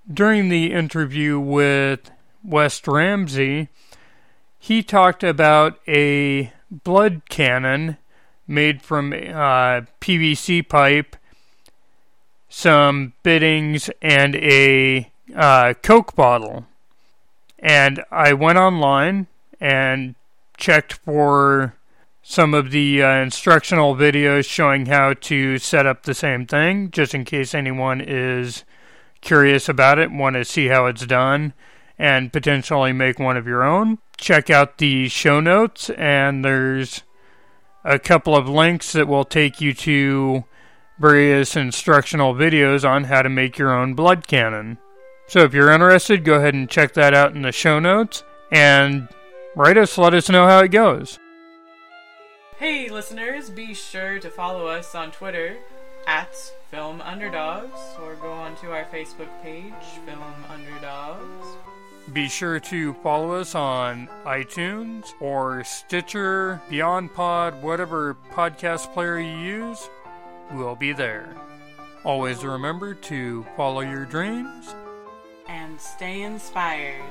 during 0.06 0.50
the 0.50 0.74
interview 0.74 1.40
with 1.40 2.12
West 2.44 2.90
Ramsey, 2.90 3.70
he 4.60 4.84
talked 4.84 5.24
about 5.24 5.80
a 5.88 6.52
blood 6.70 7.22
cannon 7.30 7.96
made 8.46 8.82
from 8.82 9.14
uh, 9.14 9.88
PVC 10.02 10.68
pipe, 10.68 11.16
some 12.50 13.14
bittings, 13.24 13.90
and 14.02 14.36
a 14.36 15.10
uh, 15.34 15.74
Coke 15.82 16.18
bottle. 16.18 16.66
And 17.60 18.04
I 18.12 18.34
went 18.34 18.58
online 18.58 19.28
and 19.62 20.16
checked 20.58 20.92
for 20.92 21.76
some 22.22 22.54
of 22.54 22.72
the 22.72 23.02
uh, 23.02 23.22
instructional 23.22 23.96
videos 23.96 24.46
showing 24.46 24.86
how 24.86 25.14
to 25.14 25.58
set 25.58 25.86
up 25.86 26.04
the 26.04 26.14
same 26.14 26.46
thing, 26.46 26.92
just 26.92 27.14
in 27.14 27.26
case 27.26 27.54
anyone 27.54 28.00
is 28.02 28.64
curious 29.22 29.68
about 29.68 30.00
it, 30.00 30.10
and 30.10 30.20
want 30.20 30.36
to 30.36 30.46
see 30.46 30.68
how 30.68 30.86
it's 30.86 31.06
done, 31.06 31.54
and 31.98 32.32
potentially 32.32 32.94
make 32.94 33.20
one 33.20 33.38
of 33.38 33.48
your 33.48 33.64
own. 33.64 33.98
Check 34.18 34.50
out 34.50 34.78
the 34.78 35.10
show 35.10 35.40
notes, 35.40 35.90
and 35.92 36.46
there's 36.46 37.04
a 37.84 37.98
couple 37.98 38.36
of 38.36 38.48
links 38.48 38.92
that 38.94 39.08
will 39.08 39.26
take 39.26 39.60
you 39.60 39.74
to 39.74 40.44
various 41.00 41.56
instructional 41.56 42.36
videos 42.36 42.88
on 42.88 43.06
how 43.06 43.24
to 43.24 43.30
make 43.30 43.58
your 43.58 43.72
own 43.72 43.96
blood 43.96 44.28
cannon. 44.28 44.78
So 45.28 45.40
if 45.40 45.54
you're 45.54 45.72
interested, 45.72 46.24
go 46.24 46.36
ahead 46.36 46.54
and 46.54 46.70
check 46.70 46.94
that 46.94 47.16
out 47.16 47.34
in 47.34 47.42
the 47.42 47.52
show 47.52 47.80
notes 47.80 48.24
and 48.52 49.08
write 49.56 49.78
us, 49.78 49.98
let 49.98 50.14
us 50.14 50.30
know 50.30 50.46
how 50.46 50.60
it 50.60 50.70
goes. 50.70 51.18
Hey, 52.62 52.90
listeners, 52.90 53.50
be 53.50 53.74
sure 53.74 54.20
to 54.20 54.30
follow 54.30 54.68
us 54.68 54.94
on 54.94 55.12
Twitter 55.12 55.58
at 56.06 56.36
Film 56.70 57.02
Underdogs 57.02 57.80
or 58.00 58.14
go 58.14 58.32
onto 58.32 58.70
our 58.70 58.86
Facebook 58.86 59.30
page, 59.42 59.74
Film 60.06 60.22
Underdogs. 60.48 61.58
Be 62.14 62.30
sure 62.30 62.60
to 62.60 62.94
follow 63.02 63.32
us 63.34 63.56
on 63.56 64.08
iTunes 64.26 65.12
or 65.20 65.64
Stitcher, 65.64 66.62
BeyondPod, 66.70 67.62
whatever 67.62 68.16
podcast 68.30 68.94
player 68.94 69.18
you 69.18 69.40
use. 69.40 69.90
We'll 70.54 70.76
be 70.76 70.94
there. 70.94 71.36
Always 72.04 72.44
remember 72.44 72.94
to 72.94 73.44
follow 73.58 73.82
your 73.82 74.06
dreams 74.06 74.76
and 75.48 75.82
stay 75.82 76.22
inspired. 76.22 77.02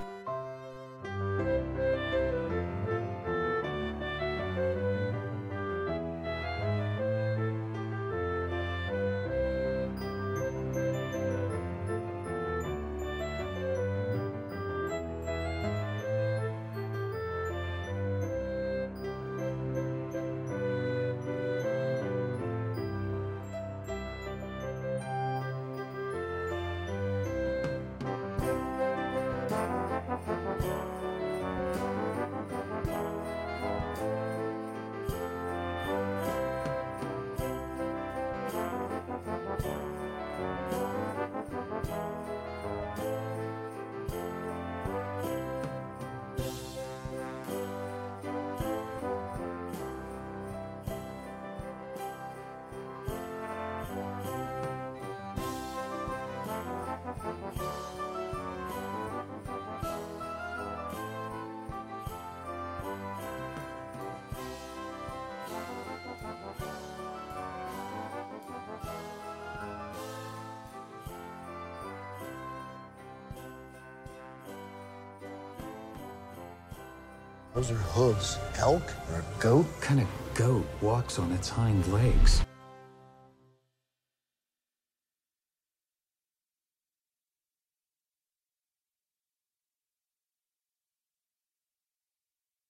Those 77.60 77.72
are 77.72 77.84
hooves. 77.92 78.38
Elk 78.56 78.90
or 79.12 79.18
a 79.18 79.24
goat? 79.38 79.66
What 79.66 79.80
kind 79.82 80.00
of 80.00 80.08
goat 80.34 80.66
walks 80.80 81.18
on 81.18 81.30
its 81.32 81.50
hind 81.50 81.86
legs? 81.92 82.42